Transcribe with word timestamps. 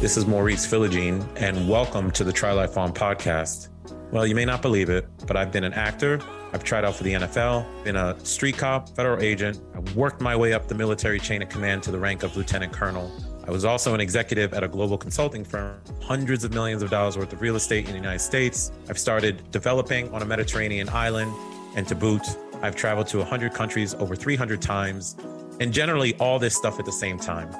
This 0.00 0.16
is 0.16 0.26
Maurice 0.26 0.64
Philogene, 0.64 1.26
and 1.34 1.68
welcome 1.68 2.12
to 2.12 2.22
the 2.22 2.32
Try 2.32 2.52
Life 2.52 2.78
On 2.78 2.92
podcast. 2.94 3.70
Well, 4.12 4.28
you 4.28 4.34
may 4.36 4.44
not 4.44 4.62
believe 4.62 4.90
it, 4.90 5.08
but 5.26 5.36
I've 5.36 5.50
been 5.50 5.64
an 5.64 5.72
actor. 5.72 6.20
I've 6.52 6.62
tried 6.62 6.84
out 6.84 6.94
for 6.94 7.02
the 7.02 7.14
NFL, 7.14 7.66
been 7.82 7.96
a 7.96 8.16
street 8.24 8.56
cop, 8.56 8.90
federal 8.90 9.20
agent. 9.20 9.60
I've 9.74 9.96
worked 9.96 10.20
my 10.20 10.36
way 10.36 10.52
up 10.52 10.68
the 10.68 10.76
military 10.76 11.18
chain 11.18 11.42
of 11.42 11.48
command 11.48 11.82
to 11.82 11.90
the 11.90 11.98
rank 11.98 12.22
of 12.22 12.36
lieutenant 12.36 12.72
colonel. 12.72 13.10
I 13.44 13.50
was 13.50 13.64
also 13.64 13.92
an 13.92 14.00
executive 14.00 14.54
at 14.54 14.62
a 14.62 14.68
global 14.68 14.96
consulting 14.96 15.42
firm, 15.42 15.80
hundreds 16.00 16.44
of 16.44 16.54
millions 16.54 16.84
of 16.84 16.90
dollars 16.90 17.18
worth 17.18 17.32
of 17.32 17.40
real 17.40 17.56
estate 17.56 17.86
in 17.86 17.90
the 17.90 17.98
United 17.98 18.20
States. 18.20 18.70
I've 18.88 19.00
started 19.00 19.50
developing 19.50 20.14
on 20.14 20.22
a 20.22 20.24
Mediterranean 20.24 20.88
island, 20.90 21.32
and 21.74 21.88
to 21.88 21.96
boot, 21.96 22.22
I've 22.62 22.76
traveled 22.76 23.08
to 23.08 23.18
100 23.18 23.52
countries 23.52 23.94
over 23.94 24.14
300 24.14 24.62
times, 24.62 25.16
and 25.58 25.72
generally 25.72 26.14
all 26.20 26.38
this 26.38 26.54
stuff 26.54 26.78
at 26.78 26.84
the 26.84 26.92
same 26.92 27.18
time. 27.18 27.50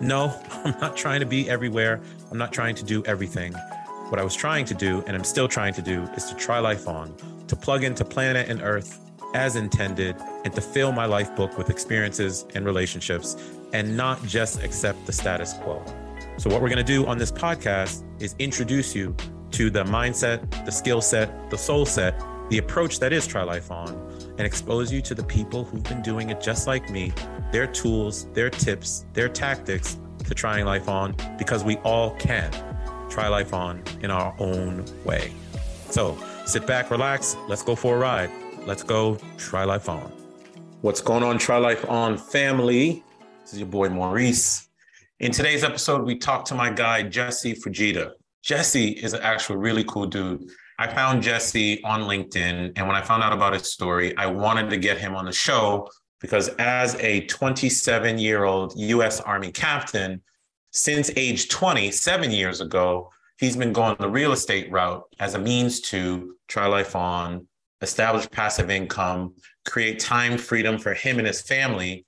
No, 0.00 0.40
I'm 0.64 0.78
not 0.80 0.96
trying 0.96 1.20
to 1.20 1.26
be 1.26 1.48
everywhere. 1.48 2.00
I'm 2.30 2.38
not 2.38 2.52
trying 2.52 2.74
to 2.76 2.84
do 2.84 3.04
everything. 3.04 3.52
What 4.10 4.20
I 4.20 4.24
was 4.24 4.34
trying 4.34 4.64
to 4.66 4.74
do, 4.74 5.02
and 5.06 5.16
I'm 5.16 5.24
still 5.24 5.48
trying 5.48 5.74
to 5.74 5.82
do, 5.82 6.02
is 6.16 6.24
to 6.26 6.34
try 6.34 6.58
life 6.60 6.88
on, 6.88 7.14
to 7.48 7.56
plug 7.56 7.84
into 7.84 8.04
planet 8.04 8.48
and 8.48 8.62
earth 8.62 9.00
as 9.34 9.56
intended, 9.56 10.16
and 10.44 10.54
to 10.54 10.60
fill 10.60 10.92
my 10.92 11.04
life 11.04 11.34
book 11.36 11.58
with 11.58 11.68
experiences 11.68 12.46
and 12.54 12.64
relationships, 12.64 13.36
and 13.74 13.94
not 13.94 14.22
just 14.24 14.62
accept 14.62 15.04
the 15.04 15.12
status 15.12 15.52
quo. 15.62 15.84
So, 16.38 16.48
what 16.48 16.62
we're 16.62 16.70
going 16.70 16.78
to 16.78 16.84
do 16.84 17.06
on 17.06 17.18
this 17.18 17.30
podcast 17.30 18.04
is 18.20 18.34
introduce 18.38 18.94
you 18.94 19.14
to 19.50 19.68
the 19.70 19.84
mindset, 19.84 20.64
the 20.64 20.72
skill 20.72 21.02
set, 21.02 21.50
the 21.50 21.58
soul 21.58 21.84
set, 21.84 22.18
the 22.48 22.58
approach 22.58 23.00
that 23.00 23.12
is 23.12 23.26
Try 23.26 23.42
Life 23.42 23.70
On, 23.70 24.07
and 24.38 24.46
expose 24.46 24.90
you 24.92 25.02
to 25.02 25.14
the 25.14 25.22
people 25.22 25.64
who've 25.64 25.82
been 25.82 26.00
doing 26.00 26.30
it 26.30 26.40
just 26.40 26.66
like 26.66 26.88
me 26.90 27.12
their 27.52 27.66
tools, 27.66 28.26
their 28.32 28.50
tips, 28.50 29.04
their 29.12 29.28
tactics 29.28 29.98
to 30.24 30.34
trying 30.34 30.64
life 30.64 30.88
on 30.88 31.14
because 31.38 31.64
we 31.64 31.76
all 31.78 32.10
can 32.16 32.50
try 33.10 33.28
life 33.28 33.52
on 33.52 33.82
in 34.02 34.10
our 34.10 34.34
own 34.38 34.84
way. 35.04 35.32
So 35.90 36.16
sit 36.46 36.66
back, 36.66 36.90
relax, 36.90 37.36
let's 37.48 37.62
go 37.62 37.74
for 37.74 37.96
a 37.96 37.98
ride. 37.98 38.30
Let's 38.66 38.82
go 38.82 39.18
try 39.38 39.64
life 39.64 39.88
on. 39.88 40.12
What's 40.82 41.00
going 41.00 41.24
on, 41.24 41.38
Try 41.38 41.56
Life 41.56 41.88
On 41.90 42.16
family? 42.16 43.02
This 43.40 43.54
is 43.54 43.58
your 43.58 43.68
boy 43.68 43.88
Maurice. 43.88 44.68
In 45.18 45.32
today's 45.32 45.64
episode, 45.64 46.04
we 46.04 46.16
talked 46.16 46.46
to 46.48 46.54
my 46.54 46.70
guy, 46.70 47.02
Jesse 47.02 47.54
Futia. 47.54 48.12
Jesse 48.42 48.90
is 48.90 49.12
an 49.12 49.22
actual 49.22 49.56
really 49.56 49.82
cool 49.82 50.06
dude. 50.06 50.48
I 50.80 50.86
found 50.86 51.24
Jesse 51.24 51.82
on 51.82 52.02
LinkedIn, 52.02 52.72
and 52.76 52.86
when 52.86 52.94
I 52.94 53.02
found 53.02 53.24
out 53.24 53.32
about 53.32 53.52
his 53.52 53.72
story, 53.72 54.16
I 54.16 54.26
wanted 54.26 54.70
to 54.70 54.76
get 54.76 54.96
him 54.96 55.16
on 55.16 55.24
the 55.24 55.32
show 55.32 55.88
because 56.20 56.48
as 56.58 56.94
a 56.96 57.26
27 57.26 58.18
year 58.18 58.44
old 58.44 58.74
US 58.76 59.20
Army 59.20 59.50
captain, 59.50 60.22
since 60.70 61.10
age 61.16 61.48
20, 61.48 61.90
seven 61.90 62.30
years 62.30 62.60
ago, 62.60 63.10
he's 63.38 63.56
been 63.56 63.72
going 63.72 63.96
the 63.98 64.08
real 64.08 64.32
estate 64.32 64.70
route 64.70 65.02
as 65.18 65.34
a 65.34 65.38
means 65.38 65.80
to 65.80 66.36
try 66.46 66.66
life 66.66 66.94
on, 66.94 67.48
establish 67.82 68.30
passive 68.30 68.70
income, 68.70 69.34
create 69.66 69.98
time 69.98 70.38
freedom 70.38 70.78
for 70.78 70.94
him 70.94 71.18
and 71.18 71.26
his 71.26 71.40
family, 71.40 72.06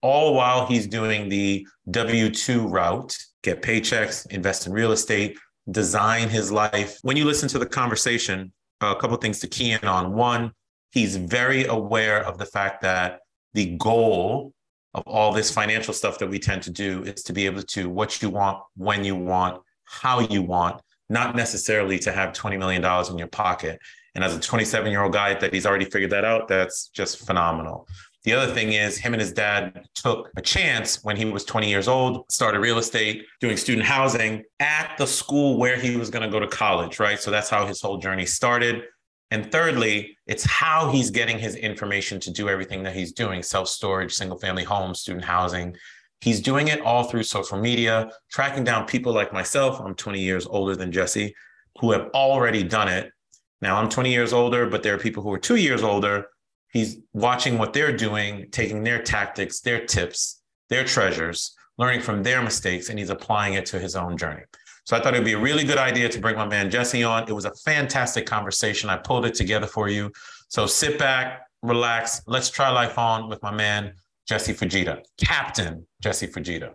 all 0.00 0.34
while 0.34 0.66
he's 0.66 0.86
doing 0.86 1.28
the 1.28 1.66
W 1.90 2.30
2 2.30 2.68
route, 2.68 3.16
get 3.42 3.60
paychecks, 3.60 4.26
invest 4.30 4.66
in 4.66 4.72
real 4.72 4.92
estate, 4.92 5.36
design 5.70 6.28
his 6.28 6.52
life. 6.52 6.98
When 7.02 7.16
you 7.16 7.24
listen 7.24 7.48
to 7.50 7.58
the 7.58 7.66
conversation, 7.66 8.52
a 8.80 8.94
couple 8.94 9.16
things 9.16 9.40
to 9.40 9.48
key 9.48 9.72
in 9.72 9.84
on. 9.84 10.12
One, 10.12 10.52
he's 10.90 11.16
very 11.16 11.64
aware 11.66 12.24
of 12.24 12.38
the 12.38 12.46
fact 12.46 12.82
that 12.82 13.20
the 13.54 13.76
goal 13.76 14.52
of 14.94 15.02
all 15.06 15.32
this 15.32 15.50
financial 15.50 15.92
stuff 15.92 16.18
that 16.18 16.28
we 16.28 16.38
tend 16.38 16.62
to 16.62 16.70
do 16.70 17.02
is 17.02 17.22
to 17.24 17.32
be 17.32 17.46
able 17.46 17.62
to 17.62 17.88
what 17.88 18.22
you 18.22 18.30
want, 18.30 18.62
when 18.76 19.04
you 19.04 19.14
want, 19.14 19.60
how 19.84 20.20
you 20.20 20.42
want, 20.42 20.80
not 21.08 21.36
necessarily 21.36 21.98
to 21.98 22.12
have 22.12 22.32
$20 22.32 22.58
million 22.58 22.84
in 23.10 23.18
your 23.18 23.28
pocket. 23.28 23.78
And 24.14 24.24
as 24.24 24.34
a 24.34 24.40
27 24.40 24.90
year 24.90 25.02
old 25.02 25.12
guy 25.12 25.34
that 25.34 25.52
he's 25.52 25.66
already 25.66 25.84
figured 25.84 26.10
that 26.12 26.24
out, 26.24 26.48
that's 26.48 26.88
just 26.88 27.26
phenomenal. 27.26 27.86
The 28.26 28.32
other 28.32 28.52
thing 28.52 28.72
is, 28.72 28.98
him 28.98 29.14
and 29.14 29.20
his 29.20 29.32
dad 29.32 29.88
took 29.94 30.32
a 30.36 30.42
chance 30.42 31.04
when 31.04 31.16
he 31.16 31.24
was 31.24 31.44
20 31.44 31.68
years 31.70 31.86
old, 31.86 32.24
started 32.28 32.58
real 32.58 32.78
estate, 32.78 33.24
doing 33.40 33.56
student 33.56 33.86
housing 33.86 34.42
at 34.58 34.96
the 34.98 35.06
school 35.06 35.58
where 35.58 35.76
he 35.78 35.96
was 35.96 36.10
going 36.10 36.24
to 36.24 36.28
go 36.28 36.40
to 36.40 36.48
college, 36.48 36.98
right? 36.98 37.20
So 37.20 37.30
that's 37.30 37.48
how 37.48 37.66
his 37.66 37.80
whole 37.80 37.98
journey 37.98 38.26
started. 38.26 38.82
And 39.30 39.52
thirdly, 39.52 40.18
it's 40.26 40.44
how 40.44 40.90
he's 40.90 41.12
getting 41.12 41.38
his 41.38 41.54
information 41.54 42.18
to 42.18 42.32
do 42.32 42.48
everything 42.48 42.82
that 42.82 42.96
he's 42.96 43.12
doing 43.12 43.44
self 43.44 43.68
storage, 43.68 44.12
single 44.12 44.38
family 44.40 44.64
homes, 44.64 44.98
student 44.98 45.24
housing. 45.24 45.76
He's 46.20 46.40
doing 46.40 46.66
it 46.66 46.80
all 46.80 47.04
through 47.04 47.22
social 47.22 47.58
media, 47.58 48.10
tracking 48.32 48.64
down 48.64 48.86
people 48.86 49.12
like 49.12 49.32
myself. 49.32 49.80
I'm 49.80 49.94
20 49.94 50.20
years 50.20 50.46
older 50.46 50.74
than 50.74 50.90
Jesse, 50.90 51.32
who 51.78 51.92
have 51.92 52.08
already 52.12 52.64
done 52.64 52.88
it. 52.88 53.12
Now 53.60 53.76
I'm 53.76 53.88
20 53.88 54.10
years 54.10 54.32
older, 54.32 54.68
but 54.68 54.82
there 54.82 54.96
are 54.96 54.98
people 54.98 55.22
who 55.22 55.32
are 55.32 55.38
two 55.38 55.56
years 55.56 55.84
older. 55.84 56.26
He's 56.72 56.98
watching 57.12 57.58
what 57.58 57.72
they're 57.72 57.96
doing, 57.96 58.48
taking 58.50 58.82
their 58.82 59.02
tactics, 59.02 59.60
their 59.60 59.86
tips, 59.86 60.42
their 60.68 60.84
treasures, 60.84 61.54
learning 61.78 62.00
from 62.00 62.22
their 62.22 62.42
mistakes, 62.42 62.88
and 62.88 62.98
he's 62.98 63.10
applying 63.10 63.54
it 63.54 63.66
to 63.66 63.78
his 63.78 63.96
own 63.96 64.16
journey. 64.16 64.42
So 64.84 64.96
I 64.96 65.00
thought 65.00 65.14
it'd 65.14 65.24
be 65.24 65.32
a 65.32 65.38
really 65.38 65.64
good 65.64 65.78
idea 65.78 66.08
to 66.08 66.20
bring 66.20 66.36
my 66.36 66.46
man 66.46 66.70
Jesse 66.70 67.02
on. 67.02 67.28
It 67.28 67.32
was 67.32 67.44
a 67.44 67.54
fantastic 67.64 68.24
conversation. 68.24 68.88
I 68.88 68.96
pulled 68.96 69.26
it 69.26 69.34
together 69.34 69.66
for 69.66 69.88
you. 69.88 70.12
So 70.48 70.66
sit 70.66 70.98
back, 70.98 71.42
relax. 71.62 72.22
Let's 72.26 72.50
try 72.50 72.70
life 72.70 72.96
on 72.98 73.28
with 73.28 73.42
my 73.42 73.52
man 73.52 73.94
Jesse 74.28 74.52
Futia, 74.52 75.02
Captain 75.18 75.86
Jesse 76.00 76.28
Futia. 76.28 76.72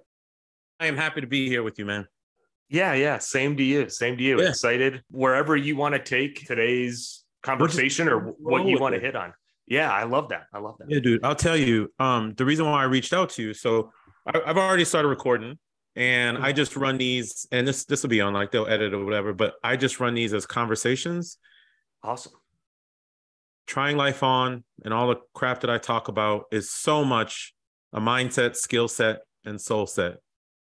I 0.79 0.87
am 0.87 0.97
happy 0.97 1.21
to 1.21 1.27
be 1.27 1.47
here 1.47 1.63
with 1.63 1.79
you, 1.79 1.85
man. 1.85 2.05
Yeah, 2.69 2.93
yeah. 2.93 3.17
Same 3.17 3.55
to 3.57 3.63
you. 3.63 3.87
Same 3.89 4.17
to 4.17 4.23
you. 4.23 4.41
Yeah. 4.41 4.49
Excited 4.49 5.03
wherever 5.09 5.55
you 5.55 5.75
want 5.75 5.93
to 5.93 5.99
take 5.99 6.45
today's 6.45 7.23
conversation 7.43 8.07
or 8.07 8.33
what 8.39 8.65
you 8.65 8.79
want 8.79 8.95
to 8.95 9.01
hit 9.01 9.15
on. 9.15 9.33
Yeah, 9.67 9.91
I 9.91 10.03
love 10.03 10.29
that. 10.29 10.43
I 10.53 10.59
love 10.59 10.75
that. 10.79 10.89
Yeah, 10.89 10.99
dude. 10.99 11.23
I'll 11.23 11.35
tell 11.35 11.57
you. 11.57 11.91
Um, 11.99 12.33
the 12.35 12.45
reason 12.45 12.65
why 12.65 12.81
I 12.81 12.85
reached 12.85 13.13
out 13.13 13.29
to 13.31 13.41
you. 13.41 13.53
So 13.53 13.91
I, 14.25 14.39
I've 14.45 14.57
already 14.57 14.85
started 14.85 15.07
recording 15.07 15.57
and 15.95 16.37
I 16.37 16.51
just 16.51 16.75
run 16.75 16.97
these, 16.97 17.47
and 17.51 17.67
this 17.67 17.85
this 17.85 18.01
will 18.03 18.09
be 18.09 18.21
on 18.21 18.33
like 18.33 18.51
they'll 18.51 18.67
edit 18.67 18.93
or 18.93 19.03
whatever, 19.03 19.33
but 19.33 19.55
I 19.63 19.75
just 19.75 19.99
run 19.99 20.13
these 20.13 20.33
as 20.33 20.45
conversations. 20.45 21.37
Awesome. 22.03 22.33
Trying 23.67 23.97
life 23.97 24.23
on 24.23 24.63
and 24.83 24.93
all 24.93 25.07
the 25.07 25.17
crap 25.33 25.61
that 25.61 25.69
I 25.69 25.77
talk 25.77 26.07
about 26.07 26.45
is 26.51 26.71
so 26.71 27.03
much 27.03 27.53
a 27.93 27.99
mindset, 27.99 28.55
skill 28.55 28.87
set, 28.87 29.19
and 29.45 29.59
soul 29.59 29.85
set. 29.85 30.17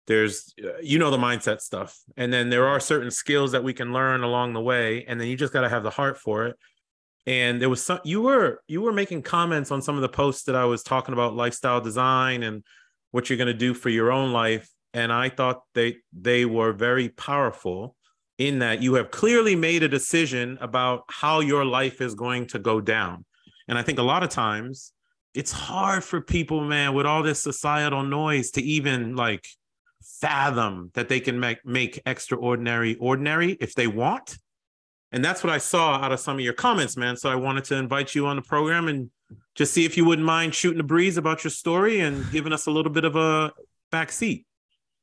There's 0.06 0.52
uh, 0.62 0.78
you 0.82 0.98
know 0.98 1.10
the 1.10 1.16
mindset 1.16 1.60
stuff, 1.60 1.96
and 2.16 2.32
then 2.32 2.50
there 2.50 2.66
are 2.66 2.80
certain 2.80 3.10
skills 3.10 3.52
that 3.52 3.64
we 3.64 3.72
can 3.72 3.92
learn 3.92 4.22
along 4.22 4.52
the 4.52 4.60
way, 4.60 5.04
and 5.06 5.20
then 5.20 5.28
you 5.28 5.36
just 5.36 5.52
got 5.52 5.62
to 5.62 5.68
have 5.68 5.82
the 5.82 5.90
heart 5.90 6.18
for 6.18 6.46
it. 6.46 6.56
And 7.26 7.60
there 7.60 7.70
was 7.70 7.82
some 7.82 8.00
you 8.04 8.22
were 8.22 8.60
you 8.68 8.82
were 8.82 8.92
making 8.92 9.22
comments 9.22 9.70
on 9.70 9.80
some 9.80 9.96
of 9.96 10.02
the 10.02 10.08
posts 10.08 10.44
that 10.44 10.56
I 10.56 10.64
was 10.66 10.82
talking 10.82 11.14
about 11.14 11.34
lifestyle 11.34 11.80
design 11.80 12.42
and 12.42 12.62
what 13.12 13.30
you're 13.30 13.38
going 13.38 13.46
to 13.46 13.54
do 13.54 13.72
for 13.72 13.88
your 13.88 14.12
own 14.12 14.32
life 14.32 14.68
and 14.94 15.12
I 15.12 15.28
thought 15.28 15.62
they 15.74 15.96
they 16.12 16.46
were 16.46 16.72
very 16.72 17.10
powerful 17.10 17.96
in 18.38 18.60
that 18.60 18.80
you 18.80 18.94
have 18.94 19.10
clearly 19.10 19.54
made 19.56 19.82
a 19.82 19.88
decision 19.88 20.56
about 20.60 21.02
how 21.08 21.40
your 21.40 21.64
life 21.64 22.00
is 22.00 22.14
going 22.14 22.46
to 22.46 22.58
go 22.58 22.80
down. 22.80 23.24
And 23.68 23.76
I 23.76 23.82
think 23.82 23.98
a 23.98 24.02
lot 24.02 24.22
of 24.22 24.30
times 24.30 24.92
it's 25.34 25.52
hard 25.52 26.02
for 26.02 26.20
people, 26.20 26.64
man, 26.64 26.94
with 26.94 27.06
all 27.06 27.22
this 27.22 27.40
societal 27.40 28.02
noise 28.02 28.50
to 28.52 28.62
even 28.62 29.16
like 29.16 29.46
fathom 30.20 30.90
that 30.94 31.08
they 31.08 31.20
can 31.20 31.40
make 31.40 31.64
make 31.66 32.00
extraordinary 32.06 32.94
ordinary 32.96 33.52
if 33.60 33.74
they 33.74 33.88
want. 33.88 34.38
And 35.14 35.24
that's 35.24 35.44
what 35.44 35.52
I 35.52 35.58
saw 35.58 35.94
out 35.94 36.10
of 36.10 36.18
some 36.18 36.34
of 36.34 36.40
your 36.40 36.54
comments, 36.54 36.96
man. 36.96 37.16
So 37.16 37.30
I 37.30 37.36
wanted 37.36 37.62
to 37.66 37.76
invite 37.76 38.16
you 38.16 38.26
on 38.26 38.34
the 38.34 38.42
program 38.42 38.88
and 38.88 39.10
just 39.54 39.72
see 39.72 39.84
if 39.84 39.96
you 39.96 40.04
wouldn't 40.04 40.26
mind 40.26 40.56
shooting 40.56 40.80
a 40.80 40.84
breeze 40.84 41.16
about 41.16 41.44
your 41.44 41.52
story 41.52 42.00
and 42.00 42.28
giving 42.32 42.52
us 42.52 42.66
a 42.66 42.72
little 42.72 42.90
bit 42.90 43.04
of 43.04 43.14
a 43.14 43.52
back 43.92 44.10
seat. 44.10 44.44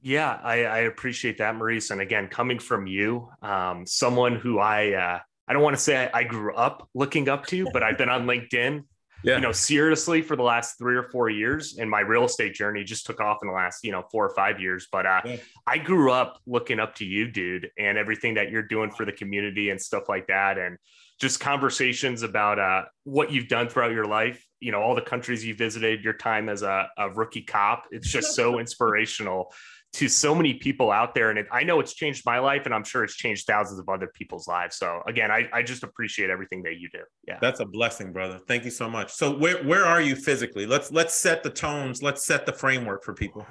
Yeah, 0.01 0.37
I, 0.43 0.65
I, 0.65 0.77
appreciate 0.79 1.37
that, 1.37 1.55
Maurice. 1.55 1.91
And 1.91 2.01
again, 2.01 2.27
coming 2.27 2.59
from 2.59 2.87
you, 2.87 3.29
um, 3.41 3.85
someone 3.85 4.35
who 4.35 4.59
I 4.59 4.91
uh, 4.91 5.19
I 5.47 5.53
don't 5.53 5.61
want 5.61 5.77
to 5.77 5.81
say 5.81 6.09
I, 6.13 6.19
I, 6.19 6.23
grew 6.23 6.53
up 6.55 6.89
looking 6.93 7.29
up 7.29 7.45
to, 7.47 7.67
but 7.71 7.81
I've 7.81 7.97
been 7.97 8.09
on 8.09 8.25
LinkedIn, 8.25 8.83
yeah. 9.23 9.35
you 9.35 9.41
know, 9.41 9.51
seriously 9.51 10.21
for 10.21 10.35
the 10.35 10.43
last 10.43 10.77
three 10.77 10.95
or 10.95 11.03
four 11.03 11.29
years. 11.29 11.77
And 11.77 11.89
my 11.89 12.01
real 12.01 12.25
estate 12.25 12.53
journey 12.53 12.83
just 12.83 13.05
took 13.05 13.19
off 13.19 13.39
in 13.41 13.47
the 13.47 13.53
last, 13.53 13.83
you 13.83 13.91
know, 13.91 14.03
four 14.11 14.25
or 14.25 14.35
five 14.35 14.59
years. 14.59 14.87
But 14.91 15.05
uh, 15.05 15.21
yeah. 15.25 15.37
I 15.67 15.77
grew 15.77 16.11
up 16.11 16.39
looking 16.45 16.79
up 16.79 16.95
to 16.95 17.05
you, 17.05 17.29
dude, 17.31 17.69
and 17.77 17.97
everything 17.97 18.35
that 18.35 18.51
you're 18.51 18.63
doing 18.63 18.91
for 18.91 19.05
the 19.05 19.11
community 19.11 19.69
and 19.69 19.81
stuff 19.81 20.03
like 20.09 20.27
that. 20.27 20.57
And 20.57 20.77
just 21.19 21.39
conversations 21.39 22.23
about 22.23 22.59
uh, 22.59 22.83
what 23.03 23.31
you've 23.31 23.47
done 23.47 23.69
throughout 23.69 23.91
your 23.91 24.05
life 24.05 24.45
you 24.61 24.71
know 24.71 24.79
all 24.79 24.95
the 24.95 25.01
countries 25.01 25.43
you 25.43 25.53
visited 25.53 26.03
your 26.03 26.13
time 26.13 26.47
as 26.47 26.61
a, 26.61 26.87
a 26.97 27.09
rookie 27.09 27.41
cop 27.41 27.85
it's 27.91 28.09
just 28.09 28.35
so 28.35 28.59
inspirational 28.59 29.51
to 29.93 30.07
so 30.07 30.33
many 30.33 30.53
people 30.53 30.91
out 30.91 31.13
there. 31.13 31.29
And 31.29 31.39
it, 31.39 31.47
I 31.51 31.63
know 31.63 31.79
it's 31.79 31.93
changed 31.93 32.23
my 32.25 32.39
life, 32.39 32.65
and 32.65 32.73
I'm 32.73 32.83
sure 32.83 33.03
it's 33.03 33.15
changed 33.15 33.45
thousands 33.45 33.79
of 33.79 33.89
other 33.89 34.07
people's 34.07 34.47
lives. 34.47 34.77
So 34.77 35.01
again, 35.05 35.31
I, 35.31 35.49
I 35.51 35.63
just 35.63 35.83
appreciate 35.83 36.29
everything 36.29 36.63
that 36.63 36.77
you 36.77 36.89
do. 36.91 37.01
Yeah, 37.27 37.39
that's 37.41 37.59
a 37.59 37.65
blessing, 37.65 38.13
brother. 38.13 38.39
Thank 38.47 38.63
you 38.65 38.71
so 38.71 38.89
much. 38.89 39.11
So 39.11 39.37
where 39.37 39.63
where 39.63 39.85
are 39.85 40.01
you 40.01 40.15
physically? 40.15 40.65
Let's 40.65 40.91
let's 40.91 41.13
set 41.13 41.43
the 41.43 41.49
tones. 41.49 42.01
Let's 42.01 42.25
set 42.25 42.45
the 42.45 42.53
framework 42.53 43.03
for 43.03 43.13
people. 43.13 43.45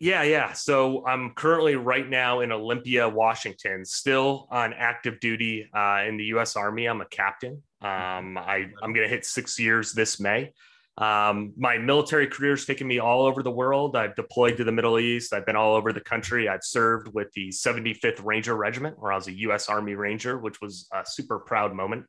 Yeah, 0.00 0.22
yeah. 0.22 0.52
So 0.52 1.06
I'm 1.06 1.30
currently 1.30 1.76
right 1.76 2.08
now 2.08 2.40
in 2.40 2.52
Olympia, 2.52 3.08
Washington, 3.08 3.84
still 3.84 4.48
on 4.50 4.72
active 4.72 5.20
duty 5.20 5.68
uh, 5.74 6.02
in 6.06 6.16
the 6.16 6.24
U.S. 6.24 6.56
Army. 6.56 6.86
I'm 6.86 7.00
a 7.00 7.06
captain. 7.06 7.62
Um, 7.80 8.36
I, 8.36 8.66
I'm 8.82 8.92
going 8.92 9.06
to 9.06 9.08
hit 9.08 9.24
six 9.24 9.58
years 9.58 9.92
this 9.92 10.18
May. 10.18 10.52
Um, 10.96 11.52
my 11.56 11.76
military 11.76 12.28
career 12.28 12.52
has 12.52 12.64
taken 12.64 12.86
me 12.86 13.00
all 13.00 13.26
over 13.26 13.42
the 13.42 13.50
world. 13.50 13.96
I've 13.96 14.14
deployed 14.14 14.56
to 14.58 14.64
the 14.64 14.72
Middle 14.72 14.98
East. 14.98 15.32
I've 15.32 15.44
been 15.44 15.56
all 15.56 15.74
over 15.74 15.92
the 15.92 16.00
country. 16.00 16.48
I've 16.48 16.62
served 16.62 17.08
with 17.12 17.32
the 17.32 17.48
75th 17.48 18.24
Ranger 18.24 18.54
Regiment, 18.54 18.96
where 18.98 19.10
I 19.10 19.16
was 19.16 19.26
a 19.26 19.32
U.S. 19.32 19.68
Army 19.68 19.94
Ranger, 19.94 20.38
which 20.38 20.60
was 20.60 20.88
a 20.92 21.02
super 21.04 21.40
proud 21.40 21.74
moment 21.74 22.06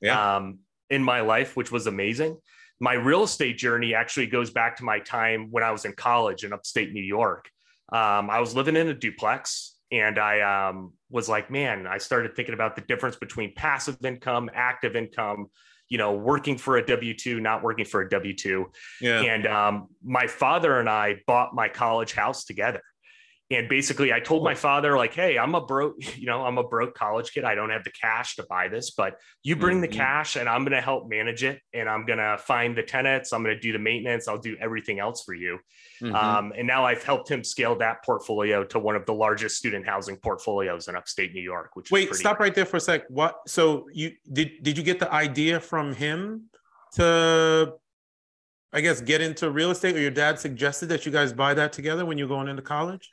yeah. 0.00 0.36
um, 0.36 0.60
in 0.88 1.02
my 1.02 1.20
life, 1.20 1.56
which 1.56 1.70
was 1.70 1.86
amazing. 1.86 2.38
My 2.80 2.94
real 2.94 3.22
estate 3.22 3.58
journey 3.58 3.94
actually 3.94 4.26
goes 4.26 4.50
back 4.50 4.76
to 4.78 4.84
my 4.84 4.98
time 4.98 5.48
when 5.50 5.62
I 5.62 5.70
was 5.70 5.84
in 5.84 5.92
college 5.92 6.42
in 6.42 6.52
upstate 6.52 6.92
New 6.92 7.04
York. 7.04 7.48
Um, 7.92 8.30
I 8.30 8.40
was 8.40 8.54
living 8.56 8.76
in 8.76 8.88
a 8.88 8.94
duplex 8.94 9.76
and 9.92 10.18
I 10.18 10.68
um, 10.70 10.94
was 11.10 11.28
like, 11.28 11.50
man, 11.50 11.86
I 11.86 11.98
started 11.98 12.34
thinking 12.34 12.54
about 12.54 12.76
the 12.76 12.82
difference 12.82 13.16
between 13.16 13.54
passive 13.54 13.98
income, 14.02 14.50
active 14.54 14.96
income, 14.96 15.48
you 15.92 15.98
know, 15.98 16.12
working 16.12 16.56
for 16.56 16.78
a 16.78 16.86
W 16.86 17.12
2, 17.12 17.38
not 17.38 17.62
working 17.62 17.84
for 17.84 18.00
a 18.00 18.08
W 18.08 18.34
2. 18.34 18.64
Yeah. 19.02 19.20
And 19.20 19.46
um, 19.46 19.88
my 20.02 20.26
father 20.26 20.80
and 20.80 20.88
I 20.88 21.16
bought 21.26 21.54
my 21.54 21.68
college 21.68 22.14
house 22.14 22.46
together. 22.46 22.80
And 23.54 23.68
basically, 23.68 24.12
I 24.12 24.20
told 24.20 24.44
my 24.44 24.54
father, 24.54 24.96
like, 24.96 25.14
hey, 25.14 25.38
I'm 25.38 25.54
a 25.54 25.64
broke, 25.64 25.96
you 26.18 26.26
know, 26.26 26.44
I'm 26.44 26.58
a 26.58 26.64
broke 26.64 26.94
college 26.94 27.32
kid. 27.32 27.44
I 27.44 27.54
don't 27.54 27.70
have 27.70 27.84
the 27.84 27.90
cash 27.90 28.36
to 28.36 28.44
buy 28.48 28.68
this, 28.68 28.90
but 28.90 29.16
you 29.42 29.56
bring 29.56 29.76
mm-hmm. 29.80 29.90
the 29.90 29.96
cash 29.96 30.36
and 30.36 30.48
I'm 30.48 30.62
going 30.62 30.72
to 30.72 30.80
help 30.80 31.08
manage 31.08 31.44
it. 31.44 31.60
And 31.72 31.88
I'm 31.88 32.06
going 32.06 32.18
to 32.18 32.38
find 32.38 32.76
the 32.76 32.82
tenants. 32.82 33.32
I'm 33.32 33.42
going 33.42 33.54
to 33.54 33.60
do 33.60 33.72
the 33.72 33.78
maintenance. 33.78 34.28
I'll 34.28 34.38
do 34.38 34.56
everything 34.60 35.00
else 35.00 35.22
for 35.24 35.34
you. 35.34 35.58
Mm-hmm. 36.00 36.14
Um, 36.14 36.52
and 36.56 36.66
now 36.66 36.84
I've 36.84 37.02
helped 37.02 37.30
him 37.30 37.44
scale 37.44 37.76
that 37.76 38.04
portfolio 38.04 38.64
to 38.64 38.78
one 38.78 38.96
of 38.96 39.06
the 39.06 39.14
largest 39.14 39.56
student 39.56 39.86
housing 39.86 40.16
portfolios 40.16 40.88
in 40.88 40.96
upstate 40.96 41.32
New 41.32 41.42
York. 41.42 41.74
Which 41.74 41.90
wait, 41.90 42.14
stop 42.14 42.40
right 42.40 42.54
there 42.54 42.66
for 42.66 42.78
a 42.78 42.80
sec. 42.80 43.04
What? 43.08 43.36
So 43.46 43.88
you 43.92 44.12
did? 44.32 44.62
Did 44.62 44.76
you 44.76 44.84
get 44.84 44.98
the 44.98 45.12
idea 45.12 45.60
from 45.60 45.94
him 45.94 46.48
to 46.94 47.74
I 48.72 48.80
guess 48.80 49.00
get 49.00 49.20
into 49.20 49.50
real 49.50 49.70
estate 49.70 49.96
or 49.96 50.00
your 50.00 50.10
dad 50.10 50.38
suggested 50.38 50.86
that 50.86 51.04
you 51.04 51.12
guys 51.12 51.32
buy 51.32 51.52
that 51.54 51.72
together 51.72 52.06
when 52.06 52.16
you're 52.16 52.28
going 52.28 52.48
into 52.48 52.62
college? 52.62 53.10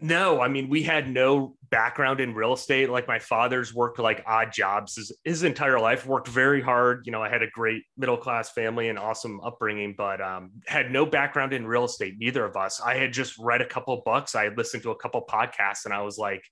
No, 0.00 0.40
I 0.40 0.48
mean, 0.48 0.68
we 0.68 0.82
had 0.82 1.10
no 1.10 1.56
background 1.70 2.20
in 2.20 2.34
real 2.34 2.52
estate. 2.52 2.88
Like 2.88 3.08
my 3.08 3.18
father's 3.18 3.74
worked 3.74 3.98
like 3.98 4.22
odd 4.26 4.52
jobs 4.52 4.96
his, 4.96 5.12
his 5.24 5.42
entire 5.42 5.80
life, 5.80 6.06
worked 6.06 6.28
very 6.28 6.62
hard. 6.62 7.02
You 7.04 7.12
know, 7.12 7.22
I 7.22 7.28
had 7.28 7.42
a 7.42 7.50
great 7.50 7.82
middle 7.96 8.16
class 8.16 8.50
family 8.50 8.88
and 8.88 8.98
awesome 8.98 9.40
upbringing, 9.40 9.94
but 9.98 10.20
um, 10.20 10.52
had 10.66 10.92
no 10.92 11.04
background 11.04 11.52
in 11.52 11.66
real 11.66 11.84
estate. 11.84 12.14
Neither 12.18 12.44
of 12.44 12.56
us. 12.56 12.80
I 12.80 12.94
had 12.94 13.12
just 13.12 13.36
read 13.38 13.60
a 13.60 13.66
couple 13.66 14.00
books. 14.04 14.34
I 14.34 14.44
had 14.44 14.56
listened 14.56 14.84
to 14.84 14.90
a 14.90 14.96
couple 14.96 15.24
podcasts, 15.28 15.84
and 15.84 15.92
I 15.92 16.02
was 16.02 16.16
like, 16.16 16.44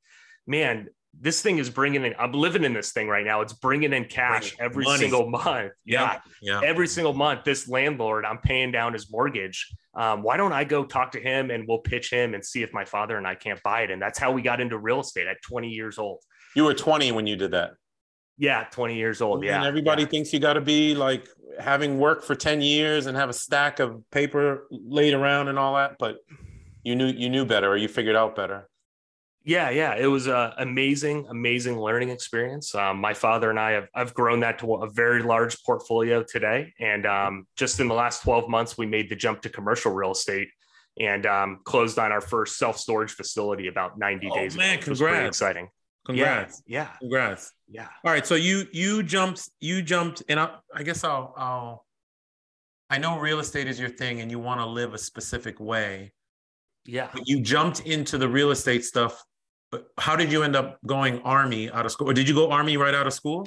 man, 0.47 0.89
this 1.21 1.41
thing 1.41 1.59
is 1.59 1.71
bringing 1.71 2.05
in 2.05 2.15
i'm 2.19 2.33
living 2.33 2.65
in 2.65 2.73
this 2.73 2.93
thing 2.93 3.09
right 3.09 3.25
now 3.25 3.41
it's 3.41 3.53
bringing 3.53 3.93
in 3.93 4.05
cash 4.05 4.55
every 4.59 4.85
Money. 4.85 4.99
single 4.99 5.29
month 5.31 5.73
yeah. 5.85 6.19
yeah. 6.43 6.61
every 6.65 6.87
single 6.87 7.13
month 7.13 7.45
this 7.45 7.69
landlord 7.69 8.25
i'm 8.25 8.39
paying 8.39 8.71
down 8.71 8.93
his 8.93 9.11
mortgage 9.11 9.73
um, 9.95 10.23
why 10.23 10.37
don't 10.37 10.53
i 10.53 10.65
go 10.65 10.85
talk 10.85 11.13
to 11.13 11.21
him 11.21 11.51
and 11.51 11.67
we'll 11.67 11.79
pitch 11.79 12.11
him 12.11 12.35
and 12.35 12.45
see 12.45 12.63
if 12.63 12.73
my 12.73 12.85
father 12.85 13.17
and 13.17 13.27
i 13.27 13.35
can't 13.35 13.63
buy 13.63 13.83
it 13.83 13.91
and 13.91 14.01
that's 14.01 14.19
how 14.19 14.31
we 14.33 14.43
got 14.43 14.61
into 14.61 14.79
real 14.79 15.01
estate 15.01 15.27
at 15.27 15.37
20 15.43 15.69
years 15.69 15.99
old 15.99 16.19
you 16.55 16.65
were 16.65 16.75
20 16.75 17.13
when 17.13 17.27
you 17.27 17.37
did 17.37 17.53
that 17.53 17.73
yeah 18.39 18.65
20 18.71 18.97
years 18.97 19.21
old 19.21 19.45
yeah 19.45 19.57
and 19.57 19.65
everybody 19.65 20.03
yeah. 20.03 20.09
thinks 20.09 20.33
you 20.33 20.39
got 20.39 20.55
to 20.55 20.61
be 20.61 20.95
like 20.95 21.29
having 21.59 21.99
worked 21.99 22.25
for 22.25 22.35
10 22.35 22.61
years 22.61 23.07
and 23.07 23.17
have 23.17 23.31
a 23.31 23.35
stack 23.35 23.81
of 23.81 24.03
paper 24.11 24.67
laid 24.71 25.15
around 25.15 25.49
and 25.49 25.59
all 25.59 25.75
that 25.75 25.97
but 25.99 26.19
you 26.83 26.95
knew 26.95 27.07
you 27.07 27.31
knew 27.31 27.45
better 27.47 27.69
or 27.69 27.77
you 27.77 27.89
figured 27.89 28.15
out 28.15 28.37
better 28.37 28.69
yeah, 29.47 29.71
yeah, 29.71 29.95
it 29.95 30.09
was 30.09 30.27
an 30.27 30.51
amazing, 30.59 31.29
amazing 31.31 31.79
learning 31.79 32.09
experience. 32.09 32.75
Um, 32.75 33.01
my 33.01 33.15
father 33.15 33.49
and 33.49 33.61
I 33.61 33.71
have 33.71 33.89
I've 33.95 34.13
grown 34.13 34.41
that 34.41 34.59
to 34.59 34.75
a 34.75 34.91
very 34.91 35.23
large 35.23 35.63
portfolio 35.63 36.25
today, 36.25 36.75
and 36.81 37.07
um, 37.07 37.47
just 37.57 37.79
in 37.79 37.87
the 37.87 37.95
last 37.95 38.25
twelve 38.25 38.49
months, 38.49 38.77
we 38.77 38.87
made 38.87 39.09
the 39.09 39.15
jump 39.15 39.43
to 39.43 39.49
commercial 39.49 39.93
real 39.93 40.11
estate 40.11 40.49
and 40.99 41.27
um, 41.27 41.61
closed 41.65 41.97
on 41.97 42.11
our 42.11 42.21
first 42.21 42.59
self 42.59 42.77
storage 42.77 43.13
facility 43.13 43.69
about 43.69 43.97
ninety 43.97 44.29
oh, 44.33 44.35
days. 44.35 44.57
Man, 44.57 44.79
ago. 44.79 44.87
congrats! 44.87 45.29
exciting. 45.29 45.69
Congrats! 46.07 46.61
Yeah, 46.67 46.83
yeah, 46.83 46.89
congrats! 46.99 47.53
Yeah. 47.69 47.87
All 48.05 48.11
right, 48.11 48.27
so 48.27 48.35
you 48.35 48.67
you 48.73 49.05
jumped 49.05 49.49
you 49.61 49.81
jumped, 49.81 50.25
and 50.29 50.41
I, 50.41 50.57
I 50.75 50.83
guess 50.83 51.05
I'll 51.05 51.33
I'll 51.37 51.87
I 52.91 52.99
know 52.99 53.21
real 53.21 53.39
estate 53.39 53.69
is 53.69 53.79
your 53.79 53.91
thing, 53.91 54.23
and 54.23 54.29
you 54.29 54.41
want 54.41 54.59
to 54.59 54.67
live 54.67 54.93
a 54.93 54.99
specific 54.99 55.61
way. 55.61 56.13
Yeah. 56.85 57.11
But 57.13 57.23
you 57.27 57.41
jumped 57.41 57.81
into 57.81 58.19
the 58.19 58.29
real 58.29 58.51
estate 58.51 58.85
stuff 58.85 59.25
how 59.99 60.17
did 60.17 60.31
you 60.33 60.43
end 60.43 60.57
up 60.57 60.79
going 60.87 61.21
army 61.23 61.71
out 61.71 61.87
of 61.87 61.93
school? 61.93 62.11
Or 62.11 62.13
did 62.13 62.29
you 62.29 62.35
go 62.35 62.51
army 62.51 62.77
right 62.77 62.95
out 62.95 63.07
of 63.07 63.13
school? 63.13 63.47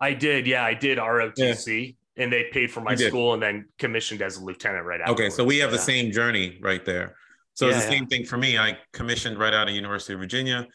I 0.00 0.12
did. 0.12 0.46
Yeah, 0.46 0.64
I 0.64 0.74
did 0.74 0.98
ROTC. 0.98 1.86
Yeah. 1.86 1.92
And 2.16 2.32
they 2.32 2.44
paid 2.52 2.70
for 2.70 2.80
my 2.80 2.94
school 2.94 3.34
and 3.34 3.42
then 3.42 3.66
commissioned 3.78 4.22
as 4.22 4.36
a 4.36 4.44
lieutenant 4.44 4.86
right 4.86 5.00
out. 5.00 5.08
Okay, 5.08 5.30
so 5.30 5.42
we 5.42 5.58
have 5.58 5.70
yeah. 5.70 5.76
the 5.76 5.82
same 5.82 6.12
journey 6.12 6.58
right 6.60 6.84
there. 6.84 7.16
So 7.54 7.66
yeah, 7.66 7.74
it's 7.74 7.84
the 7.84 7.90
same 7.90 8.06
thing 8.06 8.24
for 8.24 8.36
me. 8.36 8.56
I 8.56 8.78
commissioned 8.92 9.36
right 9.36 9.52
out 9.52 9.68
of 9.68 9.74
University 9.74 10.14
of 10.14 10.20
Virginia, 10.20 10.68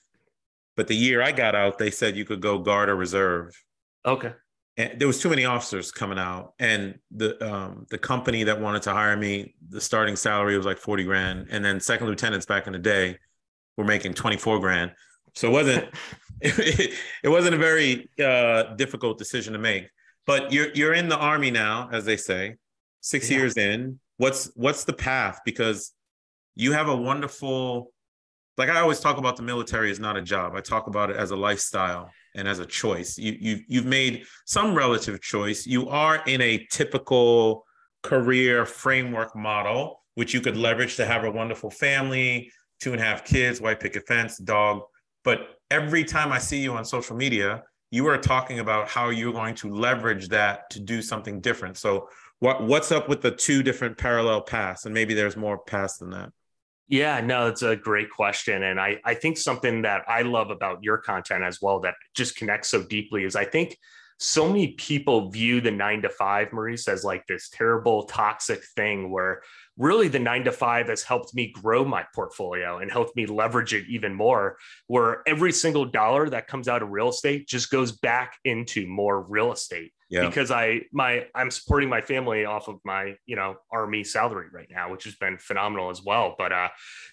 but 0.76 0.88
the 0.88 0.96
year 0.96 1.22
I 1.22 1.32
got 1.32 1.56
out, 1.56 1.78
they 1.78 1.92
said 1.92 2.18
you 2.18 2.26
could 2.26 2.42
go 2.42 2.58
guard 2.58 2.90
or 2.90 2.96
reserve. 2.96 3.54
Okay. 4.06 4.34
And 4.76 5.00
there 5.00 5.08
was 5.08 5.22
too 5.22 5.30
many 5.30 5.46
officers 5.46 5.92
coming 5.92 6.20
out, 6.20 6.54
and 6.60 7.00
the 7.12 7.42
um, 7.46 7.86
the 7.90 7.98
company 7.98 8.44
that 8.44 8.60
wanted 8.60 8.82
to 8.84 8.94
hire 8.94 9.16
me, 9.16 9.56
the 9.70 9.82
starting 9.82 10.16
salary 10.16 10.56
was 10.58 10.66
like 10.66 10.78
forty 10.78 11.04
grand, 11.04 11.48
and 11.52 11.64
then 11.64 11.80
second 11.80 12.08
lieutenants 12.08 12.46
back 12.46 12.66
in 12.68 12.74
the 12.74 12.80
day 12.80 13.18
were 13.80 13.86
making 13.86 14.14
24 14.14 14.60
grand. 14.60 14.92
So 15.34 15.48
it 15.48 15.52
wasn't 15.52 15.90
it, 16.42 16.94
it 17.24 17.30
wasn't 17.30 17.56
a 17.56 17.58
very 17.58 18.10
uh, 18.24 18.76
difficult 18.76 19.18
decision 19.18 19.54
to 19.54 19.60
make. 19.60 19.90
But 20.28 20.52
you're 20.52 20.70
you're 20.74 20.94
in 20.94 21.10
the 21.10 21.18
army 21.18 21.50
now, 21.50 21.90
as 21.92 22.06
they 22.06 22.18
say, 22.18 22.58
six 23.00 23.32
yeah. 23.32 23.38
years 23.38 23.58
in. 23.58 24.00
What's 24.18 24.52
what's 24.56 24.84
the 24.84 24.94
path? 24.94 25.40
Because 25.46 25.94
you 26.56 26.74
have 26.74 26.90
a 26.90 26.96
wonderful 26.96 27.92
like 28.58 28.70
I 28.70 28.82
always 28.82 29.00
talk 29.00 29.18
about 29.18 29.38
the 29.38 29.44
military 29.44 29.90
is 29.90 30.02
not 30.02 30.18
a 30.18 30.22
job. 30.22 30.54
I 30.56 30.60
talk 30.60 30.88
about 30.88 31.10
it 31.10 31.16
as 31.16 31.32
a 31.32 31.36
lifestyle 31.38 32.12
and 32.36 32.48
as 32.48 32.60
a 32.60 32.66
choice. 32.66 33.18
You 33.18 33.36
you 33.40 33.60
you've 33.68 33.86
made 33.86 34.26
some 34.46 34.76
relative 34.76 35.22
choice. 35.22 35.66
You 35.66 35.88
are 35.88 36.22
in 36.28 36.42
a 36.42 36.68
typical 36.70 37.66
career 38.04 38.66
framework 38.66 39.36
model, 39.36 40.04
which 40.16 40.34
you 40.34 40.42
could 40.42 40.58
leverage 40.58 40.98
to 40.98 41.06
have 41.06 41.24
a 41.24 41.32
wonderful 41.32 41.72
family, 41.72 42.52
two 42.80 42.94
and 42.94 43.02
a 43.02 43.04
half 43.04 43.26
kids, 43.26 43.62
white 43.62 43.80
picket 43.80 44.08
fence, 44.08 44.38
dog. 44.38 44.84
But 45.24 45.60
every 45.70 46.04
time 46.04 46.32
I 46.32 46.40
see 46.40 46.60
you 46.60 46.74
on 46.74 46.86
social 46.86 47.16
media, 47.16 47.64
you 47.92 48.08
are 48.08 48.18
talking 48.18 48.60
about 48.60 48.88
how 48.88 49.10
you're 49.10 49.34
going 49.34 49.56
to 49.56 49.70
leverage 49.70 50.30
that 50.30 50.70
to 50.72 50.80
do 50.80 51.02
something 51.02 51.42
different. 51.42 51.78
So 51.78 52.10
what 52.40 52.64
what's 52.64 52.92
up 52.92 53.10
with 53.10 53.22
the 53.22 53.32
two 53.32 53.64
different 53.64 53.98
parallel 53.98 54.42
paths? 54.42 54.86
And 54.86 54.94
maybe 54.94 55.14
there's 55.14 55.36
more 55.36 55.58
paths 55.58 55.98
than 55.98 56.12
that. 56.12 56.32
Yeah, 56.88 57.22
no, 57.22 57.48
it's 57.48 57.62
a 57.62 57.76
great 57.76 58.10
question. 58.10 58.64
And 58.64 58.80
I, 58.80 59.00
I 59.06 59.14
think 59.14 59.38
something 59.38 59.84
that 59.84 60.04
I 60.08 60.24
love 60.24 60.50
about 60.50 60.84
your 60.84 60.98
content 60.98 61.44
as 61.44 61.62
well 61.62 61.80
that 61.82 61.94
just 62.16 62.36
connects 62.36 62.70
so 62.70 62.82
deeply 62.82 63.26
is 63.26 63.36
I 63.36 63.46
think 63.46 63.78
so 64.18 64.48
many 64.48 64.70
people 64.70 65.30
view 65.30 65.62
the 65.62 65.72
nine 65.72 66.02
to 66.02 66.10
five, 66.10 66.52
Maurice, 66.52 66.88
as 66.88 67.04
like 67.04 67.26
this 67.28 67.50
terrible, 67.50 68.04
toxic 68.04 68.64
thing 68.76 69.12
where 69.12 69.44
really 69.80 70.10
the 70.10 70.20
nine 70.20 70.44
to 70.44 70.52
five 70.52 70.90
has 70.90 71.02
helped 71.02 71.34
me 71.34 71.52
grow 71.52 71.84
my 71.84 72.06
portfolio 72.14 72.78
and 72.78 72.92
helped 72.92 73.16
me 73.16 73.26
leverage 73.26 73.74
it 73.74 73.86
even 73.90 74.14
more 74.14 74.58
where 74.88 75.24
every 75.28 75.52
single 75.52 75.86
dollar 75.86 76.30
that 76.30 76.48
comes 76.48 76.68
out 76.68 76.84
of 76.84 76.90
real 76.90 77.10
estate 77.10 77.48
just 77.48 77.72
goes 77.72 77.94
back 77.94 78.38
into 78.44 78.86
more 78.86 79.24
real 79.24 79.52
estate 79.52 79.94
yeah. 80.10 80.28
because 80.28 80.52
i 80.52 80.82
my 80.92 81.26
i'm 81.34 81.50
supporting 81.50 81.90
my 81.90 82.02
family 82.02 82.46
off 82.46 82.68
of 82.68 82.80
my 82.84 83.16
you 83.26 83.36
know 83.36 83.56
army 83.72 84.04
salary 84.04 84.48
right 84.54 84.70
now 84.70 84.92
which 84.92 85.06
has 85.06 85.16
been 85.16 85.38
phenomenal 85.38 85.90
as 85.90 86.04
well 86.04 86.36
but 86.38 86.52
uh 86.52 86.68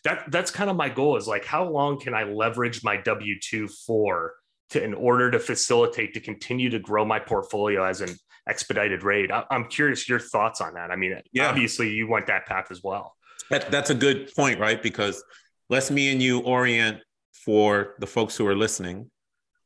that 0.04 0.30
that's 0.30 0.50
kind 0.50 0.68
of 0.68 0.76
my 0.76 0.88
goal 0.88 1.16
is 1.16 1.28
like 1.28 1.44
how 1.44 1.64
long 1.68 1.98
can 1.98 2.14
i 2.14 2.24
leverage 2.24 2.82
my 2.82 2.98
w2 2.98 3.70
for 3.86 4.34
to 4.70 4.82
in 4.82 4.94
order 4.94 5.30
to 5.30 5.38
facilitate 5.38 6.14
to 6.14 6.20
continue 6.20 6.68
to 6.70 6.80
grow 6.80 7.04
my 7.04 7.20
portfolio 7.20 7.84
as 7.84 8.00
an 8.00 8.10
expedited 8.46 9.02
rate. 9.02 9.30
I, 9.30 9.44
am 9.50 9.66
curious 9.66 10.08
your 10.08 10.20
thoughts 10.20 10.60
on 10.60 10.74
that. 10.74 10.90
I 10.90 10.96
mean, 10.96 11.20
yeah. 11.32 11.48
obviously 11.48 11.90
you 11.90 12.06
went 12.08 12.26
that 12.26 12.46
path 12.46 12.66
as 12.70 12.82
well. 12.82 13.16
That, 13.50 13.70
that's 13.70 13.90
a 13.90 13.94
good 13.94 14.34
point, 14.34 14.58
right? 14.58 14.82
Because 14.82 15.22
let's 15.68 15.90
me 15.90 16.10
and 16.10 16.22
you 16.22 16.40
orient 16.40 16.98
for 17.32 17.94
the 17.98 18.06
folks 18.06 18.36
who 18.36 18.46
are 18.46 18.54
listening, 18.54 19.10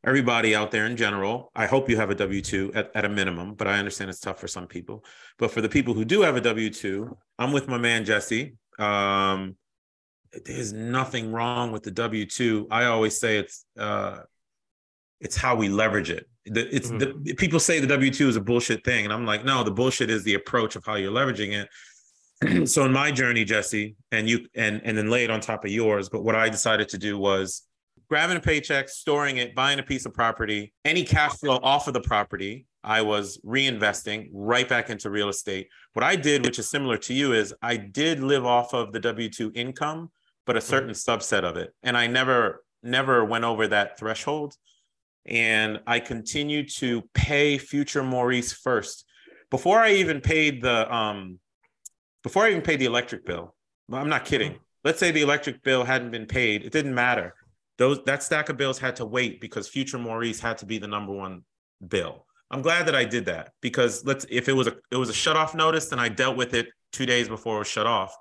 everybody 0.04 0.54
out 0.54 0.70
there 0.70 0.86
in 0.86 0.96
general. 0.96 1.50
I 1.54 1.66
hope 1.66 1.88
you 1.88 1.96
have 1.96 2.10
a 2.10 2.14
W 2.14 2.40
2 2.42 2.72
at, 2.74 2.90
at 2.94 3.04
a 3.04 3.08
minimum, 3.08 3.54
but 3.54 3.66
I 3.66 3.78
understand 3.78 4.10
it's 4.10 4.20
tough 4.20 4.38
for 4.38 4.48
some 4.48 4.66
people. 4.66 5.04
But 5.38 5.50
for 5.50 5.60
the 5.60 5.68
people 5.68 5.94
who 5.94 6.04
do 6.04 6.22
have 6.22 6.36
a 6.36 6.40
W 6.40 6.70
2, 6.70 7.16
I'm 7.38 7.52
with 7.52 7.68
my 7.68 7.78
man, 7.78 8.04
Jesse. 8.04 8.54
Um, 8.78 9.56
there's 10.44 10.72
nothing 10.72 11.32
wrong 11.32 11.72
with 11.72 11.82
the 11.82 11.90
W 11.90 12.24
2. 12.26 12.68
I 12.70 12.84
always 12.84 13.18
say 13.18 13.38
it's, 13.38 13.64
uh, 13.78 14.20
it's 15.20 15.36
how 15.36 15.56
we 15.56 15.68
leverage 15.68 16.10
it. 16.10 16.26
The, 16.52 16.74
it's 16.74 16.88
mm-hmm. 16.88 17.22
the 17.22 17.34
people 17.34 17.60
say 17.60 17.80
the 17.80 17.86
W 17.86 18.10
two 18.10 18.28
is 18.28 18.36
a 18.36 18.40
bullshit 18.40 18.84
thing, 18.84 19.04
and 19.04 19.12
I'm 19.12 19.24
like, 19.24 19.44
no, 19.44 19.62
the 19.62 19.70
bullshit 19.70 20.10
is 20.10 20.24
the 20.24 20.34
approach 20.34 20.76
of 20.76 20.84
how 20.84 20.96
you're 20.96 21.12
leveraging 21.12 21.66
it. 22.42 22.68
so 22.68 22.84
in 22.84 22.92
my 22.92 23.10
journey, 23.10 23.44
Jesse, 23.44 23.96
and 24.12 24.28
you 24.28 24.46
and 24.54 24.80
and 24.84 24.96
then 24.96 25.10
lay 25.10 25.24
it 25.24 25.30
on 25.30 25.40
top 25.40 25.64
of 25.64 25.70
yours, 25.70 26.08
but 26.08 26.22
what 26.22 26.34
I 26.34 26.48
decided 26.48 26.88
to 26.90 26.98
do 26.98 27.18
was 27.18 27.62
grabbing 28.08 28.36
a 28.36 28.40
paycheck, 28.40 28.88
storing 28.88 29.36
it, 29.36 29.54
buying 29.54 29.78
a 29.78 29.82
piece 29.84 30.04
of 30.04 30.12
property, 30.12 30.72
any 30.84 31.04
cash 31.04 31.32
flow 31.34 31.60
off 31.62 31.86
of 31.86 31.94
the 31.94 32.00
property, 32.00 32.66
I 32.82 33.02
was 33.02 33.38
reinvesting 33.44 34.30
right 34.32 34.68
back 34.68 34.90
into 34.90 35.10
real 35.10 35.28
estate. 35.28 35.68
What 35.92 36.04
I 36.04 36.16
did, 36.16 36.44
which 36.44 36.58
is 36.58 36.68
similar 36.68 36.96
to 36.98 37.14
you, 37.14 37.32
is 37.32 37.54
I 37.62 37.76
did 37.76 38.20
live 38.20 38.46
off 38.46 38.72
of 38.74 38.92
the 38.92 39.00
W 39.00 39.28
2 39.28 39.52
income, 39.54 40.10
but 40.46 40.56
a 40.56 40.60
certain 40.60 40.90
mm-hmm. 40.90 41.10
subset 41.10 41.44
of 41.44 41.56
it. 41.56 41.74
And 41.82 41.96
I 41.96 42.06
never, 42.06 42.64
never 42.82 43.24
went 43.24 43.44
over 43.44 43.68
that 43.68 43.98
threshold. 43.98 44.56
And 45.26 45.80
I 45.86 46.00
continued 46.00 46.70
to 46.76 47.02
pay 47.14 47.58
future 47.58 48.02
Maurice 48.02 48.52
first. 48.52 49.04
Before 49.50 49.78
I 49.78 49.92
even 49.92 50.20
paid 50.20 50.62
the 50.62 50.92
um 50.92 51.38
before 52.22 52.44
I 52.44 52.50
even 52.50 52.62
paid 52.62 52.78
the 52.78 52.86
electric 52.86 53.24
bill, 53.24 53.54
I'm 53.92 54.08
not 54.08 54.24
kidding. 54.24 54.58
Let's 54.84 54.98
say 54.98 55.10
the 55.10 55.22
electric 55.22 55.62
bill 55.62 55.84
hadn't 55.84 56.10
been 56.10 56.26
paid, 56.26 56.64
it 56.64 56.72
didn't 56.72 56.94
matter. 56.94 57.34
Those 57.78 58.00
that 58.04 58.22
stack 58.22 58.48
of 58.48 58.56
bills 58.56 58.78
had 58.78 58.96
to 58.96 59.06
wait 59.06 59.40
because 59.40 59.68
future 59.68 59.98
Maurice 59.98 60.40
had 60.40 60.58
to 60.58 60.66
be 60.66 60.78
the 60.78 60.88
number 60.88 61.12
one 61.12 61.42
bill. 61.86 62.26
I'm 62.50 62.62
glad 62.62 62.86
that 62.86 62.96
I 62.96 63.04
did 63.04 63.26
that 63.26 63.52
because 63.60 64.04
let's 64.04 64.26
if 64.28 64.48
it 64.48 64.52
was 64.52 64.66
a 64.66 64.76
it 64.90 64.96
was 64.96 65.08
a 65.08 65.14
shut 65.14 65.36
off 65.36 65.54
notice, 65.54 65.88
then 65.88 65.98
I 65.98 66.08
dealt 66.08 66.36
with 66.36 66.54
it 66.54 66.68
two 66.92 67.06
days 67.06 67.28
before 67.28 67.56
it 67.56 67.60
was 67.60 67.68
shut 67.68 67.86
off. 67.86 68.14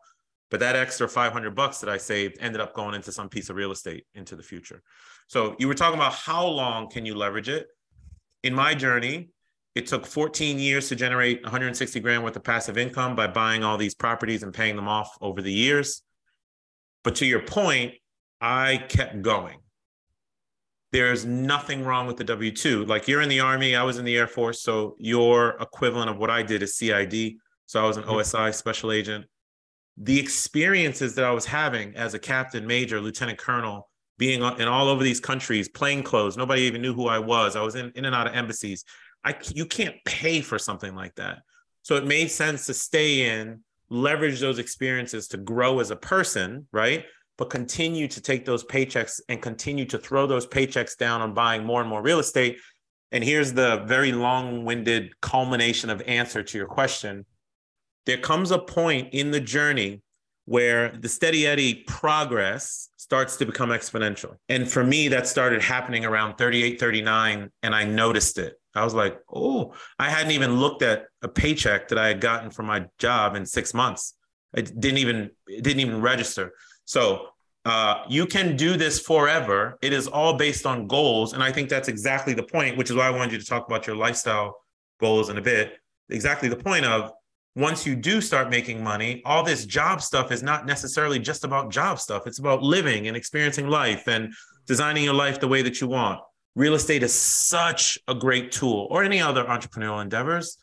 But 0.51 0.59
that 0.61 0.75
extra 0.75 1.07
500 1.07 1.55
bucks 1.55 1.79
that 1.79 1.89
I 1.89 1.97
saved 1.97 2.37
ended 2.39 2.61
up 2.61 2.73
going 2.73 2.95
into 2.95 3.11
some 3.11 3.29
piece 3.29 3.49
of 3.49 3.55
real 3.55 3.71
estate 3.71 4.05
into 4.15 4.35
the 4.35 4.43
future. 4.43 4.81
So 5.29 5.55
you 5.57 5.69
were 5.69 5.73
talking 5.73 5.97
about 5.97 6.13
how 6.13 6.45
long 6.45 6.89
can 6.89 7.05
you 7.05 7.15
leverage 7.15 7.47
it? 7.47 7.67
In 8.43 8.53
my 8.53 8.73
journey, 8.73 9.29
it 9.75 9.87
took 9.87 10.05
14 10.05 10.59
years 10.59 10.89
to 10.89 10.95
generate 10.95 11.41
160 11.43 11.99
grand 12.01 12.23
worth 12.23 12.35
of 12.35 12.43
passive 12.43 12.77
income 12.77 13.15
by 13.15 13.27
buying 13.27 13.63
all 13.63 13.77
these 13.77 13.95
properties 13.95 14.43
and 14.43 14.53
paying 14.53 14.75
them 14.75 14.89
off 14.89 15.17
over 15.21 15.41
the 15.41 15.53
years. 15.53 16.01
But 17.05 17.15
to 17.15 17.25
your 17.25 17.41
point, 17.41 17.93
I 18.41 18.83
kept 18.89 19.21
going 19.21 19.59
there's 20.91 21.25
nothing 21.25 21.83
wrong 21.83 22.07
with 22.07 22.17
the 22.17 22.23
W 22.23 22.51
2. 22.51 22.85
Like 22.85 23.07
you're 23.07 23.21
in 23.21 23.29
the 23.29 23.39
Army, 23.39 23.75
I 23.75 23.83
was 23.83 23.97
in 23.97 24.05
the 24.05 24.17
Air 24.17 24.27
Force. 24.27 24.61
So 24.61 24.95
your 24.97 25.57
equivalent 25.61 26.09
of 26.09 26.17
what 26.17 26.29
I 26.29 26.41
did 26.41 26.63
is 26.63 26.77
CID. 26.77 27.35
So 27.67 27.83
I 27.83 27.87
was 27.87 27.97
an 27.97 28.03
mm-hmm. 28.03 28.13
OSI 28.13 28.53
special 28.53 28.91
agent. 28.91 29.25
The 29.97 30.19
experiences 30.19 31.15
that 31.15 31.25
I 31.25 31.31
was 31.31 31.45
having 31.45 31.95
as 31.95 32.13
a 32.13 32.19
captain, 32.19 32.65
major, 32.65 32.99
lieutenant 33.01 33.37
colonel, 33.37 33.88
being 34.19 34.43
in 34.43 34.67
all 34.67 34.87
over 34.87 35.03
these 35.03 35.19
countries, 35.19 35.67
plain 35.67 36.03
clothes, 36.03 36.37
nobody 36.37 36.61
even 36.63 36.83
knew 36.83 36.93
who 36.93 37.07
I 37.07 37.17
was. 37.17 37.55
I 37.55 37.63
was 37.63 37.73
in, 37.73 37.91
in 37.95 38.05
and 38.05 38.13
out 38.13 38.27
of 38.27 38.35
embassies. 38.35 38.85
I, 39.23 39.35
you 39.55 39.65
can't 39.65 39.95
pay 40.05 40.41
for 40.41 40.59
something 40.59 40.93
like 40.93 41.15
that. 41.15 41.39
So 41.81 41.95
it 41.95 42.05
made 42.05 42.29
sense 42.29 42.67
to 42.67 42.75
stay 42.75 43.39
in, 43.39 43.63
leverage 43.89 44.39
those 44.39 44.59
experiences 44.59 45.27
to 45.29 45.37
grow 45.37 45.79
as 45.79 45.89
a 45.89 45.95
person, 45.95 46.67
right? 46.71 47.05
but 47.39 47.49
continue 47.49 48.05
to 48.05 48.19
take 48.19 48.43
those 48.43 48.65
paychecks 48.65 49.21
and 49.29 49.41
continue 49.41 49.85
to 49.85 49.97
throw 49.97 50.27
those 50.27 50.45
paychecks 50.45 50.97
down 50.97 51.21
on 51.21 51.33
buying 51.33 51.63
more 51.63 51.79
and 51.79 51.89
more 51.89 52.01
real 52.01 52.19
estate. 52.19 52.57
And 53.13 53.23
here's 53.23 53.53
the 53.53 53.85
very 53.87 54.11
long 54.11 54.65
winded 54.65 55.19
culmination 55.21 55.89
of 55.89 56.01
answer 56.01 56.43
to 56.43 56.57
your 56.57 56.67
question. 56.67 57.25
There 58.05 58.17
comes 58.17 58.51
a 58.51 58.59
point 58.59 59.13
in 59.13 59.31
the 59.31 59.39
journey 59.39 60.01
where 60.49 60.89
the 60.89 61.07
steady 61.07 61.45
Eddie 61.45 61.75
progress 61.85 62.89
starts 62.97 63.35
to 63.37 63.45
become 63.45 63.69
exponential. 63.69 64.35
And 64.49 64.67
for 64.67 64.83
me, 64.83 65.07
that 65.09 65.27
started 65.27 65.61
happening 65.61 66.05
around 66.05 66.39
38, 66.39 66.79
39, 66.79 67.51
and 67.61 67.75
I 67.75 67.83
noticed 67.83 68.39
it. 68.39 68.55
I 68.73 68.83
was 68.83 68.95
like, 68.95 69.19
oh, 69.31 69.75
I 69.99 70.09
hadn't 70.09 70.31
even 70.31 70.59
looked 70.59 70.81
at 70.81 71.05
a 71.21 71.27
paycheck 71.27 71.87
that 71.89 71.99
I 71.99 72.07
had 72.07 72.19
gotten 72.19 72.49
from 72.49 72.65
my 72.65 72.87
job 72.97 73.35
in 73.35 73.45
six 73.45 73.75
months. 73.75 74.15
It 74.55 74.79
didn't 74.79 74.97
even 74.97 75.29
it 75.45 75.63
didn't 75.63 75.81
even 75.81 76.01
register. 76.01 76.53
So 76.85 77.27
uh, 77.65 78.05
you 78.09 78.25
can 78.25 78.57
do 78.57 78.75
this 78.75 78.99
forever. 78.99 79.77
It 79.83 79.93
is 79.93 80.07
all 80.07 80.33
based 80.33 80.65
on 80.65 80.87
goals. 80.87 81.33
And 81.33 81.43
I 81.43 81.51
think 81.51 81.69
that's 81.69 81.89
exactly 81.89 82.33
the 82.33 82.41
point, 82.41 82.75
which 82.75 82.89
is 82.89 82.95
why 82.95 83.05
I 83.05 83.11
wanted 83.11 83.33
you 83.33 83.37
to 83.37 83.45
talk 83.45 83.67
about 83.67 83.85
your 83.85 83.95
lifestyle 83.95 84.55
goals 84.99 85.29
in 85.29 85.37
a 85.37 85.41
bit. 85.41 85.77
Exactly 86.09 86.49
the 86.49 86.55
point 86.55 86.85
of 86.85 87.11
once 87.59 87.85
you 87.85 87.95
do 87.95 88.21
start 88.21 88.49
making 88.49 88.83
money, 88.83 89.21
all 89.25 89.43
this 89.43 89.65
job 89.65 90.01
stuff 90.01 90.31
is 90.31 90.41
not 90.41 90.65
necessarily 90.65 91.19
just 91.19 91.43
about 91.43 91.71
job 91.71 91.99
stuff. 91.99 92.25
It's 92.25 92.39
about 92.39 92.63
living 92.63 93.07
and 93.07 93.17
experiencing 93.17 93.67
life 93.67 94.07
and 94.07 94.33
designing 94.65 95.03
your 95.03 95.13
life 95.13 95.39
the 95.39 95.47
way 95.47 95.61
that 95.61 95.81
you 95.81 95.87
want. 95.87 96.21
Real 96.55 96.73
estate 96.73 97.03
is 97.03 97.13
such 97.13 97.97
a 98.07 98.15
great 98.15 98.51
tool, 98.51 98.87
or 98.89 99.03
any 99.03 99.21
other 99.21 99.43
entrepreneurial 99.43 100.01
endeavors. 100.01 100.57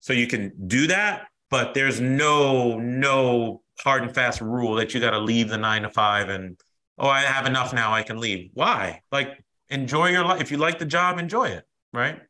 So 0.00 0.12
you 0.12 0.26
can 0.26 0.52
do 0.66 0.86
that, 0.88 1.26
but 1.50 1.74
there's 1.74 2.00
no, 2.00 2.78
no 2.78 3.62
hard 3.80 4.02
and 4.02 4.14
fast 4.14 4.40
rule 4.40 4.74
that 4.76 4.94
you 4.94 5.00
got 5.00 5.10
to 5.10 5.18
leave 5.18 5.48
the 5.48 5.58
nine 5.58 5.82
to 5.82 5.90
five 5.90 6.28
and 6.28 6.58
oh 6.98 7.08
i 7.08 7.20
have 7.20 7.46
enough 7.46 7.72
now 7.72 7.92
i 7.92 8.02
can 8.02 8.18
leave 8.18 8.50
why 8.54 9.00
like 9.10 9.42
enjoy 9.70 10.08
your 10.08 10.24
life 10.24 10.40
if 10.40 10.50
you 10.50 10.56
like 10.56 10.78
the 10.78 10.84
job 10.84 11.18
enjoy 11.18 11.46
it 11.46 11.64
right 11.92 12.20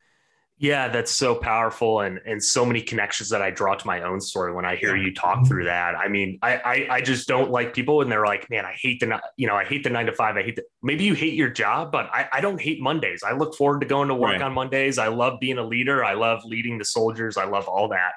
yeah 0.63 0.89
that's 0.89 1.13
so 1.13 1.35
powerful 1.35 2.01
and 2.01 2.21
and 2.25 2.43
so 2.43 2.65
many 2.65 2.81
connections 2.81 3.29
that 3.29 3.43
i 3.43 3.51
draw 3.51 3.75
to 3.75 3.87
my 3.87 4.03
own 4.03 4.21
story 4.21 4.55
when 4.55 4.65
i 4.65 4.77
hear 4.77 4.97
you 4.97 5.13
talk 5.13 5.47
through 5.47 5.65
that. 5.65 5.95
I 5.97 6.09
mean 6.09 6.39
I, 6.41 6.57
I 6.57 6.87
i, 6.97 7.01
just 7.01 7.29
don't 7.29 7.51
like 7.51 7.75
people 7.75 8.01
and 8.01 8.11
they're 8.11 8.25
like 8.25 8.49
man 8.49 8.65
i 8.65 8.73
hate 8.81 9.01
the 9.01 9.21
you 9.37 9.47
know 9.47 9.57
i 9.57 9.65
hate 9.65 9.83
the 9.83 9.91
nine 9.91 10.07
to 10.07 10.13
five 10.13 10.37
i 10.37 10.43
hate 10.43 10.57
the 10.57 10.63
maybe 10.83 11.05
you 11.05 11.15
hate 11.15 11.35
your 11.35 11.51
job 11.51 11.93
but 11.93 12.09
i, 12.13 12.29
I 12.33 12.41
don't 12.41 12.61
hate 12.61 12.81
mondays. 12.81 13.23
I 13.23 13.33
look 13.33 13.55
forward 13.55 13.81
to 13.81 13.87
going 13.87 14.09
to 14.09 14.15
work 14.15 14.33
right. 14.33 14.43
on 14.43 14.53
mondays. 14.53 14.99
I 14.99 15.09
love 15.09 15.41
being 15.41 15.59
a 15.59 15.65
leader. 15.65 16.05
I 16.05 16.15
love 16.15 16.45
leading 16.45 16.79
the 16.79 16.85
soldiers. 16.85 17.37
I 17.37 17.45
love 17.45 17.69
all 17.69 17.89
that. 17.89 18.13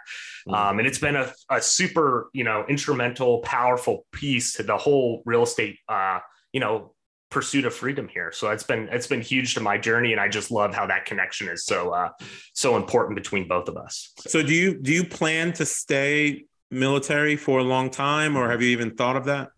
Mm-hmm. 0.48 0.54
Um, 0.54 0.80
and 0.80 0.88
it's 0.88 1.00
been 1.00 1.16
a, 1.16 1.32
a 1.50 1.62
super, 1.62 2.30
you 2.34 2.44
know, 2.44 2.66
instrumental, 2.70 3.40
powerful 3.40 4.06
piece 4.12 4.54
to 4.54 4.64
the 4.64 4.78
whole 4.78 5.22
real 5.26 5.44
estate, 5.44 5.80
uh, 5.90 6.20
you 6.54 6.60
know, 6.60 6.95
pursuit 7.36 7.66
of 7.66 7.74
freedom 7.74 8.08
here. 8.08 8.32
So 8.32 8.50
it's 8.52 8.64
been 8.64 8.88
it's 8.94 9.08
been 9.08 9.20
huge 9.20 9.56
to 9.56 9.60
my 9.60 9.78
journey, 9.78 10.14
and 10.14 10.22
I 10.22 10.30
just 10.30 10.52
love 10.52 10.74
how 10.74 10.86
that 10.88 11.04
connection 11.06 11.50
is 11.50 11.66
so 11.66 11.90
uh, 11.90 12.12
so 12.54 12.78
important 12.78 13.18
between 13.18 13.46
both 13.46 13.68
of 13.68 13.76
us. 13.76 14.14
So 14.20 14.42
do 14.42 14.54
you 14.54 14.82
do 14.82 14.94
you 14.94 15.04
plan 15.04 15.52
to 15.54 15.66
stay 15.66 16.46
military 16.72 17.36
for 17.36 17.60
a 17.60 17.64
long 17.64 17.90
time, 17.90 18.38
or 18.38 18.50
have 18.50 18.62
you 18.62 18.70
even 18.70 18.96
thought 18.96 19.18
of 19.18 19.26
that? 19.26 19.50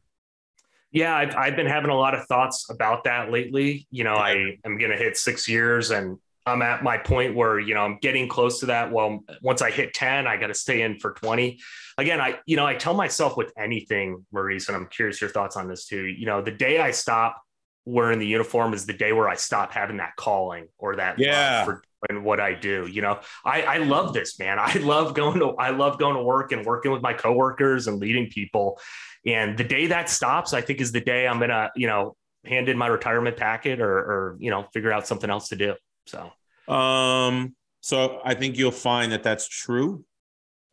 Yeah, 0.91 1.15
I've, 1.15 1.35
I've 1.35 1.55
been 1.55 1.67
having 1.67 1.91
a 1.91 1.95
lot 1.95 2.15
of 2.15 2.25
thoughts 2.25 2.67
about 2.71 3.03
that 3.03 3.31
lately. 3.31 3.85
You 3.91 4.03
know, 4.03 4.15
I 4.15 4.57
am 4.65 4.79
going 4.79 4.89
to 4.89 4.97
hit 4.97 5.17
six 5.17 5.47
years, 5.47 5.91
and 5.91 6.17
I'm 6.47 6.63
at 6.63 6.81
my 6.81 6.97
point 6.97 7.35
where, 7.35 7.59
you 7.59 7.75
know, 7.75 7.81
I'm 7.81 7.99
getting 8.01 8.27
close 8.27 8.61
to 8.61 8.67
that. 8.67 8.91
Well, 8.91 9.19
once 9.43 9.61
I 9.61 9.69
hit 9.69 9.93
10, 9.93 10.25
I 10.25 10.37
got 10.37 10.47
to 10.47 10.55
stay 10.55 10.81
in 10.81 10.97
for 10.97 11.11
20. 11.11 11.59
Again, 11.99 12.21
I, 12.21 12.39
you 12.47 12.55
know, 12.55 12.65
I 12.65 12.73
tell 12.73 12.95
myself 12.95 13.37
with 13.37 13.51
anything, 13.57 14.25
Maurice, 14.31 14.69
and 14.69 14.77
I'm 14.77 14.87
curious 14.87 15.19
your 15.19 15.29
thoughts 15.29 15.57
on 15.57 15.67
this 15.67 15.85
too. 15.85 16.05
You 16.05 16.25
know, 16.25 16.41
the 16.41 16.51
day 16.51 16.79
I 16.79 16.91
stop 16.91 17.43
wearing 17.87 18.19
the 18.19 18.27
uniform 18.27 18.73
is 18.73 18.85
the 18.85 18.93
day 18.93 19.13
where 19.13 19.29
I 19.29 19.35
stop 19.35 19.71
having 19.71 19.97
that 19.97 20.15
calling 20.17 20.67
or 20.77 20.97
that 20.97 21.17
yeah. 21.17 21.63
for 21.63 21.81
and 22.09 22.23
what 22.23 22.39
I 22.39 22.53
do. 22.53 22.85
You 22.85 23.01
know, 23.01 23.19
I, 23.45 23.61
I 23.61 23.77
love 23.77 24.13
this, 24.13 24.37
man. 24.37 24.59
I 24.59 24.73
love 24.79 25.13
going 25.13 25.39
to 25.39 25.51
I 25.51 25.69
love 25.69 25.97
going 25.97 26.15
to 26.15 26.21
work 26.21 26.51
and 26.51 26.65
working 26.65 26.91
with 26.91 27.01
my 27.01 27.13
coworkers 27.13 27.87
and 27.87 27.99
leading 27.99 28.29
people. 28.29 28.79
And 29.25 29.57
the 29.57 29.63
day 29.63 29.87
that 29.87 30.09
stops, 30.09 30.53
I 30.53 30.61
think 30.61 30.81
is 30.81 30.91
the 30.91 31.01
day 31.01 31.27
I'm 31.27 31.39
gonna, 31.39 31.71
you 31.75 31.87
know, 31.87 32.15
hand 32.45 32.69
in 32.69 32.77
my 32.77 32.87
retirement 32.87 33.37
packet 33.37 33.79
or 33.79 33.97
or 33.97 34.37
you 34.39 34.51
know, 34.51 34.67
figure 34.73 34.91
out 34.91 35.07
something 35.07 35.29
else 35.29 35.47
to 35.49 35.55
do. 35.55 35.75
So, 36.07 36.73
um, 36.73 37.55
so 37.79 38.19
I 38.23 38.33
think 38.33 38.57
you'll 38.57 38.71
find 38.71 39.13
that 39.13 39.23
that's 39.23 39.47
true. 39.47 40.03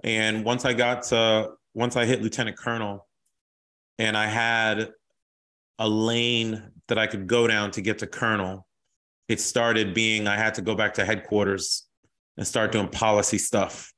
And 0.03 0.45
once 0.45 0.65
I 0.65 0.75
got 0.75 1.05
to, 1.05 1.51
once 1.75 1.97
I 1.97 2.05
hit 2.07 2.23
lieutenant 2.23 2.59
colonel, 2.59 3.07
and 3.99 4.17
I 4.17 4.27
had 4.27 4.91
a 5.79 5.89
lane 5.89 6.74
that 6.89 6.99
I 6.99 7.07
could 7.07 7.27
go 7.27 7.47
down 7.47 7.71
to 7.73 7.81
get 7.81 7.99
to 7.99 8.07
colonel, 8.07 8.67
it 9.29 9.41
started 9.41 9.95
being 9.95 10.29
I 10.29 10.37
had 10.37 10.55
to 10.55 10.63
go 10.63 10.75
back 10.75 10.95
to 10.95 11.05
headquarters 11.05 11.87
and 12.37 12.47
start 12.47 12.73
doing 12.73 12.89
policy 12.89 13.39
stuff. 13.39 13.93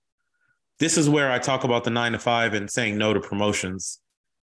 This 0.78 0.98
is 0.98 1.08
where 1.08 1.32
I 1.32 1.38
talk 1.38 1.64
about 1.64 1.84
the 1.84 1.90
nine 1.90 2.12
to 2.12 2.18
five 2.18 2.54
and 2.54 2.70
saying 2.70 2.98
no 2.98 3.14
to 3.14 3.20
promotions. 3.20 4.00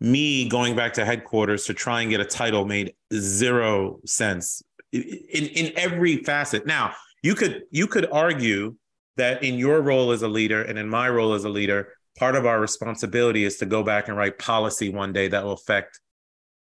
Me 0.01 0.49
going 0.49 0.75
back 0.75 0.93
to 0.93 1.05
headquarters 1.05 1.65
to 1.65 1.73
try 1.73 2.01
and 2.01 2.09
get 2.09 2.19
a 2.19 2.25
title 2.25 2.65
made 2.65 2.93
zero 3.13 3.99
sense 4.05 4.61
in 4.91 5.01
in 5.01 5.71
every 5.77 6.17
facet. 6.17 6.65
Now, 6.65 6.93
you 7.21 7.35
could 7.35 7.63
you 7.71 7.87
could 7.87 8.07
argue 8.11 8.75
that 9.17 9.43
in 9.43 9.57
your 9.57 9.81
role 9.81 10.11
as 10.11 10.23
a 10.23 10.27
leader 10.27 10.61
and 10.61 10.77
in 10.77 10.89
my 10.89 11.07
role 11.09 11.33
as 11.33 11.45
a 11.45 11.49
leader, 11.49 11.93
part 12.17 12.35
of 12.35 12.45
our 12.45 12.59
responsibility 12.59 13.45
is 13.45 13.57
to 13.57 13.65
go 13.65 13.83
back 13.83 14.07
and 14.07 14.17
write 14.17 14.37
policy 14.37 14.89
one 14.89 15.13
day 15.13 15.27
that 15.29 15.43
will 15.43 15.53
affect 15.53 15.99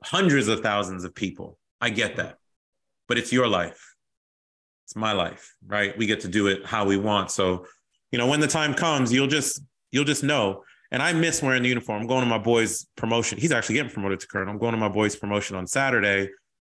hundreds 0.03 0.47
of 0.47 0.59
thousands 0.59 1.03
of 1.03 1.15
people. 1.15 1.57
I 1.83 1.89
get 1.89 2.15
that. 2.15 2.37
But 3.07 3.17
it's 3.17 3.31
your 3.31 3.47
life. 3.47 3.95
It's 4.85 4.95
my 4.95 5.11
life, 5.11 5.55
right? 5.65 5.97
We 5.97 6.05
get 6.05 6.21
to 6.21 6.27
do 6.27 6.47
it 6.47 6.65
how 6.65 6.85
we 6.85 6.97
want. 6.97 7.31
So, 7.31 7.65
you 8.11 8.17
know, 8.17 8.27
when 8.27 8.39
the 8.39 8.47
time 8.47 8.73
comes, 8.73 9.11
you'll 9.11 9.27
just 9.27 9.61
you'll 9.91 10.05
just 10.13 10.23
know. 10.23 10.63
And 10.91 11.01
I 11.01 11.11
miss 11.11 11.41
wearing 11.41 11.63
the 11.63 11.69
uniform. 11.69 12.01
I'm 12.01 12.07
going 12.07 12.23
to 12.23 12.29
my 12.29 12.37
boy's 12.37 12.85
promotion. 12.95 13.39
He's 13.39 13.51
actually 13.51 13.75
getting 13.75 13.91
promoted 13.91 14.19
to 14.21 14.27
colonel. 14.27 14.51
I'm 14.51 14.59
going 14.59 14.73
to 14.73 14.77
my 14.77 14.89
boy's 14.89 15.15
promotion 15.15 15.55
on 15.55 15.65
Saturday 15.67 16.29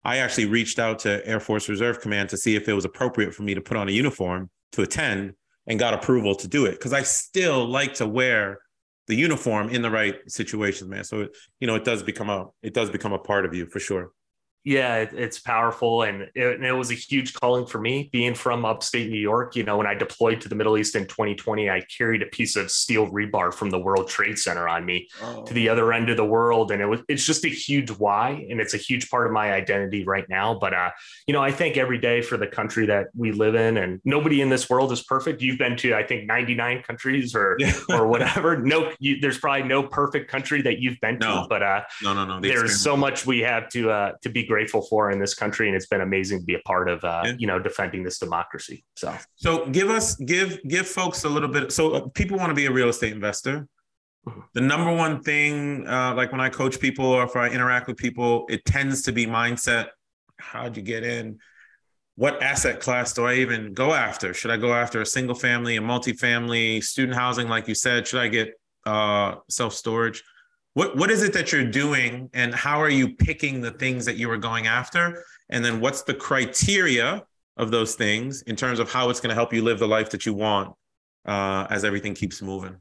I 0.05 0.17
actually 0.17 0.45
reached 0.45 0.77
out 0.77 1.00
to 1.00 1.27
Air 1.27 1.39
Force 1.39 1.67
Reserve 1.67 2.00
Command 2.00 2.29
to 2.29 2.38
see 2.38 2.55
if 2.55 2.69
it 2.69 2.74
was 2.74 2.85
appropriate 2.85 3.33
for 3.33 3.41
me 3.41 3.55
to 3.55 3.62
put 3.62 3.75
on 3.75 3.89
a 3.89 3.91
uniform 3.91 4.51
to 4.74 4.83
attend 4.83 5.33
and 5.65 5.79
got 5.79 5.95
approval 5.95 6.35
to 6.35 6.47
do 6.47 6.67
it 6.67 6.74
because 6.74 6.93
I 6.93 7.01
still 7.01 7.67
like 7.67 7.95
to 7.95 8.05
wear 8.05 8.59
the 9.07 9.15
uniform 9.15 9.69
in 9.69 9.81
the 9.81 9.89
right 9.89 10.15
situations, 10.27 10.89
man. 10.89 11.03
So 11.03 11.27
you 11.59 11.65
know, 11.65 11.74
it 11.74 11.83
does 11.83 12.03
become 12.03 12.29
a 12.29 12.45
it 12.62 12.75
does 12.75 12.91
become 12.91 13.13
a 13.13 13.17
part 13.17 13.45
of 13.45 13.55
you 13.55 13.65
for 13.65 13.79
sure 13.79 14.12
yeah, 14.65 14.95
it, 14.98 15.13
it's 15.13 15.39
powerful. 15.39 16.01
And 16.01 16.24
it, 16.34 16.55
and 16.55 16.65
it, 16.65 16.72
was 16.72 16.89
a 16.89 16.95
huge 16.95 17.36
calling 17.36 17.67
for 17.67 17.79
me 17.79 18.10
being 18.12 18.34
from 18.34 18.65
upstate 18.65 19.12
New 19.12 19.19
York. 19.19 19.55
You 19.55 19.63
know, 19.63 19.77
when 19.77 19.86
I 19.86 19.93
deployed 19.93 20.41
to 20.41 20.50
the 20.50 20.55
Middle 20.55 20.75
East 20.75 20.95
in 20.95 21.05
2020, 21.05 21.69
I 21.69 21.81
carried 21.81 22.24
a 22.24 22.25
piece 22.25 22.55
of 22.55 22.72
steel 22.72 23.07
rebar 23.12 23.53
from 23.53 23.69
the 23.69 23.77
World 23.77 24.10
Trade 24.10 24.39
Center 24.39 24.67
on 24.67 24.84
me 24.84 25.07
oh. 25.22 25.43
to 25.43 25.53
the 25.53 25.69
other 25.69 25.93
end 25.93 26.10
of 26.10 26.17
the 26.17 26.25
world. 26.25 26.72
And 26.72 26.81
it 26.81 26.88
was, 26.88 27.01
it's 27.07 27.24
just 27.24 27.45
a 27.45 27.48
huge 27.48 27.91
why. 27.91 28.48
And 28.50 28.60
it's 28.60 28.74
a 28.74 28.77
huge 28.77 29.07
part 29.12 29.27
of 29.27 29.34
my 29.34 29.53
identity 29.53 30.03
right 30.03 30.27
now. 30.27 30.55
But, 30.55 30.74
uh, 30.74 30.89
you 31.27 31.34
know, 31.34 31.43
I 31.43 31.51
thank 31.51 31.77
every 31.77 32.00
day 32.00 32.24
for 32.24 32.36
the 32.36 32.48
country 32.48 32.88
that 32.88 33.10
we 33.15 33.31
live 33.31 33.53
in. 33.53 33.77
And 33.77 34.01
nobody 34.03 34.41
in 34.41 34.50
this 34.50 34.67
world 34.67 34.91
is 34.91 35.03
perfect. 35.03 35.43
You've 35.43 35.60
been 35.60 35.77
to, 35.77 35.93
I 35.93 36.01
think, 36.01 36.25
99 36.25 36.81
countries 36.81 37.36
or, 37.36 37.55
yeah. 37.60 37.72
or 37.89 38.07
whatever. 38.15 38.57
No, 38.57 38.91
you, 38.98 39.19
there's 39.19 39.38
probably 39.38 39.67
no 39.67 39.84
perfect 39.84 40.31
country 40.31 40.63
that 40.63 40.79
you've 40.79 41.00
been 41.01 41.19
to. 41.19 41.27
No. 41.27 41.48
But 41.48 41.62
uh, 41.62 41.81
no, 42.01 42.15
no, 42.15 42.25
no. 42.25 42.39
The 42.39 42.50
there's 42.50 42.81
so 42.81 42.98
much 42.98 43.27
we 43.27 43.41
have 43.41 43.69
to, 43.69 43.91
uh, 43.91 44.13
to 44.24 44.29
be 44.29 44.41
grateful 44.41 44.54
for 44.63 45.12
in 45.12 45.19
this 45.19 45.33
country, 45.33 45.67
and 45.67 45.75
it's 45.75 45.88
been 45.88 46.01
amazing 46.01 46.39
to 46.39 46.45
be 46.45 46.55
a 46.55 46.59
part 46.59 46.89
of, 46.89 47.03
uh, 47.03 47.24
yeah. 47.25 47.33
you 47.38 47.47
know, 47.47 47.59
defending 47.59 48.03
this 48.03 48.19
democracy. 48.19 48.85
So, 48.95 49.15
so 49.35 49.65
give 49.67 49.89
us 49.89 50.15
give 50.15 50.59
give 50.67 50.88
folks 50.88 51.24
a 51.25 51.29
little 51.29 51.50
bit. 51.50 51.71
So 51.71 51.93
uh, 51.93 52.07
people 52.09 52.38
want 52.38 52.50
to 52.50 52.55
be 52.55 52.65
a 52.65 52.71
real 52.71 52.89
estate 52.89 53.13
investor. 53.13 53.67
Mm-hmm. 54.27 54.39
The 54.53 54.62
number 54.62 54.93
one 54.93 55.21
thing, 55.21 55.88
uh, 55.88 56.13
like 56.15 56.31
when 56.31 56.41
I 56.41 56.50
coach 56.50 56.79
people 56.79 57.05
or 57.05 57.24
if 57.24 57.35
I 57.35 57.50
interact 57.50 57.88
with 57.88 57.97
people, 57.97 58.45
it 58.50 58.63
tends 58.65 59.03
to 59.03 59.12
be 59.12 59.25
mindset. 59.27 59.89
How'd 60.38 60.77
you 60.77 60.83
get 60.83 61.03
in? 61.03 61.39
What 62.15 62.41
asset 62.41 62.79
class 62.79 63.13
do 63.13 63.25
I 63.25 63.35
even 63.35 63.74
go 63.74 63.93
after? 63.93 64.33
Should 64.33 64.51
I 64.51 64.57
go 64.57 64.74
after 64.74 65.01
a 65.01 65.05
single 65.05 65.35
family, 65.35 65.75
a 65.75 65.81
multifamily, 65.81 66.81
student 66.81 67.17
housing, 67.17 67.50
like 67.50 67.67
you 67.67 67.75
said? 67.75 68.07
Should 68.07 68.21
I 68.21 68.29
get 68.29 68.53
uh, 68.85 69.35
self 69.50 69.74
storage? 69.74 70.24
What 70.75 70.96
what 70.96 71.10
is 71.10 71.24
it 71.24 71.34
that 71.34 71.51
you're 71.51 71.65
doing 71.65 72.29
and 72.34 72.53
how 72.53 72.79
are 72.79 72.89
you 72.89 73.15
picking 73.15 73.62
the 73.62 73.72
things 73.72 74.05
that 74.05 74.17
you 74.17 74.27
were 74.27 74.38
going 74.38 74.67
after 74.67 75.25
and 75.50 75.65
then 75.65 75.79
what's 75.79 76.03
the 76.03 76.13
criteria 76.13 77.24
of 77.58 77.72
those 77.72 77.96
things 77.96 78.44
in 78.44 78.55
terms 78.55 78.79
of 78.79 78.91
how 78.91 79.10
it's 79.10 79.20
going 79.20 79.29
to 79.29 79.36
help 79.36 79.51
you 79.53 79.63
live 79.63 79.79
the 79.79 79.88
life 79.88 80.10
that 80.12 80.25
you 80.25 80.34
want 80.34 80.74
uh, 81.25 81.65
as 81.70 81.84
everything 81.84 82.13
keeps 82.13 82.41
moving 82.41 82.75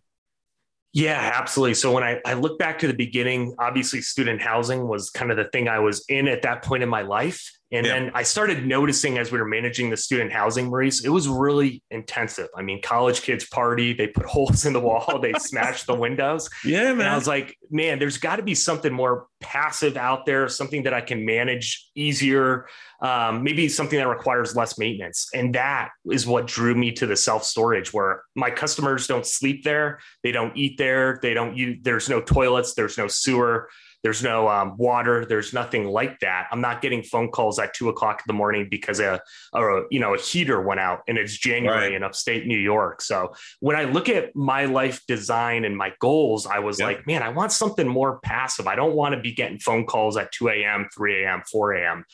yeah, 0.97 1.33
absolutely. 1.35 1.75
So 1.75 1.91
when 1.91 2.05
I, 2.05 2.21
I 2.25 2.35
look 2.35 2.57
back 2.57 2.79
to 2.79 2.87
the 2.87 2.95
beginning, 2.95 3.53
obviously 3.59 4.01
student 4.01 4.41
housing 4.41 4.87
was 4.87 5.11
kind 5.11 5.33
of 5.33 5.37
the 5.37 5.47
thing 5.47 5.67
I 5.67 5.81
was 5.81 6.05
in 6.09 6.29
at 6.29 6.43
that 6.43 6.63
point 6.63 6.85
in 6.85 6.89
my 6.89 7.03
life. 7.03 7.51
And 7.75 7.85
yeah. 7.85 7.95
then 7.95 8.13
I 8.15 8.23
started 8.23 8.65
noticing 8.65 9.19
as 9.19 9.33
we 9.33 9.39
were 9.39 9.45
managing 9.45 9.91
the 9.91 9.97
student 9.97 10.33
housing, 10.33 10.67
Maurice, 10.67 11.05
it 11.05 11.09
was 11.09 11.27
really 11.27 11.83
intensive. 11.91 12.49
I 12.57 12.63
mean, 12.63 12.81
college 12.81 13.23
kids 13.23 13.47
party, 13.47 13.93
they 13.93 14.07
put 14.07 14.27
holes 14.35 14.65
in 14.65 14.73
the 14.73 14.81
wall, 14.81 15.19
they 15.19 15.33
smash 15.35 15.83
the 15.83 15.95
windows. 15.95 16.49
Yeah, 16.65 16.93
man. 16.93 17.01
And 17.01 17.09
I 17.09 17.17
was 17.17 17.27
like, 17.27 17.59
man, 17.71 17.99
there's 17.99 18.19
got 18.19 18.37
to 18.37 18.43
be 18.43 18.55
something 18.55 18.93
more 18.93 19.27
passive 19.41 19.97
out 19.97 20.25
there, 20.25 20.49
something 20.49 20.85
that 20.85 20.95
I 20.95 21.01
can 21.01 21.25
manage 21.25 21.91
easier, 21.97 22.67
um, 23.03 23.43
maybe 23.43 23.69
something 23.69 23.99
that 23.99 24.09
requires 24.09 24.55
less 24.55 24.79
maintenance. 24.79 25.29
And 25.35 25.55
that 25.57 25.91
is 26.11 26.27
what 26.27 26.47
drew 26.47 26.77
me 26.77 26.93
to 26.93 27.07
the 27.07 27.17
self 27.17 27.45
storage, 27.45 27.93
where 27.93 28.23
my 28.37 28.51
customers 28.51 29.09
don't 29.09 29.27
sleep 29.27 29.65
there, 29.65 29.99
they 30.23 30.33
don't 30.33 30.57
eat 30.57 30.79
there, 30.79 31.19
they 31.23 31.35
don't 31.35 31.57
use, 31.57 31.79
there's 31.83 32.09
no 32.09 32.21
toilets, 32.21 32.75
there's 32.75 32.97
no 32.97 33.09
sewer 33.09 33.69
there's 34.05 34.23
no 34.23 34.49
um, 34.51 34.77
water. 34.77 35.25
There's 35.25 35.55
nothing 35.55 35.87
like 35.87 36.21
that. 36.21 36.47
I'm 36.53 36.61
not 36.61 36.83
getting 36.83 37.03
phone 37.03 37.31
calls 37.31 37.59
at 37.59 37.73
two 37.73 37.89
o'clock 37.89 38.19
in 38.19 38.25
the 38.27 38.35
morning 38.35 38.69
because 38.71 39.01
a, 39.01 39.19
a 39.55 39.81
you 39.91 39.99
know 39.99 40.15
a 40.15 40.19
heater 40.19 40.61
went 40.61 40.79
out 40.79 41.01
and 41.09 41.17
it's 41.17 41.37
January 41.37 41.87
right. 41.87 41.93
in 41.93 42.03
upstate 42.05 42.47
New 42.47 42.59
York. 42.59 43.01
So 43.01 43.35
when 43.61 43.77
I 43.77 43.85
look 43.85 44.11
at 44.11 44.37
my 44.37 44.67
life 44.67 45.03
design 45.09 45.65
and 45.65 45.75
my 45.75 45.95
goals, 46.01 46.47
I 46.47 46.59
was 46.59 46.79
like, 46.79 47.07
man, 47.07 47.23
I 47.23 47.31
want 47.31 47.51
something 47.51 47.89
more 47.89 48.21
passive. 48.21 48.67
I 48.67 48.77
don't 48.77 48.95
want 48.95 49.15
to 49.15 49.21
be 49.21 49.33
getting 49.33 49.59
phone 49.59 49.87
calls 49.87 50.19
at 50.19 50.31
2 50.33 50.51
a.m., 50.51 50.87
3 50.95 51.25
a.m., 51.25 51.43
4 51.51 51.73
a.m 51.73 52.05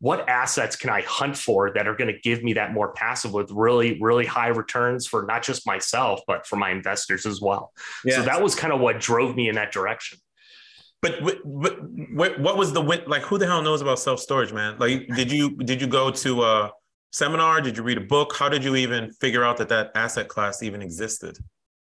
what 0.00 0.26
assets 0.30 0.76
can 0.76 0.88
I 0.88 1.02
hunt 1.02 1.36
for 1.36 1.74
that 1.74 1.86
are 1.86 1.94
going 1.94 2.12
to 2.12 2.18
give 2.20 2.42
me 2.42 2.54
that 2.54 2.72
more 2.72 2.92
passive 2.92 3.34
with 3.34 3.50
really, 3.50 4.00
really 4.00 4.24
high 4.24 4.48
returns 4.48 5.06
for 5.06 5.26
not 5.26 5.42
just 5.42 5.66
myself, 5.66 6.20
but 6.26 6.46
for 6.46 6.56
my 6.56 6.70
investors 6.70 7.26
as 7.26 7.42
well. 7.42 7.70
Yes. 8.02 8.16
So 8.16 8.22
that 8.22 8.42
was 8.42 8.54
kind 8.54 8.72
of 8.72 8.80
what 8.80 8.98
drove 8.98 9.36
me 9.36 9.50
in 9.50 9.56
that 9.56 9.72
direction. 9.72 10.18
But, 11.02 11.24
but 11.24 12.38
what 12.40 12.56
was 12.56 12.72
the 12.72 12.80
win? 12.80 13.02
Like, 13.06 13.22
who 13.22 13.38
the 13.38 13.46
hell 13.46 13.62
knows 13.62 13.80
about 13.80 13.98
self 13.98 14.20
storage, 14.20 14.52
man? 14.52 14.76
Like, 14.78 15.08
did 15.08 15.32
you 15.32 15.56
did 15.56 15.80
you 15.80 15.86
go 15.86 16.10
to 16.10 16.42
a 16.42 16.72
seminar? 17.12 17.60
Did 17.60 17.76
you 17.76 17.82
read 17.82 17.98
a 17.98 18.02
book? 18.02 18.34
How 18.36 18.48
did 18.48 18.62
you 18.62 18.76
even 18.76 19.10
figure 19.12 19.42
out 19.44 19.56
that 19.58 19.70
that 19.70 19.92
asset 19.94 20.28
class 20.28 20.62
even 20.62 20.82
existed? 20.82 21.38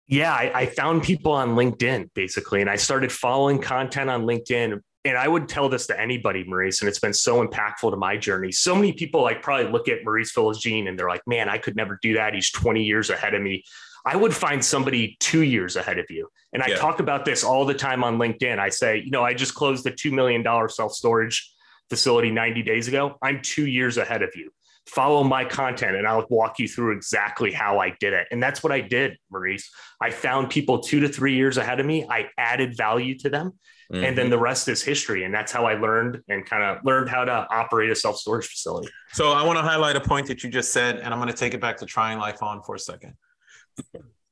Yeah, 0.08 0.34
I, 0.34 0.52
I 0.54 0.65
found 0.67 1.04
people 1.04 1.32
on 1.32 1.50
LinkedIn 1.50 2.10
basically, 2.13 2.62
and 2.62 2.69
I 2.69 2.76
started 2.76 3.12
following 3.12 3.60
content 3.60 4.10
on 4.10 4.24
LinkedIn 4.24 4.80
and 5.06 5.17
I 5.17 5.28
would 5.28 5.48
tell 5.48 5.69
this 5.69 5.88
to 5.88 6.00
anybody, 6.00 6.43
Maurice, 6.43 6.82
and 6.82 6.89
it's 6.89 7.00
been 7.00 7.13
so 7.13 7.45
impactful 7.45 7.91
to 7.91 7.98
my 7.98 8.17
journey. 8.17 8.52
So 8.52 8.76
many 8.76 8.91
people 8.91 9.22
like 9.22 9.41
probably 9.41 9.72
look 9.72 9.88
at 9.88 10.04
Maurice 10.04 10.34
Philogene 10.34 10.89
and 10.89 11.00
they're 11.00 11.08
like, 11.08 11.26
man, 11.26 11.48
I 11.48 11.58
could 11.58 11.76
never 11.76 11.98
do 12.02 12.15
that. 12.15 12.34
He's 12.34 12.52
20 12.52 12.84
years 12.84 13.10
ahead 13.10 13.34
of 13.34 13.41
me. 13.41 13.63
I 14.06 14.15
would 14.17 14.34
find 14.34 14.63
somebody 14.63 15.15
two 15.19 15.43
years 15.43 15.76
ahead 15.78 16.00
of 16.00 16.06
you. 16.10 16.30
And 16.53 16.63
I 16.63 16.67
yeah. 16.67 16.75
talk 16.77 16.99
about 16.99 17.25
this 17.25 17.43
all 17.43 17.65
the 17.65 17.73
time 17.73 18.03
on 18.03 18.17
LinkedIn. 18.17 18.59
I 18.59 18.69
say, 18.69 19.01
you 19.03 19.12
know, 19.12 19.23
I 19.23 19.33
just 19.33 19.53
closed 19.53 19.85
a 19.85 19.91
$2 19.91 20.12
million 20.12 20.43
self 20.69 20.93
storage 20.93 21.51
facility 21.89 22.31
90 22.31 22.63
days 22.63 22.88
ago. 22.88 23.17
I'm 23.21 23.41
two 23.41 23.67
years 23.67 23.97
ahead 23.97 24.21
of 24.21 24.35
you. 24.35 24.51
Follow 24.88 25.23
my 25.23 25.45
content 25.45 25.95
and 25.95 26.07
I'll 26.07 26.25
walk 26.29 26.57
you 26.57 26.67
through 26.67 26.95
exactly 26.95 27.51
how 27.51 27.79
I 27.79 27.95
did 27.99 28.13
it. 28.13 28.27
And 28.31 28.41
that's 28.41 28.63
what 28.63 28.71
I 28.71 28.81
did, 28.81 29.17
Maurice. 29.29 29.69
I 30.01 30.09
found 30.09 30.49
people 30.49 30.79
two 30.79 30.99
to 31.01 31.09
three 31.09 31.35
years 31.35 31.57
ahead 31.57 31.79
of 31.79 31.85
me. 31.85 32.07
I 32.09 32.29
added 32.38 32.75
value 32.75 33.17
to 33.19 33.29
them. 33.29 33.53
Mm-hmm. 33.91 34.03
And 34.03 34.17
then 34.17 34.25
mm-hmm. 34.25 34.31
the 34.31 34.39
rest 34.39 34.67
is 34.67 34.81
history. 34.83 35.23
And 35.23 35.33
that's 35.33 35.51
how 35.51 35.65
I 35.65 35.73
learned 35.73 36.21
and 36.27 36.45
kind 36.45 36.63
of 36.63 36.83
learned 36.83 37.09
how 37.09 37.25
to 37.25 37.47
operate 37.51 37.89
a 37.89 37.95
self 37.95 38.17
storage 38.17 38.47
facility. 38.47 38.89
So 39.13 39.31
I 39.31 39.43
want 39.43 39.57
to 39.57 39.63
highlight 39.63 39.95
a 39.95 40.01
point 40.01 40.27
that 40.27 40.43
you 40.43 40.49
just 40.49 40.71
said, 40.73 40.97
and 40.97 41.13
I'm 41.13 41.19
going 41.19 41.31
to 41.31 41.38
take 41.38 41.53
it 41.53 41.62
back 41.62 41.77
to 41.77 41.85
trying 41.85 42.19
life 42.19 42.41
on 42.41 42.62
for 42.62 42.75
a 42.75 42.79
second. 42.79 43.15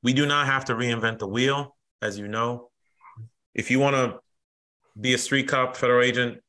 We 0.03 0.13
do 0.13 0.25
not 0.25 0.45
have 0.45 0.65
to 0.65 0.73
reinvent 0.73 1.19
the 1.19 1.27
wheel, 1.27 1.75
as 2.01 2.17
you 2.17 2.27
know. 2.27 2.69
If 3.53 3.71
you 3.71 3.79
want 3.79 3.95
to 3.95 4.19
be 4.99 5.13
a 5.13 5.17
street 5.17 5.47
cop, 5.47 5.75
federal 5.75 6.03
agent, 6.03 6.39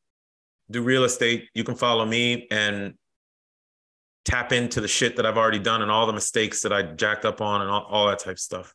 do 0.71 0.83
real 0.83 1.05
estate, 1.05 1.49
you 1.55 1.65
can 1.65 1.75
follow 1.75 2.05
me 2.05 2.47
and 2.51 2.95
tap 4.25 4.53
into 4.53 4.81
the 4.81 4.89
shit 4.89 5.17
that 5.17 5.25
I've 5.25 5.39
already 5.39 5.59
done 5.59 5.81
and 5.81 5.91
all 5.91 6.07
the 6.07 6.13
mistakes 6.13 6.63
that 6.63 6.73
I 6.73 6.83
jacked 6.83 7.25
up 7.25 7.41
on 7.41 7.63
and 7.63 7.71
all, 7.71 7.85
all 7.85 8.07
that 8.09 8.19
type 8.19 8.33
of 8.33 8.41
stuff. 8.41 8.75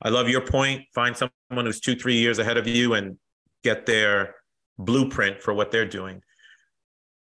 I 0.00 0.08
love 0.08 0.28
your 0.28 0.40
point. 0.40 0.84
Find 0.94 1.16
someone 1.16 1.66
who's 1.66 1.80
two, 1.80 1.96
three 1.96 2.16
years 2.16 2.38
ahead 2.38 2.56
of 2.56 2.66
you 2.66 2.94
and 2.94 3.18
get 3.64 3.84
their 3.84 4.36
blueprint 4.78 5.42
for 5.42 5.52
what 5.52 5.70
they're 5.70 5.84
doing 5.84 6.22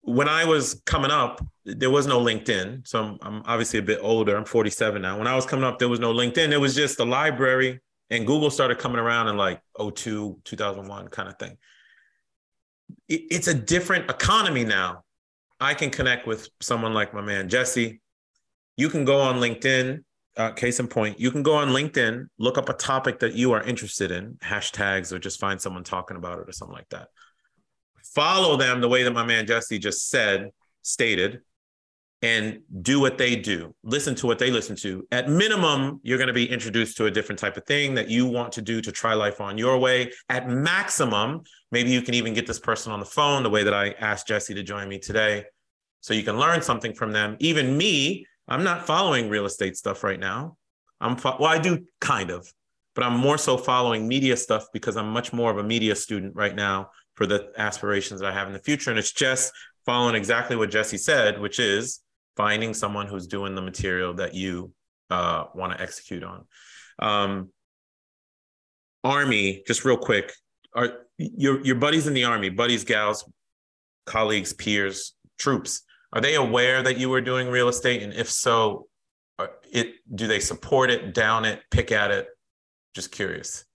when 0.01 0.27
I 0.27 0.45
was 0.45 0.81
coming 0.85 1.11
up, 1.11 1.45
there 1.65 1.89
was 1.89 2.07
no 2.07 2.19
LinkedIn. 2.19 2.87
So 2.87 2.99
I'm, 3.03 3.17
I'm, 3.21 3.43
obviously 3.45 3.79
a 3.79 3.83
bit 3.83 3.99
older. 4.01 4.35
I'm 4.35 4.45
47 4.45 5.01
now. 5.01 5.17
When 5.17 5.27
I 5.27 5.35
was 5.35 5.45
coming 5.45 5.65
up, 5.65 5.79
there 5.79 5.89
was 5.89 5.99
no 5.99 6.13
LinkedIn. 6.13 6.51
It 6.51 6.57
was 6.57 6.75
just 6.75 6.99
a 6.99 7.05
library, 7.05 7.79
and 8.09 8.25
Google 8.25 8.49
started 8.49 8.79
coming 8.79 8.99
around 8.99 9.27
in 9.27 9.37
like 9.37 9.61
02, 9.77 10.39
2001 10.43 11.07
kind 11.09 11.29
of 11.29 11.37
thing. 11.37 11.57
It, 13.07 13.21
it's 13.31 13.47
a 13.47 13.53
different 13.53 14.09
economy 14.09 14.63
now. 14.63 15.03
I 15.59 15.73
can 15.73 15.89
connect 15.89 16.25
with 16.25 16.49
someone 16.61 16.93
like 16.93 17.13
my 17.13 17.21
man 17.21 17.49
Jesse. 17.49 18.01
You 18.77 18.89
can 18.89 19.05
go 19.05 19.19
on 19.19 19.39
LinkedIn. 19.39 20.03
Uh, 20.37 20.51
case 20.51 20.79
in 20.79 20.87
point, 20.87 21.19
you 21.19 21.31
can 21.31 21.43
go 21.43 21.55
on 21.55 21.69
LinkedIn, 21.69 22.27
look 22.37 22.57
up 22.57 22.69
a 22.69 22.73
topic 22.73 23.19
that 23.19 23.33
you 23.33 23.51
are 23.51 23.61
interested 23.63 24.09
in, 24.09 24.35
hashtags, 24.35 25.11
or 25.11 25.19
just 25.19 25.37
find 25.37 25.59
someone 25.59 25.83
talking 25.83 26.15
about 26.15 26.39
it 26.39 26.47
or 26.47 26.53
something 26.53 26.75
like 26.75 26.87
that 26.89 27.09
follow 28.13 28.57
them 28.57 28.81
the 28.81 28.89
way 28.89 29.03
that 29.03 29.11
my 29.11 29.25
man 29.25 29.45
Jesse 29.45 29.79
just 29.79 30.09
said, 30.09 30.49
stated, 30.81 31.41
and 32.21 32.59
do 32.81 32.99
what 32.99 33.17
they 33.17 33.35
do. 33.35 33.73
Listen 33.83 34.13
to 34.15 34.27
what 34.27 34.39
they 34.39 34.51
listen 34.51 34.75
to. 34.77 35.07
At 35.11 35.29
minimum, 35.29 36.01
you're 36.03 36.17
going 36.17 36.27
to 36.27 36.33
be 36.33 36.49
introduced 36.49 36.97
to 36.97 37.05
a 37.05 37.11
different 37.11 37.39
type 37.39 37.55
of 37.55 37.65
thing 37.65 37.93
that 37.95 38.09
you 38.09 38.25
want 38.25 38.51
to 38.53 38.61
do 38.61 38.81
to 38.81 38.91
try 38.91 39.13
life 39.13 39.39
on 39.39 39.57
your 39.57 39.77
way. 39.77 40.11
At 40.27 40.49
maximum, 40.49 41.43
maybe 41.71 41.91
you 41.91 42.01
can 42.01 42.13
even 42.13 42.33
get 42.33 42.45
this 42.45 42.59
person 42.59 42.91
on 42.91 42.99
the 42.99 43.05
phone 43.05 43.43
the 43.43 43.49
way 43.49 43.63
that 43.63 43.73
I 43.73 43.91
asked 43.91 44.27
Jesse 44.27 44.53
to 44.53 44.63
join 44.63 44.89
me 44.89 44.99
today. 44.99 45.45
So 46.01 46.13
you 46.13 46.23
can 46.23 46.37
learn 46.37 46.61
something 46.61 46.93
from 46.93 47.11
them. 47.11 47.37
Even 47.39 47.77
me, 47.77 48.25
I'm 48.47 48.63
not 48.63 48.85
following 48.85 49.29
real 49.29 49.45
estate 49.45 49.77
stuff 49.77 50.03
right 50.03 50.19
now. 50.19 50.57
I'm 50.99 51.15
fo- 51.15 51.37
well, 51.39 51.49
I 51.49 51.57
do 51.57 51.85
kind 52.01 52.31
of, 52.31 52.51
but 52.95 53.05
I'm 53.05 53.17
more 53.17 53.37
so 53.37 53.57
following 53.57 54.07
media 54.07 54.35
stuff 54.35 54.65
because 54.73 54.97
I'm 54.97 55.09
much 55.09 55.31
more 55.31 55.51
of 55.51 55.57
a 55.57 55.63
media 55.63 55.95
student 55.95 56.35
right 56.35 56.55
now 56.55 56.89
for 57.15 57.25
the 57.25 57.51
aspirations 57.57 58.19
that 58.19 58.29
I 58.29 58.33
have 58.33 58.47
in 58.47 58.53
the 58.53 58.59
future. 58.59 58.89
And 58.89 58.99
it's 58.99 59.13
just 59.13 59.53
following 59.85 60.15
exactly 60.15 60.57
what 60.57 60.71
Jesse 60.71 60.97
said, 60.97 61.39
which 61.39 61.59
is 61.59 62.01
finding 62.39 62.73
someone 62.73 63.05
who's 63.05 63.27
doing 63.27 63.53
the 63.53 63.61
material 63.61 64.13
that 64.13 64.33
you 64.33 64.71
uh, 65.09 65.43
want 65.53 65.73
to 65.73 65.81
execute 65.81 66.23
on. 66.23 66.45
Um, 66.97 67.49
army, 69.03 69.61
just 69.67 69.83
real 69.83 69.97
quick, 69.97 70.31
are 70.73 71.05
your 71.17 71.59
your 71.65 71.75
buddies 71.75 72.07
in 72.07 72.13
the 72.13 72.23
army, 72.23 72.47
buddies, 72.47 72.85
gals, 72.85 73.29
colleagues, 74.05 74.53
peers, 74.53 75.15
troops? 75.37 75.81
Are 76.13 76.21
they 76.21 76.35
aware 76.35 76.81
that 76.81 76.97
you 76.97 77.09
were 77.09 77.19
doing 77.19 77.49
real 77.49 77.67
estate? 77.67 78.03
And 78.03 78.13
if 78.13 78.29
so, 78.31 78.87
it 79.69 79.95
do 80.15 80.25
they 80.25 80.39
support 80.39 80.89
it, 80.89 81.13
down 81.13 81.43
it, 81.43 81.59
pick 81.71 81.91
at 81.91 82.09
it? 82.09 82.27
Just 82.95 83.11
curious. 83.11 83.65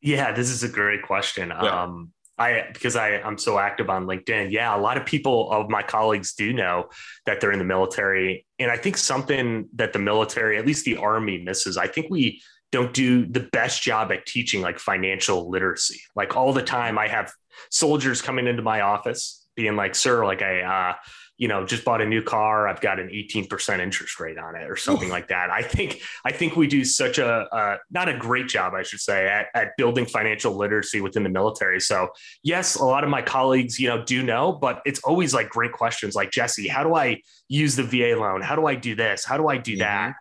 Yeah, 0.00 0.32
this 0.32 0.48
is 0.48 0.62
a 0.62 0.68
great 0.68 1.02
question. 1.02 1.50
Yeah. 1.50 1.82
Um, 1.82 2.13
I 2.36 2.66
because 2.72 2.96
I 2.96 3.20
I'm 3.20 3.38
so 3.38 3.58
active 3.58 3.88
on 3.88 4.06
LinkedIn. 4.06 4.50
Yeah, 4.50 4.76
a 4.76 4.80
lot 4.80 4.96
of 4.96 5.06
people 5.06 5.50
of 5.52 5.70
my 5.70 5.82
colleagues 5.82 6.34
do 6.34 6.52
know 6.52 6.88
that 7.26 7.40
they're 7.40 7.52
in 7.52 7.58
the 7.58 7.64
military, 7.64 8.46
and 8.58 8.70
I 8.70 8.76
think 8.76 8.96
something 8.96 9.68
that 9.74 9.92
the 9.92 9.98
military, 9.98 10.58
at 10.58 10.66
least 10.66 10.84
the 10.84 10.96
army, 10.96 11.38
misses. 11.42 11.76
I 11.76 11.86
think 11.86 12.10
we 12.10 12.42
don't 12.72 12.92
do 12.92 13.24
the 13.26 13.48
best 13.52 13.82
job 13.82 14.10
at 14.10 14.26
teaching 14.26 14.60
like 14.60 14.80
financial 14.80 15.48
literacy. 15.48 16.00
Like 16.16 16.36
all 16.36 16.52
the 16.52 16.62
time, 16.62 16.98
I 16.98 17.06
have 17.06 17.32
soldiers 17.70 18.20
coming 18.20 18.48
into 18.48 18.62
my 18.62 18.80
office 18.80 19.46
being 19.54 19.76
like, 19.76 19.94
"Sir, 19.94 20.26
like 20.26 20.42
I." 20.42 20.62
Uh, 20.62 20.94
you 21.36 21.48
know, 21.48 21.66
just 21.66 21.84
bought 21.84 22.00
a 22.00 22.04
new 22.04 22.22
car. 22.22 22.68
I've 22.68 22.80
got 22.80 23.00
an 23.00 23.08
18% 23.08 23.80
interest 23.80 24.20
rate 24.20 24.38
on 24.38 24.54
it 24.54 24.70
or 24.70 24.76
something 24.76 25.08
Ooh. 25.08 25.12
like 25.12 25.28
that. 25.28 25.50
I 25.50 25.62
think, 25.62 26.00
I 26.24 26.32
think 26.32 26.56
we 26.56 26.66
do 26.66 26.84
such 26.84 27.18
a, 27.18 27.26
uh, 27.26 27.78
not 27.90 28.08
a 28.08 28.16
great 28.16 28.48
job, 28.48 28.74
I 28.74 28.82
should 28.82 29.00
say 29.00 29.26
at, 29.26 29.46
at 29.54 29.76
building 29.76 30.06
financial 30.06 30.54
literacy 30.56 31.00
within 31.00 31.22
the 31.22 31.28
military. 31.28 31.80
So 31.80 32.08
yes, 32.42 32.76
a 32.76 32.84
lot 32.84 33.04
of 33.04 33.10
my 33.10 33.22
colleagues, 33.22 33.78
you 33.78 33.88
know, 33.88 34.04
do 34.04 34.22
know, 34.22 34.52
but 34.52 34.80
it's 34.86 35.00
always 35.00 35.34
like 35.34 35.48
great 35.48 35.72
questions 35.72 36.14
like 36.14 36.30
Jesse, 36.30 36.68
how 36.68 36.84
do 36.84 36.94
I 36.94 37.20
use 37.48 37.76
the 37.76 37.82
VA 37.82 38.18
loan? 38.18 38.40
How 38.40 38.54
do 38.54 38.66
I 38.66 38.74
do 38.74 38.94
this? 38.94 39.24
How 39.24 39.36
do 39.36 39.48
I 39.48 39.56
do 39.56 39.72
mm-hmm. 39.72 39.80
that? 39.80 40.14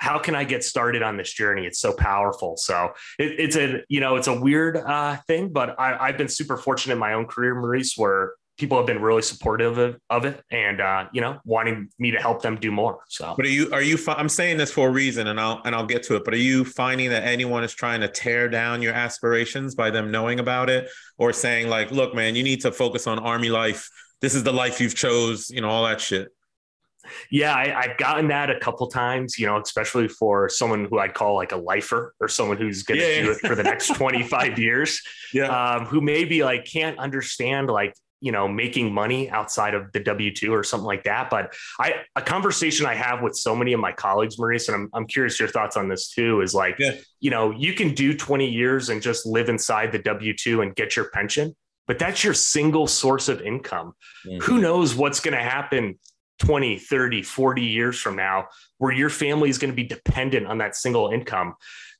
how 0.00 0.18
can 0.18 0.34
I 0.34 0.44
get 0.44 0.64
started 0.64 1.02
on 1.02 1.18
this 1.18 1.30
journey? 1.30 1.66
It's 1.66 1.78
so 1.78 1.92
powerful. 1.92 2.56
So 2.56 2.92
it, 3.18 3.38
it's 3.38 3.56
a, 3.56 3.82
you 3.88 4.00
know, 4.00 4.16
it's 4.16 4.28
a 4.28 4.40
weird 4.40 4.78
uh, 4.78 5.16
thing, 5.26 5.50
but 5.50 5.78
I, 5.78 6.06
have 6.06 6.16
been 6.16 6.28
super 6.28 6.56
fortunate 6.56 6.94
in 6.94 6.98
my 6.98 7.12
own 7.12 7.26
career, 7.26 7.54
Maurice, 7.54 7.94
where 7.98 8.32
people 8.60 8.76
have 8.76 8.86
been 8.86 9.00
really 9.00 9.22
supportive 9.22 9.78
of, 9.78 9.98
of 10.10 10.26
it 10.26 10.44
and 10.50 10.82
uh, 10.82 11.06
you 11.14 11.20
know 11.22 11.40
wanting 11.46 11.88
me 11.98 12.10
to 12.10 12.18
help 12.18 12.42
them 12.42 12.56
do 12.56 12.70
more 12.70 13.00
so 13.08 13.32
but 13.34 13.46
are 13.46 13.48
you 13.48 13.72
are 13.72 13.80
you 13.80 13.96
i'm 14.08 14.28
saying 14.28 14.58
this 14.58 14.70
for 14.70 14.88
a 14.88 14.90
reason 14.90 15.28
and 15.28 15.40
i'll 15.40 15.62
and 15.64 15.74
i'll 15.74 15.86
get 15.86 16.02
to 16.02 16.14
it 16.14 16.26
but 16.26 16.34
are 16.34 16.44
you 16.50 16.62
finding 16.62 17.08
that 17.08 17.24
anyone 17.24 17.64
is 17.64 17.72
trying 17.72 18.02
to 18.02 18.08
tear 18.08 18.50
down 18.50 18.82
your 18.82 18.92
aspirations 18.92 19.74
by 19.74 19.90
them 19.90 20.10
knowing 20.10 20.40
about 20.40 20.68
it 20.68 20.90
or 21.16 21.32
saying 21.32 21.68
like 21.68 21.90
look 21.90 22.14
man 22.14 22.36
you 22.36 22.42
need 22.42 22.60
to 22.60 22.70
focus 22.70 23.06
on 23.06 23.18
army 23.18 23.48
life 23.48 23.88
this 24.20 24.34
is 24.34 24.42
the 24.42 24.52
life 24.52 24.78
you've 24.78 24.94
chose 24.94 25.48
you 25.48 25.62
know 25.62 25.70
all 25.70 25.84
that 25.84 25.98
shit 25.98 26.28
yeah, 27.30 27.54
I, 27.56 27.88
have 27.88 27.96
gotten 27.96 28.28
that 28.28 28.50
a 28.50 28.60
couple 28.60 28.86
times, 28.86 29.38
you 29.38 29.46
know, 29.46 29.58
especially 29.58 30.06
for 30.06 30.48
someone 30.48 30.84
who 30.84 30.98
I'd 30.98 31.14
call 31.14 31.34
like 31.34 31.52
a 31.52 31.56
lifer 31.56 32.14
or 32.20 32.28
someone 32.28 32.58
who's 32.58 32.82
going 32.82 33.00
to 33.00 33.06
yeah, 33.06 33.22
do 33.22 33.26
yeah. 33.26 33.32
it 33.32 33.38
for 33.38 33.54
the 33.54 33.62
next 33.62 33.94
25 33.94 34.58
years. 34.58 35.00
Yeah. 35.32 35.46
Um, 35.46 35.86
who 35.86 36.00
maybe 36.00 36.42
like 36.42 36.64
can't 36.64 36.98
understand 36.98 37.68
like 37.68 37.94
you 38.20 38.32
know 38.32 38.46
making 38.46 38.92
money 38.92 39.30
outside 39.30 39.74
of 39.74 39.90
the 39.92 40.00
w2 40.00 40.50
or 40.50 40.62
something 40.62 40.86
like 40.86 41.04
that 41.04 41.30
but 41.30 41.54
i 41.78 41.94
a 42.16 42.22
conversation 42.22 42.86
i 42.86 42.94
have 42.94 43.22
with 43.22 43.34
so 43.34 43.56
many 43.56 43.72
of 43.72 43.80
my 43.80 43.92
colleagues 43.92 44.38
maurice 44.38 44.68
and 44.68 44.76
i'm, 44.76 44.90
I'm 44.94 45.06
curious 45.06 45.38
your 45.38 45.48
thoughts 45.48 45.76
on 45.76 45.88
this 45.88 46.10
too 46.10 46.40
is 46.40 46.54
like 46.54 46.76
yeah. 46.78 46.92
you 47.20 47.30
know 47.30 47.50
you 47.50 47.72
can 47.72 47.94
do 47.94 48.16
20 48.16 48.48
years 48.48 48.88
and 48.90 49.02
just 49.02 49.26
live 49.26 49.48
inside 49.48 49.92
the 49.92 49.98
w2 49.98 50.62
and 50.62 50.74
get 50.74 50.96
your 50.96 51.10
pension 51.10 51.54
but 51.86 51.98
that's 51.98 52.22
your 52.22 52.34
single 52.34 52.86
source 52.86 53.28
of 53.28 53.40
income 53.40 53.94
mm-hmm. 54.26 54.38
who 54.38 54.60
knows 54.60 54.94
what's 54.94 55.20
going 55.20 55.36
to 55.36 55.42
happen 55.42 55.98
20 56.40 56.78
30 56.78 57.22
40 57.22 57.62
years 57.62 57.98
from 57.98 58.16
now 58.16 58.46
where 58.78 58.92
your 58.92 59.10
family 59.10 59.50
is 59.50 59.58
going 59.58 59.70
to 59.70 59.76
be 59.76 59.84
dependent 59.84 60.46
on 60.46 60.58
that 60.58 60.76
single 60.76 61.08
income 61.10 61.54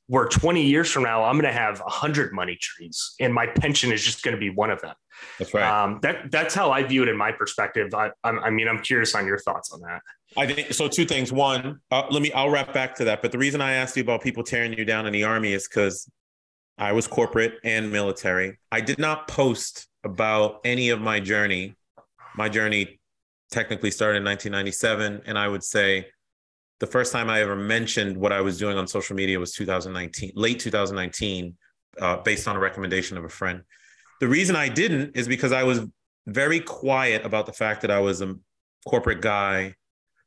where 0.07 0.25
20 0.25 0.63
years 0.63 0.89
from 0.89 1.03
now 1.03 1.23
i'm 1.23 1.35
going 1.35 1.51
to 1.51 1.59
have 1.59 1.79
100 1.79 2.33
money 2.33 2.57
trees 2.59 3.13
and 3.19 3.33
my 3.33 3.47
pension 3.47 3.91
is 3.91 4.03
just 4.03 4.23
going 4.23 4.35
to 4.35 4.39
be 4.39 4.49
one 4.49 4.69
of 4.69 4.81
them 4.81 4.95
that's 5.37 5.53
right. 5.53 5.63
Um, 5.63 5.99
that 6.01 6.31
that's 6.31 6.53
how 6.53 6.71
I 6.71 6.83
view 6.83 7.03
it 7.03 7.09
in 7.09 7.17
my 7.17 7.31
perspective. 7.31 7.93
I, 7.93 8.11
I, 8.23 8.29
I, 8.29 8.49
mean, 8.49 8.67
I'm 8.67 8.79
curious 8.79 9.15
on 9.15 9.25
your 9.25 9.39
thoughts 9.39 9.71
on 9.71 9.81
that. 9.81 10.01
I 10.37 10.45
think 10.47 10.73
so. 10.73 10.87
Two 10.87 11.05
things. 11.05 11.31
One, 11.31 11.79
uh, 11.91 12.03
let 12.09 12.21
me. 12.21 12.31
I'll 12.33 12.49
wrap 12.49 12.73
back 12.73 12.95
to 12.95 13.05
that. 13.05 13.21
But 13.21 13.31
the 13.31 13.37
reason 13.37 13.61
I 13.61 13.73
asked 13.73 13.95
you 13.97 14.03
about 14.03 14.21
people 14.21 14.43
tearing 14.43 14.73
you 14.73 14.85
down 14.85 15.05
in 15.05 15.13
the 15.13 15.23
army 15.23 15.53
is 15.53 15.67
because 15.67 16.09
I 16.77 16.91
was 16.93 17.07
corporate 17.07 17.59
and 17.63 17.91
military. 17.91 18.57
I 18.71 18.81
did 18.81 18.99
not 18.99 19.27
post 19.27 19.87
about 20.03 20.61
any 20.63 20.89
of 20.89 21.01
my 21.01 21.19
journey. 21.19 21.75
My 22.35 22.49
journey 22.49 22.99
technically 23.51 23.91
started 23.91 24.17
in 24.17 24.23
1997, 24.23 25.23
and 25.25 25.37
I 25.37 25.47
would 25.47 25.63
say 25.63 26.07
the 26.79 26.87
first 26.87 27.11
time 27.11 27.29
I 27.29 27.41
ever 27.41 27.55
mentioned 27.55 28.17
what 28.17 28.31
I 28.31 28.41
was 28.41 28.57
doing 28.57 28.77
on 28.77 28.87
social 28.87 29.15
media 29.15 29.39
was 29.39 29.53
2019, 29.53 30.31
late 30.35 30.59
2019, 30.59 31.55
uh, 31.99 32.17
based 32.17 32.47
on 32.47 32.55
a 32.55 32.59
recommendation 32.59 33.17
of 33.17 33.23
a 33.23 33.29
friend. 33.29 33.61
The 34.21 34.27
reason 34.27 34.55
I 34.55 34.69
didn't 34.69 35.17
is 35.17 35.27
because 35.27 35.51
I 35.51 35.63
was 35.63 35.81
very 36.27 36.59
quiet 36.59 37.25
about 37.25 37.47
the 37.47 37.53
fact 37.53 37.81
that 37.81 37.89
I 37.89 37.99
was 37.99 38.21
a 38.21 38.35
corporate 38.87 39.19
guy. 39.19 39.73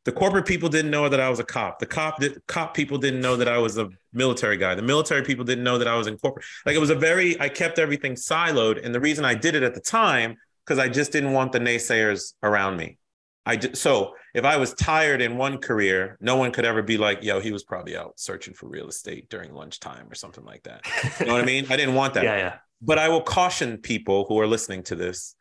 The 0.04 0.11
corporate 0.11 0.46
people 0.46 0.68
didn't 0.68 0.90
know 0.90 1.09
that 1.09 1.20
I 1.20 1.30
was 1.30 1.38
a 1.38 1.44
cop. 1.44 1.78
The 1.78 1.87
cop 1.87 2.20
did, 2.20 2.44
cop 2.48 2.74
people 2.74 2.98
didn't 2.98 3.20
know 3.20 3.37
that 3.37 3.46
I 3.46 3.59
was 3.59 3.78
a 3.78 3.88
military 4.12 4.57
guy. 4.57 4.74
The 4.74 4.83
military 4.83 5.22
people 5.22 5.44
didn't 5.44 5.62
know 5.62 5.78
that 5.78 5.87
I 5.87 5.96
was 5.96 6.09
in 6.09 6.18
corporate. 6.18 6.44
Like 6.66 6.74
it 6.74 6.80
was 6.80 6.90
a 6.90 6.96
very 6.96 7.40
I 7.40 7.48
kept 7.48 7.78
everything 7.78 8.14
siloed, 8.14 8.85
and 8.85 8.92
the 8.92 9.00
reason 9.00 9.24
I 9.24 9.35
did 9.35 9.54
it 9.54 9.62
at 9.62 9.74
the 9.74 9.80
time 9.80 10.37
because 10.66 10.80
I 10.80 10.88
just 10.88 11.12
didn't 11.12 11.33
want 11.33 11.52
the 11.52 11.61
naysayers 11.61 12.35
around 12.42 12.76
me. 12.76 12.98
I 13.46 13.61
so 13.74 14.14
if 14.35 14.44
I 14.44 14.57
was 14.57 14.74
tired 14.74 15.20
in 15.22 15.37
one 15.37 15.59
career, 15.59 16.18
no 16.20 16.37
one 16.37 16.50
could 16.50 16.64
ever 16.64 16.83
be 16.83 16.98
like, 16.98 17.22
"Yo, 17.22 17.40
he 17.40 17.52
was 17.52 17.62
probably 17.62 17.96
out 17.96 18.18
searching 18.18 18.54
for 18.54 18.68
real 18.68 18.88
estate 18.88 19.28
during 19.30 19.54
lunchtime 19.54 20.11
or 20.11 20.14
something 20.14 20.44
like 20.44 20.64
that." 20.64 20.85
You 21.20 21.26
know 21.26 21.35
what 21.35 21.42
I 21.42 21.46
mean? 21.46 21.66
I 21.70 21.76
didn't 21.76 21.94
want 21.94 22.14
that. 22.14 22.24
Yeah, 22.35 22.37
yeah. 22.37 22.57
But 22.85 22.99
I 22.99 23.09
will 23.09 23.23
caution 23.23 23.79
people 23.79 24.27
who 24.29 24.38
are 24.38 24.47
listening 24.47 24.83
to 24.85 24.94
this 24.94 25.37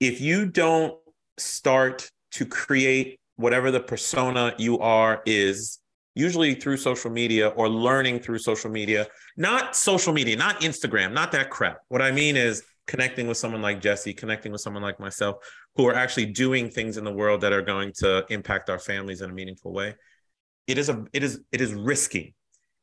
if 0.00 0.20
you 0.20 0.46
don't 0.46 0.94
start 1.38 2.10
to 2.32 2.44
create 2.44 3.20
whatever 3.36 3.70
the 3.70 3.78
persona 3.78 4.52
you 4.58 4.80
are 4.80 5.22
is, 5.26 5.78
usually 6.16 6.54
through 6.56 6.78
social 6.78 7.10
media 7.10 7.48
or 7.48 7.68
learning 7.68 8.18
through 8.18 8.38
social 8.38 8.70
media, 8.70 9.06
not 9.36 9.76
social 9.76 10.12
media, 10.12 10.34
not 10.36 10.60
Instagram, 10.60 11.12
not 11.12 11.30
that 11.30 11.50
crap. 11.50 11.78
What 11.88 12.02
I 12.02 12.10
mean 12.10 12.36
is 12.36 12.64
connecting 12.88 13.28
with 13.28 13.36
someone 13.36 13.62
like 13.62 13.80
Jesse, 13.80 14.12
connecting 14.12 14.50
with 14.50 14.60
someone 14.60 14.82
like 14.82 14.98
myself, 14.98 15.36
who 15.76 15.86
are 15.86 15.94
actually 15.94 16.26
doing 16.26 16.68
things 16.68 16.96
in 16.96 17.04
the 17.04 17.12
world 17.12 17.40
that 17.42 17.52
are 17.52 17.62
going 17.62 17.92
to 17.98 18.26
impact 18.28 18.68
our 18.68 18.80
families 18.80 19.20
in 19.20 19.30
a 19.30 19.32
meaningful 19.32 19.72
way. 19.72 19.94
It 20.66 20.78
is 20.78 20.88
a 20.88 21.04
it 21.12 21.22
is 21.22 21.40
it 21.52 21.60
is 21.60 21.72
risky 21.72 22.34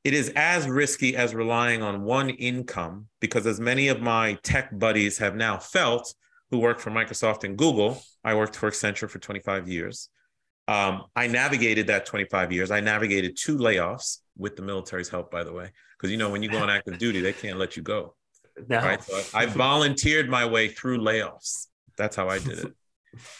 it 0.09 0.15
is 0.15 0.31
as 0.35 0.67
risky 0.67 1.15
as 1.15 1.35
relying 1.35 1.83
on 1.83 2.01
one 2.01 2.31
income 2.31 3.05
because, 3.19 3.45
as 3.45 3.59
many 3.59 3.89
of 3.89 4.01
my 4.01 4.39
tech 4.41 4.75
buddies 4.79 5.19
have 5.19 5.35
now 5.35 5.59
felt 5.59 6.15
who 6.49 6.57
work 6.57 6.79
for 6.79 6.89
Microsoft 6.89 7.43
and 7.43 7.55
Google, 7.55 8.01
I 8.23 8.33
worked 8.33 8.55
for 8.55 8.71
Accenture 8.71 9.07
for 9.07 9.19
25 9.19 9.69
years. 9.69 10.09
Um, 10.67 11.03
I 11.15 11.27
navigated 11.27 11.85
that 11.87 12.07
25 12.07 12.51
years. 12.51 12.71
I 12.71 12.79
navigated 12.79 13.37
two 13.37 13.59
layoffs 13.59 14.21
with 14.35 14.55
the 14.55 14.63
military's 14.63 15.09
help, 15.09 15.29
by 15.29 15.43
the 15.43 15.53
way, 15.53 15.69
because 15.95 16.09
you 16.09 16.17
know 16.17 16.31
when 16.31 16.41
you 16.41 16.49
go 16.49 16.57
on 16.57 16.71
active 16.71 16.97
duty, 17.05 17.21
they 17.21 17.33
can't 17.33 17.59
let 17.59 17.77
you 17.77 17.83
go. 17.83 18.15
No. 18.67 18.79
Right? 18.79 19.03
So 19.03 19.37
I, 19.37 19.43
I 19.43 19.45
volunteered 19.45 20.27
my 20.27 20.43
way 20.43 20.69
through 20.69 21.01
layoffs. 21.01 21.67
That's 21.97 22.15
how 22.15 22.29
I 22.29 22.39
did 22.39 22.57
it. 22.57 22.73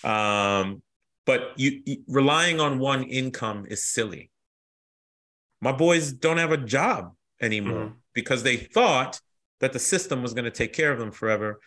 Um, 0.03 0.81
but 1.27 1.53
you, 1.55 1.81
you 1.85 1.97
relying 2.07 2.59
on 2.59 2.79
one 2.79 3.03
income 3.03 3.67
is 3.69 3.83
silly 3.83 4.31
my 5.61 5.71
boys 5.71 6.11
don't 6.11 6.37
have 6.37 6.51
a 6.51 6.57
job 6.57 7.13
anymore 7.41 7.85
mm-hmm. 7.85 7.95
because 8.13 8.43
they 8.43 8.57
thought 8.57 9.19
that 9.59 9.73
the 9.73 9.79
system 9.79 10.21
was 10.21 10.33
going 10.33 10.45
to 10.45 10.51
take 10.51 10.73
care 10.73 10.91
of 10.91 10.99
them 10.99 11.11
forever. 11.11 11.59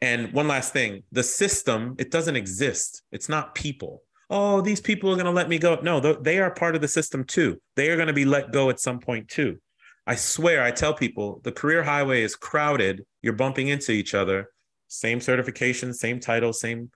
And 0.00 0.32
one 0.32 0.48
last 0.48 0.72
thing 0.72 1.02
the 1.12 1.22
system, 1.22 1.96
it 1.98 2.10
doesn't 2.10 2.36
exist. 2.36 3.02
It's 3.12 3.28
not 3.28 3.54
people. 3.54 4.02
Oh, 4.30 4.60
these 4.60 4.80
people 4.80 5.10
are 5.10 5.16
going 5.16 5.26
to 5.26 5.32
let 5.32 5.48
me 5.48 5.58
go. 5.58 5.78
No, 5.82 6.00
they 6.00 6.38
are 6.38 6.52
part 6.52 6.74
of 6.74 6.80
the 6.80 6.88
system 6.88 7.24
too. 7.24 7.60
They 7.76 7.90
are 7.90 7.96
going 7.96 8.06
to 8.06 8.14
be 8.14 8.24
let 8.24 8.52
go 8.52 8.70
at 8.70 8.80
some 8.80 9.00
point 9.00 9.28
too. 9.28 9.58
I 10.06 10.14
swear, 10.14 10.62
I 10.62 10.70
tell 10.70 10.94
people 10.94 11.40
the 11.44 11.52
career 11.52 11.82
highway 11.82 12.22
is 12.22 12.36
crowded. 12.36 13.04
You're 13.22 13.34
bumping 13.34 13.68
into 13.68 13.92
each 13.92 14.14
other. 14.14 14.50
Same 14.88 15.20
certification, 15.20 15.92
same 15.92 16.20
title, 16.20 16.52
same. 16.52 16.90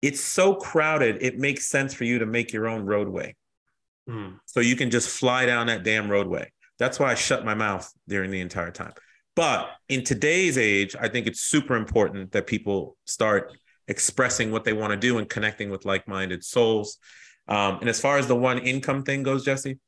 It's 0.00 0.20
so 0.20 0.54
crowded, 0.54 1.18
it 1.20 1.38
makes 1.38 1.68
sense 1.68 1.92
for 1.92 2.04
you 2.04 2.20
to 2.20 2.26
make 2.26 2.52
your 2.52 2.66
own 2.66 2.86
roadway. 2.86 3.36
Mm. 4.10 4.38
So 4.46 4.60
you 4.60 4.76
can 4.76 4.90
just 4.90 5.08
fly 5.08 5.46
down 5.46 5.68
that 5.68 5.84
damn 5.84 6.10
roadway. 6.10 6.50
That's 6.78 6.98
why 6.98 7.12
I 7.12 7.14
shut 7.14 7.44
my 7.44 7.54
mouth 7.54 7.90
during 8.08 8.30
the 8.30 8.40
entire 8.40 8.70
time. 8.70 8.92
But 9.36 9.70
in 9.88 10.02
today's 10.02 10.58
age, 10.58 10.96
I 11.00 11.08
think 11.08 11.26
it's 11.26 11.40
super 11.40 11.76
important 11.76 12.32
that 12.32 12.46
people 12.46 12.96
start 13.04 13.52
expressing 13.86 14.50
what 14.50 14.64
they 14.64 14.72
want 14.72 14.90
to 14.92 14.96
do 14.96 15.18
and 15.18 15.28
connecting 15.28 15.70
with 15.70 15.84
like-minded 15.84 16.42
souls. 16.44 16.98
Um, 17.48 17.78
and 17.80 17.88
as 17.88 18.00
far 18.00 18.18
as 18.18 18.26
the 18.26 18.36
one 18.36 18.58
income 18.58 19.02
thing 19.02 19.22
goes, 19.22 19.44
Jesse, 19.44 19.78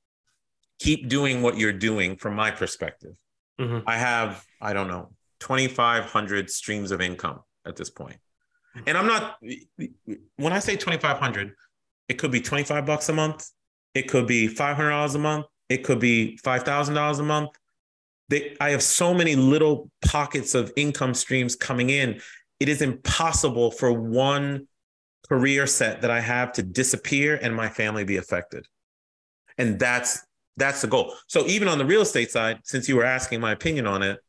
keep 0.78 1.08
doing 1.08 1.42
what 1.42 1.56
you're 1.56 1.72
doing 1.72 2.16
from 2.16 2.34
my 2.34 2.50
perspective. 2.50 3.14
Mm-hmm. 3.60 3.88
I 3.88 3.96
have, 3.96 4.44
I 4.60 4.72
don't 4.72 4.88
know, 4.88 5.10
2,500 5.40 6.50
streams 6.50 6.90
of 6.90 7.00
income 7.00 7.40
at 7.66 7.76
this 7.76 7.90
point. 7.90 8.16
And 8.86 8.96
I'm 8.96 9.06
not, 9.06 9.36
when 10.36 10.52
I 10.52 10.58
say 10.58 10.76
2,500, 10.76 11.52
it 12.08 12.14
could 12.14 12.30
be 12.30 12.40
25 12.40 12.86
bucks 12.86 13.08
a 13.08 13.12
month. 13.12 13.48
It 13.94 14.08
could 14.08 14.26
be 14.26 14.48
$500 14.48 15.14
a 15.14 15.18
month. 15.18 15.46
It 15.68 15.84
could 15.84 15.98
be 15.98 16.38
$5,000 16.44 17.18
a 17.18 17.22
month. 17.22 17.50
They, 18.28 18.56
I 18.60 18.70
have 18.70 18.82
so 18.82 19.12
many 19.12 19.36
little 19.36 19.90
pockets 20.04 20.54
of 20.54 20.72
income 20.76 21.14
streams 21.14 21.54
coming 21.54 21.90
in. 21.90 22.20
It 22.60 22.68
is 22.68 22.80
impossible 22.80 23.70
for 23.70 23.92
one 23.92 24.68
career 25.28 25.66
set 25.66 26.02
that 26.02 26.10
I 26.10 26.20
have 26.20 26.52
to 26.52 26.62
disappear 26.62 27.38
and 27.40 27.54
my 27.54 27.68
family 27.68 28.04
be 28.04 28.16
affected. 28.16 28.66
And 29.58 29.78
that's 29.78 30.20
that's 30.56 30.82
the 30.82 30.88
goal. 30.88 31.14
So 31.28 31.46
even 31.46 31.68
on 31.68 31.78
the 31.78 31.86
real 31.86 32.02
estate 32.02 32.30
side, 32.30 32.58
since 32.64 32.88
you 32.88 32.96
were 32.96 33.04
asking 33.04 33.40
my 33.40 33.52
opinion 33.52 33.86
on 33.86 34.02
it, 34.02 34.20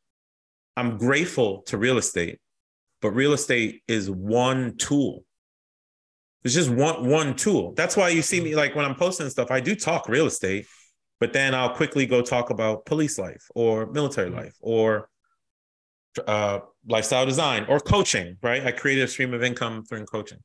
I'm 0.77 0.97
grateful 0.97 1.63
to 1.63 1.77
real 1.77 1.97
estate, 1.97 2.39
but 3.01 3.11
real 3.11 3.33
estate 3.33 3.81
is 3.87 4.09
one 4.09 4.77
tool. 4.77 5.25
It's 6.43 6.53
just 6.53 6.69
one 6.69 7.09
one 7.09 7.35
tool. 7.35 7.73
That's 7.75 7.95
why 7.95 8.09
you 8.09 8.21
see 8.21 8.41
me 8.41 8.55
like 8.55 8.75
when 8.75 8.85
I'm 8.85 8.95
posting 8.95 9.29
stuff, 9.29 9.51
I 9.51 9.59
do 9.59 9.75
talk 9.75 10.09
real 10.09 10.25
estate, 10.25 10.67
but 11.19 11.33
then 11.33 11.55
I'll 11.55 11.73
quickly 11.73 12.05
go 12.05 12.21
talk 12.21 12.49
about 12.49 12.85
police 12.85 13.17
life 13.17 13.45
or 13.55 13.85
military 13.87 14.29
mm-hmm. 14.29 14.39
life 14.39 14.55
or 14.59 15.09
uh, 16.27 16.59
lifestyle 16.87 17.25
design 17.25 17.65
or 17.69 17.79
coaching, 17.79 18.37
right? 18.41 18.65
I 18.65 18.71
created 18.71 19.03
a 19.03 19.07
stream 19.07 19.33
of 19.33 19.43
income 19.43 19.83
through 19.85 20.05
coaching. 20.05 20.39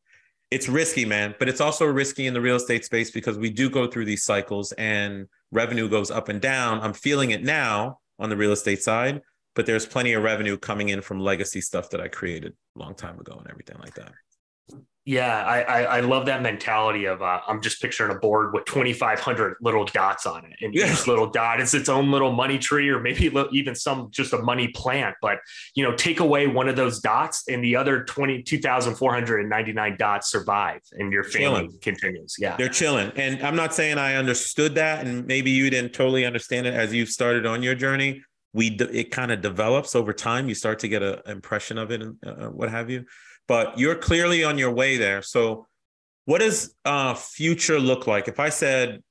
It's 0.50 0.68
risky, 0.68 1.04
man, 1.04 1.34
but 1.38 1.48
it's 1.48 1.60
also 1.60 1.84
risky 1.84 2.26
in 2.26 2.32
the 2.32 2.40
real 2.40 2.56
estate 2.56 2.84
space 2.84 3.10
because 3.10 3.36
we 3.36 3.50
do 3.50 3.68
go 3.68 3.86
through 3.86 4.06
these 4.06 4.24
cycles 4.24 4.72
and 4.72 5.26
revenue 5.50 5.88
goes 5.88 6.10
up 6.10 6.28
and 6.28 6.40
down. 6.40 6.80
I'm 6.80 6.94
feeling 6.94 7.32
it 7.32 7.42
now 7.42 7.98
on 8.18 8.30
the 8.30 8.36
real 8.36 8.52
estate 8.52 8.82
side, 8.82 9.20
but 9.54 9.66
there's 9.66 9.84
plenty 9.84 10.14
of 10.14 10.22
revenue 10.22 10.56
coming 10.56 10.88
in 10.88 11.02
from 11.02 11.20
legacy 11.20 11.60
stuff 11.60 11.90
that 11.90 12.00
I 12.00 12.08
created 12.08 12.54
a 12.76 12.78
long 12.78 12.94
time 12.94 13.18
ago 13.20 13.36
and 13.38 13.50
everything 13.50 13.76
like 13.78 13.94
that. 13.94 14.12
Yeah, 15.08 15.42
I, 15.42 15.62
I, 15.62 15.82
I 15.82 16.00
love 16.00 16.26
that 16.26 16.42
mentality 16.42 17.06
of 17.06 17.22
uh, 17.22 17.40
I'm 17.48 17.62
just 17.62 17.80
picturing 17.80 18.14
a 18.14 18.18
board 18.18 18.52
with 18.52 18.66
2,500 18.66 19.56
little 19.62 19.86
dots 19.86 20.26
on 20.26 20.44
it, 20.44 20.52
and 20.60 20.74
yeah. 20.74 20.92
each 20.92 21.06
little 21.06 21.26
dot 21.26 21.62
is 21.62 21.72
its 21.72 21.88
own 21.88 22.10
little 22.10 22.30
money 22.30 22.58
tree, 22.58 22.90
or 22.90 23.00
maybe 23.00 23.32
even 23.52 23.74
some 23.74 24.10
just 24.10 24.34
a 24.34 24.42
money 24.42 24.68
plant. 24.68 25.16
But 25.22 25.38
you 25.74 25.82
know, 25.82 25.96
take 25.96 26.20
away 26.20 26.46
one 26.46 26.68
of 26.68 26.76
those 26.76 27.00
dots, 27.00 27.44
and 27.48 27.64
the 27.64 27.74
other 27.74 28.04
22,499 28.04 29.96
dots 29.96 30.30
survive, 30.30 30.82
and 30.92 31.10
your 31.10 31.24
family 31.24 31.60
chilling. 31.60 31.78
continues. 31.80 32.34
Yeah, 32.38 32.56
they're 32.58 32.68
chilling. 32.68 33.10
And 33.16 33.42
I'm 33.42 33.56
not 33.56 33.72
saying 33.74 33.96
I 33.96 34.16
understood 34.16 34.74
that, 34.74 35.06
and 35.06 35.24
maybe 35.24 35.50
you 35.50 35.70
didn't 35.70 35.94
totally 35.94 36.26
understand 36.26 36.66
it 36.66 36.74
as 36.74 36.92
you 36.92 37.06
started 37.06 37.46
on 37.46 37.62
your 37.62 37.74
journey. 37.74 38.22
We 38.52 38.76
it 38.76 39.10
kind 39.10 39.32
of 39.32 39.40
develops 39.40 39.96
over 39.96 40.12
time. 40.12 40.50
You 40.50 40.54
start 40.54 40.80
to 40.80 40.88
get 40.88 41.02
an 41.02 41.20
impression 41.24 41.78
of 41.78 41.90
it, 41.90 42.02
and 42.02 42.16
uh, 42.26 42.48
what 42.50 42.68
have 42.68 42.90
you 42.90 43.06
but 43.48 43.78
you're 43.78 43.96
clearly 43.96 44.44
on 44.44 44.58
your 44.58 44.70
way 44.70 44.98
there. 44.98 45.22
So, 45.22 45.66
what 46.26 46.38
does 46.38 46.74
uh, 46.84 47.14
future 47.14 47.80
look 47.80 48.06
like? 48.06 48.28
If 48.28 48.38
I 48.38 48.50
said, 48.50 49.02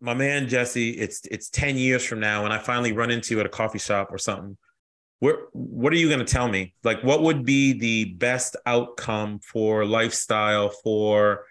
my 0.00 0.14
man 0.14 0.46
Jesse, 0.48 0.90
it's 0.90 1.22
it's 1.24 1.50
ten 1.50 1.76
years 1.76 2.04
from 2.04 2.20
now, 2.20 2.44
and 2.44 2.52
I 2.52 2.58
finally 2.58 2.92
run 2.92 3.10
into 3.10 3.34
you 3.34 3.40
at 3.40 3.46
a 3.46 3.50
coffee 3.50 3.78
shop 3.78 4.08
or 4.12 4.18
something. 4.18 4.56
Where, 5.20 5.46
what 5.52 5.92
are 5.92 5.96
you 5.96 6.06
going 6.06 6.24
to 6.24 6.32
tell 6.32 6.48
me? 6.48 6.74
Like, 6.84 7.02
what 7.02 7.22
would 7.22 7.44
be 7.44 7.72
the 7.72 8.04
best 8.14 8.54
outcome 8.66 9.40
for 9.40 9.84
lifestyle, 9.84 10.68
for 10.68 11.44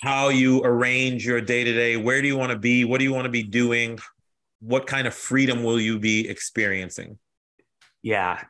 how 0.00 0.30
you 0.30 0.62
arrange 0.64 1.26
your 1.26 1.42
day 1.42 1.64
to 1.64 1.72
day? 1.72 1.98
Where 1.98 2.22
do 2.22 2.28
you 2.28 2.38
want 2.38 2.52
to 2.52 2.58
be? 2.58 2.84
What 2.84 2.98
do 2.98 3.04
you 3.04 3.12
want 3.12 3.24
to 3.24 3.30
be 3.30 3.42
doing? 3.42 3.98
What 4.60 4.86
kind 4.86 5.06
of 5.06 5.12
freedom 5.12 5.64
will 5.64 5.80
you 5.80 5.98
be 5.98 6.26
experiencing? 6.28 7.18
Yeah, 8.00 8.42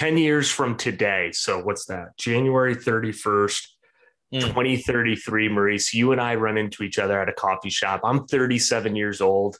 10 0.00 0.16
years 0.16 0.50
from 0.50 0.78
today. 0.78 1.30
So 1.30 1.60
what's 1.60 1.84
that? 1.84 2.16
January 2.16 2.74
31st, 2.74 3.60
mm. 4.32 4.40
2033, 4.40 5.50
Maurice, 5.50 5.92
you 5.92 6.12
and 6.12 6.20
I 6.22 6.36
run 6.36 6.56
into 6.56 6.82
each 6.82 6.98
other 6.98 7.20
at 7.20 7.28
a 7.28 7.34
coffee 7.34 7.68
shop. 7.68 8.00
I'm 8.02 8.26
37 8.26 8.96
years 8.96 9.20
old. 9.20 9.58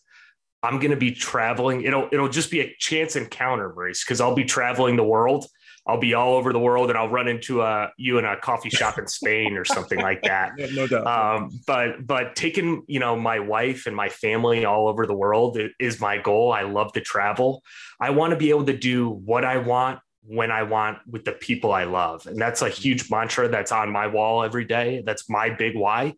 I'm 0.63 0.79
going 0.79 0.93
to 0.93 0.97
be 0.97 1.13
traveling. 1.13 1.83
It'll 1.83 2.09
it'll 2.11 2.31
just 2.31 2.51
be 2.51 2.61
a 2.61 2.75
chance 2.79 3.17
encounter, 3.17 3.71
Maurice, 3.75 4.03
because 4.03 4.23
I'll 4.23 4.35
be 4.35 4.47
traveling 4.47 4.97
the 4.97 5.05
world. 5.05 5.47
I'll 5.87 6.01
be 6.01 6.15
all 6.15 6.35
over 6.35 6.55
the 6.55 6.59
world, 6.59 6.89
and 6.89 6.99
I'll 6.99 7.09
run 7.09 7.29
into 7.29 7.61
a 7.61 7.91
you 7.99 8.19
in 8.19 8.25
a 8.25 8.39
coffee 8.39 8.71
shop 8.71 8.99
in 8.99 9.07
Spain 9.07 9.59
or 9.59 9.67
something 9.67 9.99
like 9.99 10.23
that. 10.23 10.53
no 10.73 10.87
doubt. 10.87 11.07
Um, 11.07 11.51
but 11.67 12.07
but 12.07 12.35
taking 12.35 12.83
you 12.87 13.01
know 13.01 13.15
my 13.15 13.41
wife 13.41 13.87
and 13.87 13.95
my 13.95 14.09
family 14.09 14.65
all 14.65 14.89
over 14.89 15.07
the 15.07 15.15
world 15.15 15.59
is 15.79 16.01
my 16.01 16.17
goal. 16.17 16.51
I 16.51 16.63
love 16.63 16.95
to 16.95 17.03
travel. 17.03 17.63
I 18.01 18.09
want 18.11 18.31
to 18.31 18.37
be 18.37 18.49
able 18.49 18.65
to 18.67 18.77
do 18.77 19.09
what 19.11 19.45
I 19.45 19.59
want 19.59 20.01
when 20.27 20.51
I 20.51 20.65
want 20.65 20.99
with 21.09 21.25
the 21.25 21.33
people 21.33 21.73
I 21.73 21.85
love. 21.85 22.27
And 22.27 22.39
that's 22.39 22.63
a 22.63 22.67
mm-hmm. 22.67 22.81
huge 22.81 23.11
mantra 23.11 23.49
that's 23.49 23.73
on 23.73 23.91
my 23.91 24.07
wall 24.07 24.43
every 24.43 24.65
day. 24.65 25.03
That's 25.05 25.29
my 25.29 25.51
big 25.51 25.77
why. 25.77 26.15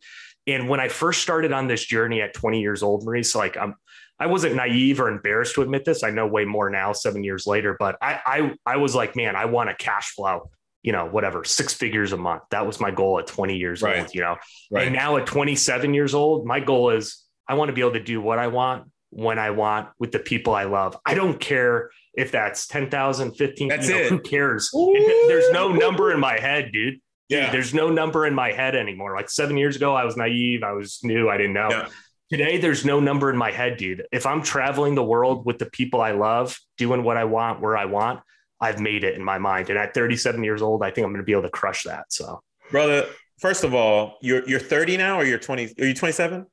And 0.47 0.69
when 0.69 0.81
I 0.81 0.89
first 0.89 1.23
started 1.23 1.53
on 1.53 1.69
this 1.69 1.85
journey 1.85 2.21
at 2.21 2.35
20 2.35 2.61
years 2.61 2.83
old, 2.83 3.05
Maurice, 3.05 3.35
like 3.35 3.57
I'm, 3.57 3.77
I 4.19 4.27
wasn't 4.27 4.55
naive 4.55 5.01
or 5.01 5.09
embarrassed 5.09 5.55
to 5.55 5.63
admit 5.63 5.85
this. 5.85 6.03
I 6.03 6.11
know 6.11 6.27
way 6.27 6.45
more 6.45 6.69
now, 6.69 6.93
seven 6.93 7.25
years 7.25 7.47
later, 7.47 7.77
but 7.79 7.97
I, 8.03 8.21
I, 8.25 8.55
I 8.67 8.77
was 8.77 8.95
like, 8.95 9.17
man, 9.17 9.37
I 9.37 9.47
want 9.47 9.71
a 9.71 9.75
cash 9.75 10.11
flow, 10.11 10.51
you 10.83 10.93
know, 10.93 11.07
whatever, 11.07 11.45
six 11.45 11.73
figures 11.73 12.13
a 12.13 12.17
month. 12.17 12.43
That 12.51 12.67
was 12.67 12.81
my 12.81 12.91
goal 12.91 13.19
at 13.19 13.27
20 13.27 13.57
years 13.57 13.83
right. 13.83 14.01
old, 14.01 14.15
you 14.15 14.21
know, 14.21 14.37
right. 14.71 14.87
and 14.87 14.95
now 14.95 15.17
at 15.17 15.27
27 15.27 15.95
years 15.95 16.15
old, 16.15 16.45
my 16.45 16.61
goal 16.61 16.91
is 16.91 17.25
I 17.49 17.55
want 17.55 17.69
to 17.69 17.73
be 17.73 17.81
able 17.81 17.93
to 17.93 18.03
do 18.03 18.21
what 18.21 18.39
I 18.39 18.49
want 18.49 18.92
when 19.13 19.39
I 19.39 19.51
want 19.51 19.91
with 19.99 20.11
the 20.11 20.19
people 20.19 20.55
I 20.55 20.65
love. 20.65 20.97
I 21.05 21.15
don't 21.15 21.39
care 21.39 21.91
if 22.15 22.33
that's 22.33 22.67
10,000, 22.67 23.33
15, 23.33 23.69
that's 23.69 23.87
you 23.87 23.95
know, 23.95 24.01
it. 24.01 24.09
who 24.09 24.19
cares? 24.21 24.71
There's 24.73 25.51
no 25.51 25.71
number 25.71 26.13
in 26.13 26.19
my 26.19 26.41
head, 26.41 26.73
dude. 26.73 26.99
Yeah. 27.29 27.45
Dude, 27.45 27.55
there's 27.55 27.75
no 27.75 27.91
number 27.91 28.27
in 28.27 28.35
my 28.35 28.53
head 28.53 28.75
anymore. 28.75 29.15
Like 29.15 29.29
seven 29.29 29.59
years 29.59 29.77
ago, 29.77 29.95
I 29.95 30.05
was 30.05 30.17
naive. 30.17 30.63
I 30.63 30.73
was 30.73 31.01
new. 31.03 31.29
I 31.29 31.37
didn't 31.37 31.53
know. 31.53 31.69
Yeah. 31.71 31.89
Today, 32.31 32.57
there's 32.57 32.87
no 32.87 33.01
number 33.01 33.29
in 33.29 33.37
my 33.37 33.51
head, 33.51 33.77
dude. 33.77 34.05
If 34.11 34.25
I'm 34.25 34.43
traveling 34.43 34.95
the 34.95 35.05
world 35.05 35.45
with 35.45 35.59
the 35.59 35.67
people 35.67 36.01
I 36.01 36.13
love, 36.13 36.59
doing 36.79 37.03
what 37.03 37.19
I 37.19 37.25
want, 37.25 37.61
where 37.61 37.77
I 37.77 37.85
want, 37.85 38.21
I've 38.59 38.81
made 38.81 39.05
it 39.05 39.15
in 39.15 39.23
my 39.23 39.37
mind. 39.37 39.69
And 39.69 39.79
at 39.79 39.93
37 39.93 40.43
years 40.43 40.63
old, 40.63 40.83
I 40.83 40.91
think 40.91 41.05
I'm 41.05 41.13
going 41.13 41.21
to 41.21 41.27
be 41.27 41.33
able 41.33 41.43
to 41.43 41.51
crush 41.51 41.83
that. 41.83 42.07
So, 42.11 42.41
brother, 42.71 43.07
first 43.41 43.65
of 43.65 43.75
all, 43.75 44.17
you're 44.23 44.49
you're 44.49 44.61
30 44.61 44.97
now, 44.97 45.21
or 45.21 45.25
you're 45.25 45.39
20? 45.39 45.75
Are 45.81 45.85
you 45.85 45.93
27? 45.93 46.47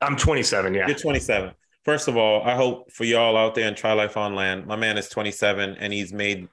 I'm 0.00 0.16
27. 0.16 0.72
Yeah, 0.72 0.86
you're 0.86 0.96
27. 0.96 1.52
First 1.86 2.08
of 2.08 2.16
all, 2.16 2.42
I 2.42 2.56
hope 2.56 2.90
for 2.90 3.04
y'all 3.04 3.36
out 3.36 3.54
there 3.54 3.68
in 3.68 3.76
Try 3.76 3.92
Life 3.92 4.16
on 4.16 4.34
Land, 4.34 4.66
my 4.66 4.74
man 4.74 4.98
is 4.98 5.08
27 5.08 5.76
and 5.78 5.92
he's 5.92 6.12
made 6.12 6.48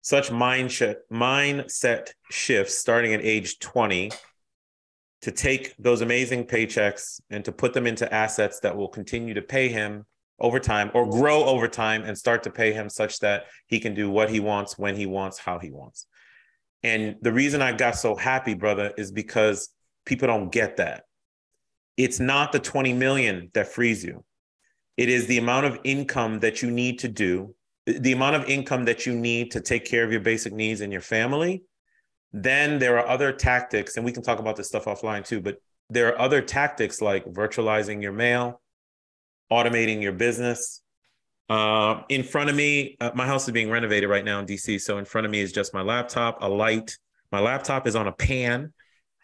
such 0.00 0.30
mind 0.30 0.70
sh- 0.70 0.84
mindset 1.12 2.10
shifts 2.30 2.78
starting 2.78 3.12
at 3.12 3.20
age 3.20 3.58
20 3.58 4.12
to 5.22 5.32
take 5.32 5.74
those 5.76 6.02
amazing 6.02 6.44
paychecks 6.44 7.20
and 7.30 7.44
to 7.44 7.50
put 7.50 7.74
them 7.74 7.84
into 7.84 8.14
assets 8.14 8.60
that 8.60 8.76
will 8.76 8.86
continue 8.86 9.34
to 9.34 9.42
pay 9.42 9.66
him 9.66 10.06
over 10.38 10.60
time 10.60 10.92
or 10.94 11.10
grow 11.10 11.46
over 11.46 11.66
time 11.66 12.04
and 12.04 12.16
start 12.16 12.44
to 12.44 12.50
pay 12.52 12.72
him 12.72 12.88
such 12.88 13.18
that 13.18 13.46
he 13.66 13.80
can 13.80 13.92
do 13.92 14.08
what 14.08 14.30
he 14.30 14.38
wants, 14.38 14.78
when 14.78 14.94
he 14.94 15.04
wants, 15.04 15.36
how 15.36 15.58
he 15.58 15.72
wants. 15.72 16.06
And 16.84 17.16
the 17.22 17.32
reason 17.32 17.60
I 17.60 17.72
got 17.72 17.96
so 17.96 18.14
happy, 18.14 18.54
brother, 18.54 18.92
is 18.96 19.10
because 19.10 19.70
people 20.06 20.28
don't 20.28 20.52
get 20.52 20.76
that. 20.76 21.06
It's 21.96 22.20
not 22.20 22.52
the 22.52 22.60
20 22.60 22.92
million 22.92 23.50
that 23.54 23.66
frees 23.66 24.04
you. 24.04 24.24
It 25.00 25.08
is 25.08 25.26
the 25.26 25.38
amount 25.38 25.64
of 25.64 25.80
income 25.82 26.40
that 26.40 26.60
you 26.60 26.70
need 26.70 26.98
to 26.98 27.08
do, 27.08 27.54
the 27.86 28.12
amount 28.12 28.36
of 28.36 28.44
income 28.50 28.84
that 28.84 29.06
you 29.06 29.14
need 29.14 29.50
to 29.52 29.60
take 29.62 29.86
care 29.86 30.04
of 30.04 30.12
your 30.12 30.20
basic 30.20 30.52
needs 30.52 30.82
and 30.82 30.92
your 30.92 31.00
family. 31.00 31.62
Then 32.34 32.78
there 32.78 32.98
are 32.98 33.08
other 33.08 33.32
tactics, 33.32 33.96
and 33.96 34.04
we 34.04 34.12
can 34.12 34.22
talk 34.22 34.40
about 34.40 34.56
this 34.56 34.68
stuff 34.68 34.84
offline 34.84 35.26
too, 35.26 35.40
but 35.40 35.56
there 35.88 36.08
are 36.08 36.20
other 36.20 36.42
tactics 36.42 37.00
like 37.00 37.24
virtualizing 37.24 38.02
your 38.02 38.12
mail, 38.12 38.60
automating 39.50 40.02
your 40.02 40.12
business. 40.12 40.82
Uh, 41.48 42.02
in 42.10 42.22
front 42.22 42.50
of 42.50 42.56
me, 42.56 42.98
uh, 43.00 43.10
my 43.14 43.24
house 43.24 43.48
is 43.48 43.52
being 43.52 43.70
renovated 43.70 44.10
right 44.10 44.26
now 44.26 44.38
in 44.38 44.44
DC. 44.44 44.78
So 44.82 44.98
in 44.98 45.06
front 45.06 45.24
of 45.24 45.30
me 45.30 45.40
is 45.40 45.50
just 45.50 45.72
my 45.72 45.80
laptop, 45.80 46.42
a 46.42 46.46
light. 46.46 46.98
My 47.32 47.40
laptop 47.40 47.86
is 47.86 47.96
on 47.96 48.06
a 48.06 48.12
pan, 48.12 48.74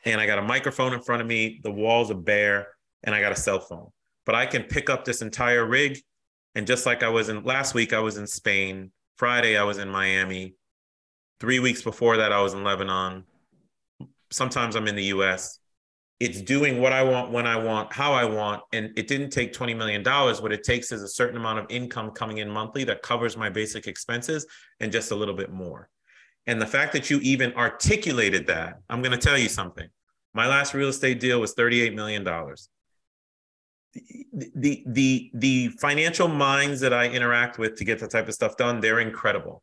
and 0.06 0.22
I 0.22 0.26
got 0.26 0.38
a 0.38 0.42
microphone 0.42 0.94
in 0.94 1.02
front 1.02 1.20
of 1.20 1.28
me. 1.28 1.60
The 1.62 1.70
walls 1.70 2.10
are 2.10 2.14
bare, 2.14 2.68
and 3.04 3.14
I 3.14 3.20
got 3.20 3.32
a 3.32 3.36
cell 3.36 3.60
phone 3.60 3.90
but 4.26 4.34
I 4.34 4.44
can 4.44 4.64
pick 4.64 4.90
up 4.90 5.04
this 5.04 5.22
entire 5.22 5.64
rig. 5.64 5.98
And 6.54 6.66
just 6.66 6.84
like 6.84 7.02
I 7.02 7.08
was 7.08 7.28
in 7.28 7.44
last 7.44 7.72
week, 7.74 7.92
I 7.92 8.00
was 8.00 8.18
in 8.18 8.26
Spain. 8.26 8.90
Friday, 9.16 9.56
I 9.56 9.62
was 9.62 9.78
in 9.78 9.88
Miami. 9.88 10.56
Three 11.40 11.60
weeks 11.60 11.82
before 11.82 12.18
that, 12.18 12.32
I 12.32 12.42
was 12.42 12.52
in 12.52 12.64
Lebanon. 12.64 13.24
Sometimes 14.30 14.74
I'm 14.74 14.88
in 14.88 14.96
the 14.96 15.04
US. 15.04 15.60
It's 16.18 16.40
doing 16.40 16.80
what 16.80 16.92
I 16.92 17.02
want, 17.02 17.30
when 17.30 17.46
I 17.46 17.56
want, 17.56 17.92
how 17.92 18.14
I 18.14 18.24
want. 18.24 18.62
And 18.72 18.90
it 18.96 19.06
didn't 19.06 19.30
take 19.30 19.52
$20 19.52 19.76
million. 19.76 20.02
What 20.02 20.52
it 20.52 20.64
takes 20.64 20.90
is 20.90 21.02
a 21.02 21.08
certain 21.08 21.36
amount 21.36 21.58
of 21.58 21.66
income 21.68 22.10
coming 22.10 22.38
in 22.38 22.50
monthly 22.50 22.84
that 22.84 23.02
covers 23.02 23.36
my 23.36 23.50
basic 23.50 23.86
expenses 23.86 24.46
and 24.80 24.90
just 24.90 25.10
a 25.10 25.14
little 25.14 25.34
bit 25.34 25.52
more. 25.52 25.88
And 26.46 26.60
the 26.60 26.66
fact 26.66 26.92
that 26.94 27.10
you 27.10 27.20
even 27.20 27.52
articulated 27.54 28.46
that, 28.46 28.80
I'm 28.88 29.02
going 29.02 29.12
to 29.12 29.18
tell 29.18 29.36
you 29.36 29.48
something. 29.48 29.88
My 30.32 30.48
last 30.48 30.74
real 30.74 30.88
estate 30.88 31.20
deal 31.20 31.40
was 31.40 31.54
$38 31.54 31.94
million 31.94 32.26
the 34.54 34.82
the 34.86 35.30
the 35.34 35.68
financial 35.80 36.28
minds 36.28 36.80
that 36.80 36.92
I 36.92 37.08
interact 37.08 37.58
with 37.58 37.76
to 37.76 37.84
get 37.84 37.98
that 38.00 38.10
type 38.10 38.28
of 38.28 38.34
stuff 38.34 38.56
done, 38.56 38.80
they're 38.80 39.00
incredible. 39.00 39.62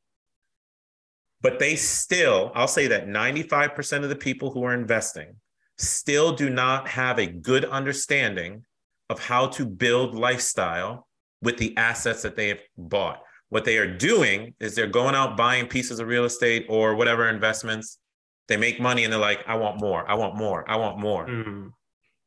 But 1.41 1.60
they 1.60 1.76
still, 1.76 2.52
I'll 2.56 2.69
say 2.69 2.88
that 2.88 3.08
95% 3.08 4.04
of 4.04 4.10
the 4.10 4.15
people 4.15 4.52
who 4.52 4.63
are 4.63 4.74
investing 4.74 5.36
still 5.78 6.34
do 6.34 6.50
not 6.50 6.88
have 6.88 7.19
a 7.19 7.28
good 7.28 7.65
understanding 7.65 8.63
of 9.10 9.19
how 9.19 9.48
to 9.48 9.65
build 9.65 10.15
lifestyle 10.15 11.08
with 11.41 11.58
the 11.58 11.76
assets 11.76 12.22
that 12.22 12.38
they 12.38 12.48
have 12.48 12.62
bought. 12.78 13.22
What 13.50 13.65
they 13.65 13.78
are 13.78 13.98
doing 13.98 14.56
is 14.60 14.74
they're 14.74 14.88
going 14.88 15.15
out 15.15 15.36
buying 15.36 15.67
pieces 15.67 16.00
of 16.00 16.08
real 16.08 16.24
estate 16.24 16.65
or 16.69 16.96
whatever 16.96 17.28
investments. 17.28 18.00
They 18.48 18.58
make 18.58 18.80
money 18.80 19.04
and 19.04 19.12
they're 19.12 19.19
like, 19.19 19.43
I 19.46 19.56
want 19.56 19.82
more, 19.82 20.10
I 20.10 20.15
want 20.15 20.36
more, 20.36 20.69
I 20.69 20.78
want 20.78 20.98
more. 20.98 21.28
Mm-hmm. 21.28 21.67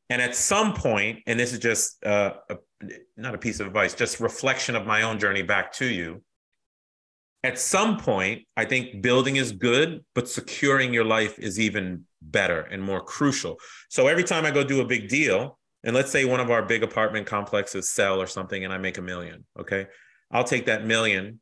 And 0.09 0.21
at 0.21 0.35
some 0.35 0.73
point, 0.73 1.19
and 1.27 1.39
this 1.39 1.51
is 1.51 1.59
just 1.59 2.03
uh, 2.05 2.33
a, 2.49 2.57
not 3.17 3.35
a 3.35 3.37
piece 3.37 3.59
of 3.59 3.67
advice, 3.67 3.93
just 3.93 4.19
reflection 4.19 4.75
of 4.75 4.85
my 4.85 5.01
own 5.01 5.19
journey 5.19 5.41
back 5.43 5.73
to 5.73 5.85
you. 5.85 6.21
at 7.43 7.59
some 7.59 7.97
point, 7.97 8.43
I 8.57 8.65
think 8.65 9.01
building 9.01 9.37
is 9.37 9.51
good, 9.51 10.03
but 10.15 10.27
securing 10.27 10.93
your 10.93 11.05
life 11.05 11.39
is 11.39 11.59
even 11.59 12.03
better 12.21 12.61
and 12.61 12.81
more 12.83 13.01
crucial. 13.01 13.57
So 13.89 14.07
every 14.07 14.23
time 14.23 14.45
I 14.45 14.51
go 14.51 14.63
do 14.63 14.81
a 14.81 14.85
big 14.85 15.07
deal, 15.07 15.57
and 15.83 15.95
let's 15.95 16.11
say 16.11 16.25
one 16.25 16.39
of 16.39 16.49
our 16.51 16.63
big 16.65 16.83
apartment 16.83 17.27
complexes 17.27 17.89
sell 17.89 18.21
or 18.21 18.27
something 18.27 18.65
and 18.65 18.73
I 18.73 18.77
make 18.79 18.97
a 18.97 19.01
million, 19.01 19.45
okay? 19.59 19.87
I'll 20.31 20.43
take 20.43 20.65
that 20.65 20.85
million 20.85 21.39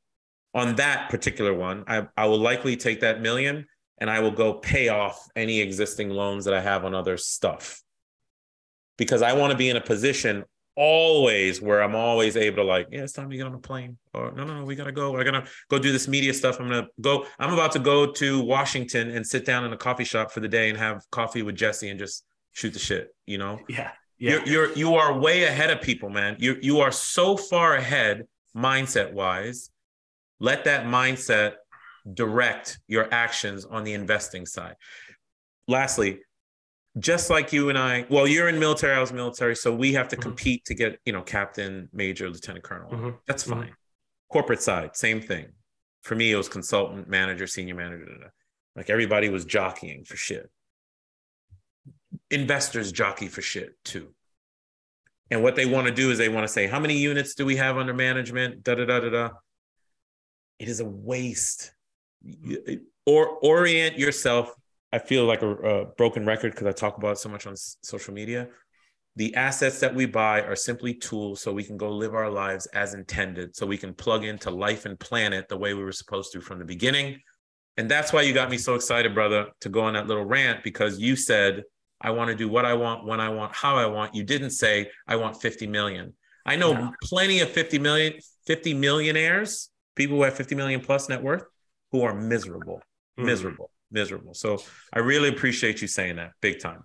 on 0.53 0.75
that 0.75 1.09
particular 1.09 1.53
one. 1.53 1.83
I, 1.87 2.07
I 2.15 2.25
will 2.27 2.39
likely 2.39 2.75
take 2.77 2.99
that 3.01 3.21
million 3.21 3.65
and 3.99 4.09
I 4.09 4.19
will 4.19 4.31
go 4.31 4.55
pay 4.55 4.89
off 4.89 5.27
any 5.35 5.59
existing 5.59 6.09
loans 6.09 6.45
that 6.45 6.53
I 6.53 6.61
have 6.61 6.85
on 6.85 6.93
other 6.93 7.17
stuff 7.17 7.81
because 8.97 9.21
I 9.21 9.33
want 9.33 9.51
to 9.51 9.57
be 9.57 9.69
in 9.69 9.77
a 9.77 9.81
position 9.81 10.43
always 10.75 11.61
where 11.61 11.81
I'm 11.81 11.95
always 11.95 12.35
able 12.35 12.57
to 12.57 12.63
like, 12.63 12.87
yeah, 12.91 13.01
it's 13.01 13.13
time 13.13 13.29
to 13.29 13.37
get 13.37 13.45
on 13.45 13.53
a 13.53 13.59
plane. 13.59 13.97
Or 14.13 14.31
no, 14.31 14.43
no, 14.43 14.59
no, 14.59 14.65
we 14.65 14.75
gotta 14.75 14.91
go. 14.91 15.11
We're 15.11 15.23
gonna 15.23 15.45
go 15.69 15.79
do 15.79 15.91
this 15.91 16.07
media 16.07 16.33
stuff. 16.33 16.59
I'm 16.59 16.67
gonna 16.67 16.87
go. 17.01 17.25
I'm 17.39 17.53
about 17.53 17.71
to 17.73 17.79
go 17.79 18.11
to 18.13 18.41
Washington 18.41 19.11
and 19.11 19.25
sit 19.25 19.45
down 19.45 19.65
in 19.65 19.73
a 19.73 19.77
coffee 19.77 20.03
shop 20.03 20.31
for 20.31 20.39
the 20.39 20.47
day 20.47 20.69
and 20.69 20.77
have 20.77 21.03
coffee 21.11 21.41
with 21.41 21.55
Jesse 21.55 21.89
and 21.89 21.99
just 21.99 22.25
shoot 22.51 22.73
the 22.73 22.79
shit. 22.79 23.15
You 23.25 23.37
know? 23.37 23.59
Yeah. 23.67 23.91
Yeah. 24.17 24.31
You're, 24.31 24.45
you're 24.47 24.73
you 24.73 24.95
are 24.95 25.19
way 25.19 25.43
ahead 25.43 25.71
of 25.71 25.81
people, 25.81 26.09
man. 26.09 26.37
You 26.39 26.57
you 26.61 26.79
are 26.79 26.91
so 26.91 27.37
far 27.37 27.75
ahead 27.75 28.23
mindset 28.55 29.13
wise. 29.13 29.69
Let 30.39 30.65
that 30.65 30.85
mindset 30.85 31.53
direct 32.13 32.79
your 32.87 33.11
actions 33.13 33.65
on 33.65 33.83
the 33.83 33.93
investing 33.93 34.45
side. 34.45 34.75
Lastly, 35.67 36.19
just 36.99 37.29
like 37.29 37.51
you 37.51 37.69
and 37.69 37.77
I, 37.77 38.05
well, 38.09 38.27
you're 38.27 38.47
in 38.47 38.59
military, 38.59 38.95
I 38.95 38.99
was 38.99 39.11
military, 39.11 39.55
so 39.55 39.73
we 39.75 39.93
have 39.93 40.07
to 40.09 40.15
mm-hmm. 40.15 40.21
compete 40.21 40.65
to 40.65 40.73
get, 40.73 40.99
you 41.05 41.13
know, 41.13 41.21
captain, 41.21 41.89
major, 41.91 42.29
lieutenant 42.29 42.63
colonel. 42.63 42.89
Mm-hmm. 42.89 43.09
That's 43.27 43.43
mm-hmm. 43.43 43.53
fine. 43.53 43.63
Mm-hmm. 43.63 43.73
Corporate 44.31 44.61
side, 44.61 44.95
same 44.95 45.21
thing. 45.21 45.47
For 46.03 46.15
me, 46.15 46.31
it 46.31 46.35
was 46.35 46.47
consultant, 46.47 47.09
manager, 47.09 47.47
senior 47.47 47.75
manager. 47.75 48.05
Da, 48.05 48.23
da. 48.23 48.27
Like 48.75 48.89
everybody 48.89 49.29
was 49.29 49.45
jockeying 49.45 50.05
for 50.05 50.15
shit. 50.15 50.49
Investors 52.29 52.91
jockey 52.91 53.27
for 53.27 53.41
shit 53.41 53.75
too. 53.83 54.13
And 55.31 55.41
what 55.41 55.55
they 55.55 55.65
want 55.65 55.87
to 55.87 55.93
do 55.93 56.11
is 56.11 56.17
they 56.17 56.29
want 56.29 56.45
to 56.45 56.51
say, 56.51 56.67
how 56.67 56.79
many 56.79 56.97
units 56.97 57.33
do 57.33 57.45
we 57.45 57.55
have 57.55 57.77
under 57.77 57.93
management? 57.93 58.63
Da 58.63 58.75
da 58.75 58.85
da 58.85 58.99
da 58.99 59.09
da. 59.09 59.29
It 60.59 60.67
is 60.67 60.79
a 60.79 60.85
waste. 60.85 61.71
Or 63.05 63.27
orient 63.41 63.97
yourself 63.97 64.53
I 64.95 64.97
feel 64.97 65.25
like 65.25 65.41
a, 65.41 65.49
a 65.49 65.85
broken 65.97 66.25
record 66.25 66.53
because 66.53 66.67
I 66.67 66.71
talk 66.71 66.97
about 66.97 67.11
it 67.11 67.17
so 67.17 67.27
much 67.27 67.45
on 67.45 67.51
s- 67.51 67.75
social 67.83 68.13
media. 68.13 68.47
The 69.17 69.35
assets 69.35 69.81
that 69.81 69.93
we 69.93 70.05
buy 70.05 70.41
are 70.41 70.55
simply 70.55 70.93
tools 70.93 71.41
so 71.41 71.51
we 71.51 71.65
can 71.65 71.75
go 71.75 71.89
live 71.89 72.15
our 72.15 72.29
lives 72.29 72.65
as 72.67 72.93
intended, 72.93 73.57
so 73.57 73.65
we 73.65 73.77
can 73.77 73.93
plug 73.93 74.23
into 74.23 74.49
life 74.51 74.85
and 74.85 74.97
planet 74.97 75.49
the 75.49 75.57
way 75.57 75.73
we 75.73 75.83
were 75.83 75.91
supposed 75.91 76.31
to 76.31 76.39
from 76.39 76.59
the 76.59 76.65
beginning. 76.65 77.19
And 77.75 77.91
that's 77.91 78.13
why 78.13 78.21
you 78.21 78.33
got 78.33 78.49
me 78.49 78.57
so 78.57 78.75
excited, 78.75 79.13
brother, 79.13 79.47
to 79.59 79.67
go 79.67 79.81
on 79.81 79.95
that 79.95 80.07
little 80.07 80.23
rant 80.23 80.63
because 80.63 80.97
you 80.97 81.17
said, 81.17 81.63
I 81.99 82.11
want 82.11 82.29
to 82.29 82.35
do 82.35 82.47
what 82.47 82.63
I 82.63 82.73
want, 82.73 83.05
when 83.05 83.19
I 83.19 83.27
want, 83.27 83.53
how 83.53 83.75
I 83.75 83.87
want. 83.87 84.15
You 84.15 84.23
didn't 84.23 84.51
say, 84.51 84.89
I 85.05 85.17
want 85.17 85.41
50 85.41 85.67
million. 85.67 86.13
I 86.45 86.55
know 86.55 86.71
no. 86.71 86.93
plenty 87.03 87.41
of 87.41 87.49
50 87.49 87.79
million, 87.79 88.13
50 88.45 88.73
millionaires, 88.75 89.69
people 89.95 90.15
who 90.15 90.23
have 90.23 90.35
50 90.35 90.55
million 90.55 90.79
plus 90.79 91.09
net 91.09 91.21
worth, 91.21 91.43
who 91.91 92.03
are 92.03 92.15
miserable, 92.15 92.81
mm. 93.19 93.25
miserable 93.25 93.71
miserable. 93.91 94.33
So 94.33 94.59
I 94.93 94.99
really 94.99 95.29
appreciate 95.29 95.81
you 95.81 95.87
saying 95.87 96.17
that 96.17 96.31
big 96.41 96.59
time. 96.59 96.83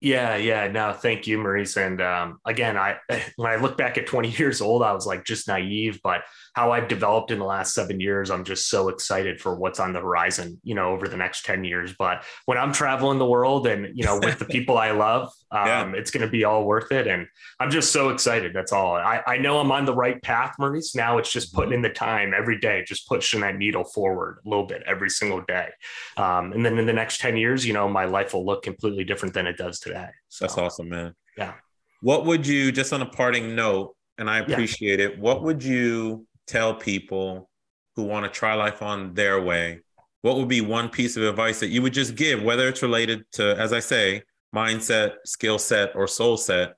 Yeah, 0.00 0.36
yeah. 0.36 0.68
No, 0.68 0.92
thank 0.92 1.26
you, 1.26 1.38
Maurice. 1.38 1.78
And 1.78 2.02
um, 2.02 2.38
again, 2.44 2.76
I 2.76 2.98
when 3.36 3.50
I 3.50 3.56
look 3.56 3.78
back 3.78 3.96
at 3.96 4.06
20 4.06 4.28
years 4.30 4.60
old, 4.60 4.82
I 4.82 4.92
was 4.92 5.06
like 5.06 5.24
just 5.24 5.48
naive, 5.48 6.00
but 6.02 6.22
how 6.54 6.72
I've 6.72 6.88
developed 6.88 7.30
in 7.30 7.38
the 7.38 7.46
last 7.46 7.74
seven 7.74 7.98
years, 7.98 8.30
I'm 8.30 8.44
just 8.44 8.68
so 8.68 8.88
excited 8.88 9.40
for 9.40 9.56
what's 9.56 9.80
on 9.80 9.94
the 9.94 10.00
horizon, 10.00 10.60
you 10.62 10.74
know, 10.74 10.90
over 10.90 11.08
the 11.08 11.16
next 11.16 11.46
10 11.46 11.64
years. 11.64 11.94
But 11.98 12.24
when 12.44 12.58
I'm 12.58 12.72
traveling 12.72 13.18
the 13.18 13.26
world 13.26 13.66
and, 13.66 13.96
you 13.96 14.04
know, 14.04 14.18
with 14.18 14.38
the 14.38 14.44
people 14.56 14.76
I 14.76 14.90
love, 14.90 15.32
um, 15.56 15.66
yeah. 15.66 15.92
it's 15.94 16.10
going 16.10 16.24
to 16.24 16.30
be 16.30 16.44
all 16.44 16.64
worth 16.64 16.92
it. 16.92 17.06
And 17.06 17.26
I'm 17.60 17.70
just 17.70 17.92
so 17.92 18.10
excited. 18.10 18.52
That's 18.52 18.72
all. 18.72 18.94
I, 18.94 19.22
I 19.26 19.38
know 19.38 19.58
I'm 19.58 19.72
on 19.72 19.84
the 19.84 19.94
right 19.94 20.20
path, 20.22 20.54
Maurice. 20.58 20.94
Now 20.94 21.18
it's 21.18 21.32
just 21.32 21.54
putting 21.54 21.72
in 21.72 21.82
the 21.82 21.90
time 21.90 22.34
every 22.36 22.58
day, 22.58 22.84
just 22.86 23.08
pushing 23.08 23.40
that 23.40 23.56
needle 23.56 23.84
forward 23.84 24.38
a 24.44 24.48
little 24.48 24.66
bit 24.66 24.82
every 24.86 25.10
single 25.10 25.42
day. 25.42 25.70
Um, 26.16 26.52
and 26.52 26.64
then 26.64 26.78
in 26.78 26.86
the 26.86 26.92
next 26.92 27.20
10 27.20 27.36
years, 27.36 27.66
you 27.66 27.72
know, 27.72 27.88
my 27.88 28.04
life 28.04 28.34
will 28.34 28.44
look 28.44 28.62
completely 28.62 29.04
different 29.04 29.34
than 29.34 29.46
it 29.46 29.56
does 29.56 29.80
today. 29.80 30.08
So, 30.28 30.44
That's 30.44 30.58
awesome, 30.58 30.88
man. 30.88 31.14
Yeah. 31.36 31.54
What 32.02 32.26
would 32.26 32.46
you, 32.46 32.72
just 32.72 32.92
on 32.92 33.02
a 33.02 33.06
parting 33.06 33.54
note, 33.54 33.94
and 34.18 34.28
I 34.28 34.38
appreciate 34.38 35.00
yeah. 35.00 35.06
it, 35.06 35.18
what 35.18 35.42
would 35.42 35.62
you 35.62 36.26
tell 36.46 36.74
people 36.74 37.48
who 37.96 38.04
want 38.04 38.24
to 38.24 38.30
try 38.30 38.54
life 38.54 38.82
on 38.82 39.14
their 39.14 39.40
way, 39.40 39.80
what 40.22 40.36
would 40.36 40.48
be 40.48 40.60
one 40.60 40.88
piece 40.88 41.16
of 41.16 41.22
advice 41.22 41.60
that 41.60 41.68
you 41.68 41.82
would 41.82 41.94
just 41.94 42.14
give, 42.14 42.42
whether 42.42 42.68
it's 42.68 42.82
related 42.82 43.24
to, 43.32 43.58
as 43.58 43.72
I 43.72 43.80
say, 43.80 44.22
mindset, 44.54 45.16
skill 45.24 45.58
set, 45.58 45.94
or 45.94 46.06
soul 46.06 46.36
set? 46.36 46.76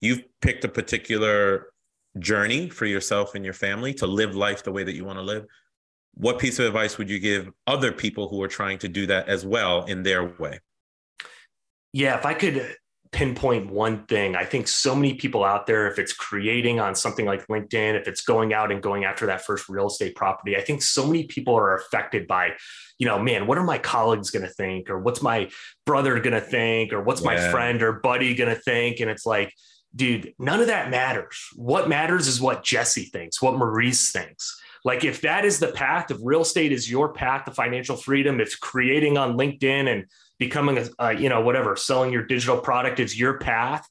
You've 0.00 0.22
picked 0.40 0.64
a 0.64 0.68
particular 0.68 1.68
journey 2.18 2.68
for 2.68 2.86
yourself 2.86 3.34
and 3.34 3.44
your 3.44 3.54
family 3.54 3.94
to 3.94 4.06
live 4.06 4.34
life 4.34 4.62
the 4.62 4.72
way 4.72 4.84
that 4.84 4.94
you 4.94 5.04
want 5.04 5.18
to 5.18 5.22
live. 5.22 5.46
What 6.14 6.38
piece 6.38 6.58
of 6.58 6.66
advice 6.66 6.98
would 6.98 7.08
you 7.08 7.18
give 7.18 7.50
other 7.66 7.90
people 7.90 8.28
who 8.28 8.42
are 8.42 8.48
trying 8.48 8.78
to 8.78 8.88
do 8.88 9.06
that 9.06 9.28
as 9.28 9.46
well 9.46 9.84
in 9.84 10.02
their 10.02 10.24
way? 10.38 10.60
Yeah, 11.92 12.18
if 12.18 12.26
I 12.26 12.34
could 12.34 12.76
pinpoint 13.12 13.70
one 13.70 14.06
thing. 14.06 14.34
I 14.34 14.44
think 14.44 14.66
so 14.66 14.94
many 14.94 15.14
people 15.14 15.44
out 15.44 15.66
there, 15.66 15.86
if 15.86 15.98
it's 15.98 16.14
creating 16.14 16.80
on 16.80 16.94
something 16.94 17.26
like 17.26 17.46
LinkedIn, 17.46 18.00
if 18.00 18.08
it's 18.08 18.22
going 18.22 18.54
out 18.54 18.72
and 18.72 18.82
going 18.82 19.04
after 19.04 19.26
that 19.26 19.44
first 19.44 19.68
real 19.68 19.88
estate 19.88 20.16
property, 20.16 20.56
I 20.56 20.62
think 20.62 20.82
so 20.82 21.06
many 21.06 21.24
people 21.24 21.54
are 21.54 21.76
affected 21.76 22.26
by, 22.26 22.52
you 22.98 23.06
know, 23.06 23.18
man, 23.18 23.46
what 23.46 23.58
are 23.58 23.64
my 23.64 23.76
colleagues 23.78 24.30
going 24.30 24.46
to 24.46 24.52
think? 24.52 24.88
Or 24.88 24.98
what's 24.98 25.20
my 25.20 25.50
brother 25.84 26.18
going 26.20 26.32
to 26.32 26.40
think? 26.40 26.92
Or 26.94 27.02
what's 27.02 27.20
yeah. 27.20 27.26
my 27.26 27.50
friend 27.50 27.82
or 27.82 28.00
buddy 28.00 28.34
going 28.34 28.54
to 28.54 28.60
think? 28.60 29.00
And 29.00 29.10
it's 29.10 29.26
like, 29.26 29.52
dude, 29.94 30.32
none 30.38 30.60
of 30.60 30.68
that 30.68 30.90
matters. 30.90 31.48
What 31.54 31.90
matters 31.90 32.26
is 32.28 32.40
what 32.40 32.64
Jesse 32.64 33.04
thinks, 33.04 33.42
what 33.42 33.58
Maurice 33.58 34.10
thinks. 34.10 34.58
Like 34.84 35.04
if 35.04 35.20
that 35.20 35.44
is 35.44 35.60
the 35.60 35.68
path, 35.68 36.10
if 36.10 36.16
real 36.22 36.40
estate 36.40 36.72
is 36.72 36.90
your 36.90 37.12
path 37.12 37.44
to 37.44 37.52
financial 37.52 37.96
freedom, 37.96 38.40
if 38.40 38.58
creating 38.58 39.18
on 39.18 39.36
LinkedIn 39.36 39.92
and 39.92 40.06
becoming 40.44 40.78
a, 40.78 41.04
uh, 41.04 41.10
you 41.10 41.28
know, 41.28 41.40
whatever, 41.40 41.76
selling 41.76 42.12
your 42.12 42.24
digital 42.24 42.58
product 42.58 42.98
is 42.98 43.18
your 43.18 43.38
path. 43.38 43.86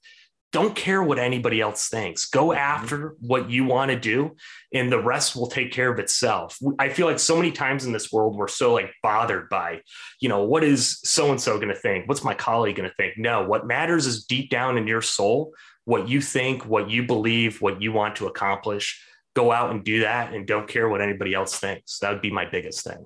Don't 0.51 0.75
care 0.75 1.01
what 1.01 1.17
anybody 1.17 1.61
else 1.61 1.87
thinks. 1.87 2.29
Go 2.29 2.47
mm-hmm. 2.47 2.57
after 2.57 3.15
what 3.19 3.49
you 3.49 3.63
want 3.63 3.89
to 3.91 3.97
do, 3.97 4.35
and 4.73 4.91
the 4.91 5.01
rest 5.01 5.33
will 5.33 5.47
take 5.47 5.71
care 5.71 5.89
of 5.89 5.97
itself. 5.97 6.59
I 6.77 6.89
feel 6.89 7.07
like 7.07 7.19
so 7.19 7.37
many 7.37 7.53
times 7.53 7.85
in 7.85 7.93
this 7.93 8.11
world, 8.11 8.35
we're 8.35 8.49
so 8.49 8.73
like 8.73 8.91
bothered 9.01 9.47
by, 9.47 9.79
you 10.19 10.27
know, 10.27 10.43
what 10.43 10.65
is 10.65 10.99
so 11.03 11.31
and 11.31 11.39
so 11.39 11.55
going 11.55 11.69
to 11.69 11.75
think? 11.75 12.09
What's 12.09 12.25
my 12.25 12.33
colleague 12.33 12.75
going 12.75 12.89
to 12.89 12.95
think? 12.95 13.13
No, 13.17 13.45
what 13.45 13.65
matters 13.65 14.05
is 14.05 14.25
deep 14.25 14.49
down 14.49 14.77
in 14.77 14.87
your 14.87 15.01
soul, 15.01 15.53
what 15.85 16.09
you 16.09 16.19
think, 16.19 16.65
what 16.65 16.89
you 16.89 17.03
believe, 17.03 17.61
what 17.61 17.81
you 17.81 17.93
want 17.93 18.17
to 18.17 18.27
accomplish. 18.27 19.01
Go 19.33 19.53
out 19.53 19.71
and 19.71 19.85
do 19.85 20.01
that, 20.01 20.33
and 20.33 20.45
don't 20.45 20.67
care 20.67 20.89
what 20.89 21.01
anybody 21.01 21.33
else 21.33 21.57
thinks. 21.57 21.99
That 21.99 22.11
would 22.11 22.21
be 22.21 22.31
my 22.31 22.45
biggest 22.45 22.83
thing. 22.83 23.05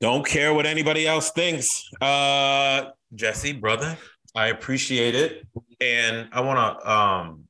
Don't 0.00 0.26
care 0.26 0.54
what 0.54 0.64
anybody 0.64 1.06
else 1.06 1.30
thinks. 1.30 1.84
Uh, 2.00 2.86
Jesse, 3.14 3.52
brother, 3.52 3.98
I 4.34 4.46
appreciate 4.46 5.14
it. 5.14 5.46
And 5.78 6.26
I 6.32 6.40
want 6.40 6.80
to 6.80 6.90
um, 6.90 7.44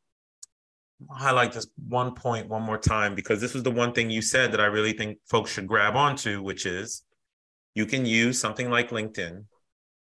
highlight 1.09 1.53
this 1.53 1.69
one 1.89 2.13
point 2.15 2.49
one 2.49 2.63
more 2.63 2.79
time 2.79 3.15
because 3.15 3.41
this 3.41 3.55
was 3.55 3.63
the 3.63 3.71
one 3.71 3.93
thing 3.93 4.11
you 4.11 4.21
said 4.21 4.51
that 4.51 4.61
I 4.61 4.67
really 4.67 4.93
think 4.93 5.19
folks 5.29 5.53
should 5.53 5.69
grab 5.69 5.95
onto, 5.95 6.43
which 6.43 6.67
is 6.67 7.05
you 7.77 7.87
can 7.87 8.05
use 8.05 8.41
something 8.41 8.69
like 8.69 8.91
LinkedIn. 8.91 9.45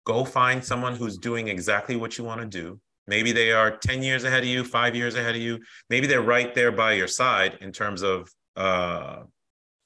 Go 0.04 0.24
find 0.24 0.62
someone 0.62 0.96
who's 0.96 1.16
doing 1.16 1.46
exactly 1.46 1.94
what 1.94 2.18
you 2.18 2.24
want 2.24 2.40
to 2.40 2.46
do. 2.46 2.80
Maybe 3.06 3.30
they 3.30 3.52
are 3.52 3.76
10 3.76 4.02
years 4.02 4.24
ahead 4.24 4.42
of 4.42 4.48
you, 4.48 4.64
five 4.64 4.96
years 4.96 5.14
ahead 5.14 5.36
of 5.36 5.40
you. 5.40 5.60
Maybe 5.88 6.08
they're 6.08 6.20
right 6.20 6.52
there 6.52 6.72
by 6.72 6.94
your 6.94 7.06
side 7.06 7.58
in 7.60 7.70
terms 7.70 8.02
of, 8.02 8.28
uh, 8.56 9.22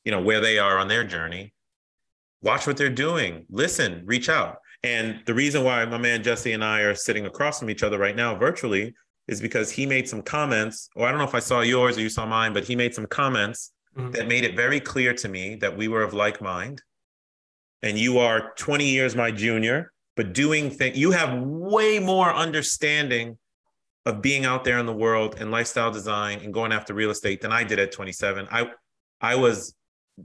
you 0.05 0.13
know, 0.13 0.23
where 0.23 0.41
they 0.41 0.59
are 0.59 0.79
on 0.79 0.89
their 0.89 1.05
journey 1.05 1.53
watch 2.43 2.67
what 2.67 2.77
they're 2.77 2.89
doing, 2.89 3.45
listen, 3.51 4.03
reach 4.05 4.29
out. 4.29 4.59
And 4.83 5.21
the 5.27 5.35
reason 5.35 5.65
why 5.65 5.85
my 5.87 5.99
man 5.99 6.23
Jesse 6.23 6.53
and 6.53 6.65
I 6.65 6.81
are 6.83 6.95
sitting 6.95 7.27
across 7.27 7.59
from 7.59 7.71
each 7.71 7.83
other 7.83 7.99
right 7.99 8.15
now 8.15 8.37
virtually 8.37 8.95
is 9.27 9.41
because 9.41 9.71
he 9.71 9.87
made 9.87 10.09
some 10.09 10.23
comments, 10.23 10.89
or 10.95 11.07
I 11.07 11.11
don't 11.11 11.19
know 11.19 11.27
if 11.27 11.35
I 11.35 11.41
saw 11.41 11.61
yours 11.61 11.99
or 11.99 12.01
you 12.01 12.09
saw 12.09 12.25
mine, 12.25 12.53
but 12.53 12.65
he 12.65 12.77
made 12.77 12.95
some 12.95 13.07
comments 13.07 13.73
mm-hmm. 13.97 14.13
that 14.13 14.29
made 14.29 14.45
it 14.45 14.57
very 14.57 14.81
clear 14.81 15.13
to 15.15 15.29
me 15.29 15.57
that 15.57 15.77
we 15.77 15.89
were 15.89 16.03
of 16.03 16.15
like 16.15 16.41
mind. 16.41 16.83
And 17.83 17.99
you 17.99 18.19
are 18.19 18.53
20 18.57 18.85
years 18.85 19.15
my 19.15 19.31
junior, 19.31 19.93
but 20.17 20.33
doing 20.33 20.71
things, 20.71 20.97
you 20.97 21.11
have 21.11 21.39
way 21.43 21.99
more 21.99 22.33
understanding 22.33 23.37
of 24.07 24.23
being 24.23 24.47
out 24.47 24.65
there 24.65 24.79
in 24.79 24.87
the 24.87 24.93
world 24.93 25.37
and 25.39 25.51
lifestyle 25.51 25.93
design 25.93 26.41
and 26.43 26.55
going 26.55 26.73
after 26.73 26.95
real 26.95 27.11
estate 27.11 27.41
than 27.43 27.53
I 27.53 27.63
did 27.63 27.79
at 27.79 27.93
27. 27.93 28.49
I 28.51 28.71
I 29.21 29.35
was 29.35 29.75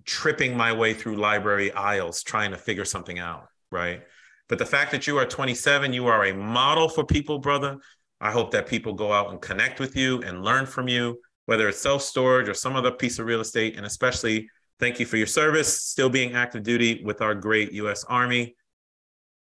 tripping 0.06 0.56
my 0.56 0.74
way 0.74 0.94
through 0.94 1.18
library 1.18 1.72
aisles 1.74 2.24
trying 2.24 2.52
to 2.52 2.58
figure 2.58 2.86
something 2.86 3.20
out, 3.20 3.48
right? 3.72 4.02
But 4.50 4.60
the 4.60 4.66
fact 4.66 4.92
that 4.92 5.08
you 5.08 5.18
are 5.18 5.26
27, 5.26 5.94
you 5.94 6.08
are 6.08 6.26
a 6.26 6.34
model 6.34 6.90
for 6.90 7.06
people, 7.06 7.40
brother. 7.40 7.78
I 8.20 8.32
hope 8.32 8.52
that 8.52 8.68
people 8.68 8.94
go 8.94 9.12
out 9.12 9.32
and 9.32 9.42
connect 9.42 9.80
with 9.80 9.96
you 9.96 10.22
and 10.22 10.44
learn 10.44 10.66
from 10.66 10.88
you, 10.88 11.20
whether 11.46 11.68
it's 11.68 11.82
self 11.82 12.02
storage 12.02 12.50
or 12.50 12.54
some 12.54 12.76
other 12.76 12.92
piece 12.92 13.20
of 13.20 13.26
real 13.26 13.42
estate, 13.42 13.76
and 13.78 13.86
especially 13.86 14.48
Thank 14.80 15.00
you 15.00 15.06
for 15.06 15.18
your 15.18 15.28
service, 15.28 15.82
still 15.82 16.10
being 16.10 16.34
active 16.34 16.64
duty 16.64 17.04
with 17.04 17.22
our 17.22 17.36
great 17.36 17.72
U.S. 17.74 18.04
Army. 18.04 18.56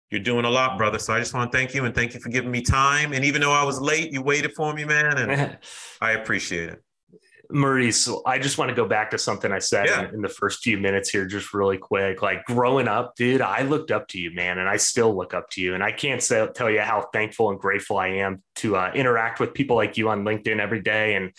You're 0.10 0.20
doing 0.20 0.44
a 0.44 0.50
lot, 0.50 0.78
brother. 0.78 1.00
So 1.00 1.14
I 1.14 1.20
just 1.20 1.34
want 1.34 1.52
to 1.52 1.58
thank 1.58 1.74
you 1.74 1.86
and 1.86 1.96
thank 1.96 2.14
you 2.14 2.20
for 2.20 2.30
giving 2.30 2.52
me 2.52 2.62
time. 2.62 3.14
And 3.14 3.24
even 3.24 3.40
though 3.40 3.54
I 3.54 3.64
was 3.64 3.80
late, 3.80 4.12
you 4.12 4.22
waited 4.22 4.52
for 4.54 4.74
me, 4.74 4.84
man. 4.84 5.18
And 5.18 5.58
I 6.02 6.12
appreciate 6.12 6.70
it. 6.70 6.84
Maurice, 7.52 8.10
I 8.26 8.40
just 8.40 8.58
want 8.58 8.70
to 8.70 8.76
go 8.76 8.86
back 8.86 9.12
to 9.12 9.18
something 9.18 9.52
I 9.52 9.60
said 9.60 9.88
yeah. 9.88 10.08
in, 10.08 10.16
in, 10.16 10.22
the 10.22 10.30
first 10.30 10.64
few 10.64 10.78
minutes 10.78 11.10
here, 11.10 11.26
just 11.26 11.54
really 11.54 11.78
quick. 11.78 12.22
Like 12.22 12.46
growing 12.46 12.88
up, 12.88 13.16
dude, 13.16 13.42
I 13.42 13.64
looked 13.64 13.92
up 13.92 14.08
to 14.10 14.20
you, 14.20 14.34
man, 14.34 14.58
and 14.58 14.68
I 14.68 14.78
still 14.78 15.16
look 15.16 15.34
up 15.34 15.50
to 15.52 15.62
you. 15.62 15.74
And 15.74 15.84
I 15.84 15.92
can't 15.92 16.22
say, 16.22 16.48
tell 16.54 16.70
you 16.70 16.82
how 16.82 17.10
thankful 17.14 17.50
and 17.50 17.60
grateful 17.60 17.98
I 17.98 18.08
am 18.08 18.42
to 18.58 18.76
uh, 18.76 18.92
interact 18.94 19.40
with 19.40 19.54
people 19.54 19.76
like 19.76 19.98
you 19.98 20.10
on 20.10 20.24
LinkedIn 20.24 20.60
every 20.60 20.82
day. 20.82 21.16
And, 21.16 21.32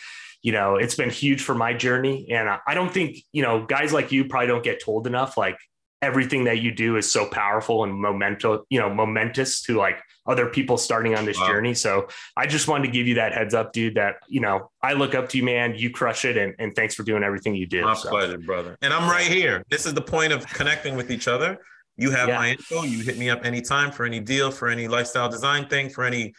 you 0.42 0.52
know, 0.52 0.76
it's 0.76 0.94
been 0.94 1.10
huge 1.10 1.42
for 1.42 1.54
my 1.54 1.72
journey. 1.72 2.28
And 2.30 2.48
I 2.66 2.74
don't 2.74 2.92
think, 2.92 3.18
you 3.32 3.42
know, 3.42 3.64
guys 3.64 3.92
like 3.92 4.12
you 4.12 4.26
probably 4.26 4.48
don't 4.48 4.64
get 4.64 4.82
told 4.82 5.06
enough. 5.06 5.36
Like 5.36 5.58
everything 6.00 6.44
that 6.44 6.60
you 6.60 6.72
do 6.72 6.96
is 6.96 7.10
so 7.10 7.28
powerful 7.28 7.84
and 7.84 7.92
momental, 7.92 8.64
you 8.68 8.80
know, 8.80 8.92
momentous 8.92 9.62
to 9.62 9.76
like 9.76 10.02
other 10.26 10.46
people 10.46 10.76
starting 10.78 11.14
on 11.16 11.24
this 11.24 11.38
wow. 11.38 11.48
journey. 11.48 11.74
So 11.74 12.08
I 12.36 12.46
just 12.46 12.68
wanted 12.68 12.86
to 12.86 12.92
give 12.92 13.06
you 13.06 13.14
that 13.14 13.32
heads 13.32 13.54
up, 13.54 13.72
dude, 13.72 13.96
that, 13.96 14.16
you 14.28 14.40
know, 14.40 14.70
I 14.82 14.92
look 14.92 15.14
up 15.14 15.28
to 15.30 15.38
you, 15.38 15.44
man, 15.44 15.74
you 15.74 15.90
crush 15.90 16.24
it. 16.24 16.36
And, 16.36 16.54
and 16.58 16.74
thanks 16.74 16.94
for 16.94 17.02
doing 17.02 17.22
everything 17.24 17.54
you 17.54 17.66
did. 17.66 17.84
My 17.84 17.94
so. 17.94 18.08
pleasure, 18.08 18.38
brother. 18.38 18.78
And 18.82 18.92
I'm 18.92 19.10
right 19.10 19.26
here. 19.26 19.64
This 19.70 19.86
is 19.86 19.94
the 19.94 20.02
point 20.02 20.32
of 20.32 20.46
connecting 20.46 20.96
with 20.96 21.10
each 21.10 21.26
other. 21.26 21.58
You 21.96 22.10
have 22.12 22.28
yeah. 22.28 22.38
my 22.38 22.50
info. 22.50 22.82
You 22.84 23.02
hit 23.02 23.18
me 23.18 23.30
up 23.30 23.44
anytime 23.44 23.90
for 23.90 24.04
any 24.04 24.20
deal, 24.20 24.50
for 24.50 24.68
any 24.68 24.88
lifestyle 24.88 25.28
design 25.28 25.66
thing, 25.68 25.90
for 25.90 26.04
any 26.04 26.34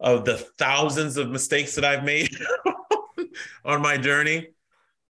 of 0.00 0.24
the 0.24 0.36
thousands 0.58 1.16
of 1.16 1.30
mistakes 1.30 1.74
that 1.76 1.84
I've 1.84 2.04
made 2.04 2.28
on 3.64 3.80
my 3.80 3.96
journey. 3.96 4.48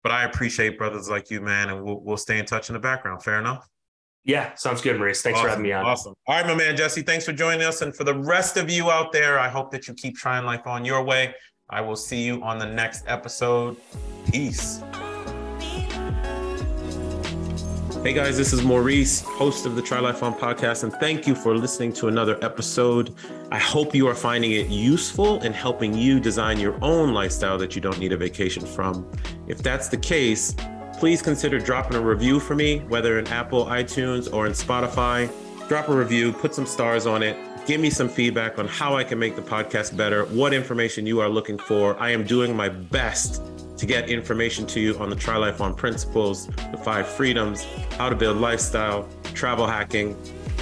But 0.03 0.13
I 0.13 0.25
appreciate 0.25 0.79
brothers 0.79 1.09
like 1.09 1.31
you, 1.31 1.41
man, 1.41 1.71
and 1.71 1.83
we'll, 1.83 2.01
we'll 2.01 2.17
stay 2.17 2.39
in 2.39 2.45
touch 2.45 2.69
in 2.69 2.75
the 2.75 2.81
background. 2.81 3.23
Fair 3.23 3.39
enough? 3.39 3.69
Yeah, 4.25 4.55
sounds 4.55 4.81
good, 4.81 4.99
Maurice. 4.99 5.21
Thanks 5.21 5.39
awesome, 5.39 5.47
for 5.47 5.51
having 5.51 5.65
me 5.65 5.73
on. 5.73 5.85
Awesome. 5.85 6.15
All 6.29 6.37
right, 6.37 6.47
my 6.47 6.55
man, 6.55 6.77
Jesse, 6.77 7.03
thanks 7.03 7.25
for 7.25 7.33
joining 7.33 7.63
us. 7.63 7.83
And 7.83 7.95
for 7.95 8.05
the 8.05 8.15
rest 8.15 8.57
of 8.57 8.71
you 8.71 8.91
out 8.91 9.11
there, 9.11 9.39
I 9.39 9.49
hope 9.49 9.73
that 9.73 9.89
you 9.89 9.95
keep 9.95 10.17
trying 10.17 10.45
life 10.45 10.67
on 10.67 10.85
your 10.85 11.03
way. 11.03 11.35
I 11.69 11.81
will 11.81 11.97
see 11.97 12.23
you 12.23 12.43
on 12.43 12.59
the 12.59 12.67
next 12.67 13.05
episode. 13.09 13.77
Peace. 14.31 14.83
Hey 18.03 18.13
guys, 18.13 18.37
this 18.37 18.53
is 18.53 18.63
Maurice, 18.63 19.21
host 19.23 19.65
of 19.65 19.77
the 19.77 19.83
Try 19.83 20.01
Life 20.01 20.25
On 20.25 20.35
podcast, 20.35 20.83
and 20.83 20.93
thank 20.95 21.27
you 21.27 21.37
for 21.37 21.57
listening 21.57 21.93
to 21.95 22.09
another 22.09 22.37
episode. 22.45 23.15
I 23.53 23.59
hope 23.59 23.95
you 23.95 24.09
are 24.09 24.15
finding 24.15 24.53
it 24.53 24.67
useful 24.67 25.41
in 25.43 25.53
helping 25.53 25.95
you 25.95 26.19
design 26.19 26.59
your 26.59 26.77
own 26.83 27.15
lifestyle 27.15 27.59
that 27.59 27.77
you 27.77 27.81
don't 27.81 28.01
need 28.01 28.13
a 28.13 28.17
vacation 28.17 28.67
from. 28.67 29.09
If 29.47 29.63
that's 29.63 29.87
the 29.89 29.97
case, 29.97 30.57
please 31.03 31.21
consider 31.21 31.59
dropping 31.59 31.97
a 31.97 32.01
review 32.01 32.39
for 32.39 32.55
me, 32.55 32.79
whether 32.87 33.19
in 33.19 33.27
Apple, 33.27 33.67
iTunes, 33.67 34.33
or 34.33 34.47
in 34.47 34.53
Spotify. 34.53 35.29
Drop 35.67 35.89
a 35.89 35.93
review, 35.93 36.33
put 36.33 36.55
some 36.55 36.65
stars 36.65 37.07
on 37.07 37.25
it, 37.25 37.37
give 37.67 37.81
me 37.81 37.91
some 37.91 38.09
feedback 38.09 38.57
on 38.57 38.69
how 38.69 38.95
I 38.95 39.03
can 39.03 39.19
make 39.19 39.35
the 39.35 39.43
podcast 39.43 39.97
better, 39.97 40.27
what 40.27 40.55
information 40.55 41.05
you 41.05 41.19
are 41.19 41.29
looking 41.29 41.59
for. 41.59 41.99
I 42.01 42.11
am 42.11 42.23
doing 42.23 42.55
my 42.55 42.69
best 42.69 43.43
to 43.79 43.85
get 43.85 44.11
information 44.11 44.65
to 44.69 44.79
you 44.79 44.97
on 44.99 45.11
the 45.11 45.17
Try 45.17 45.37
Life 45.37 45.61
on 45.61 45.75
principles, 45.75 46.47
the 46.71 46.79
five 46.85 47.09
freedoms, 47.09 47.67
how 47.99 48.09
to 48.09 48.15
build 48.15 48.37
lifestyle, 48.37 49.09
travel 49.35 49.67
hacking, 49.67 50.17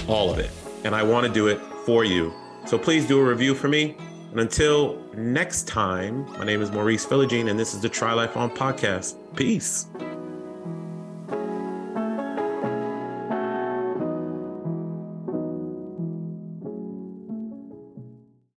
all 0.08 0.32
of 0.32 0.38
it. 0.38 0.50
And 0.84 0.94
I 0.94 1.02
want 1.02 1.26
to 1.26 1.30
do 1.30 1.48
it 1.48 1.60
for 1.84 2.02
you. 2.02 2.32
So 2.64 2.78
please 2.78 3.06
do 3.06 3.20
a 3.20 3.22
review 3.22 3.54
for 3.54 3.68
me. 3.68 3.94
And 4.30 4.40
until 4.40 5.04
next 5.14 5.68
time, 5.68 6.24
my 6.38 6.46
name 6.46 6.62
is 6.62 6.70
Maurice 6.70 7.04
Philogene, 7.04 7.50
and 7.50 7.60
this 7.60 7.74
is 7.74 7.82
the 7.82 7.90
Try 7.90 8.14
Life 8.14 8.38
on 8.38 8.48
podcast. 8.48 9.16
Peace. 9.36 9.86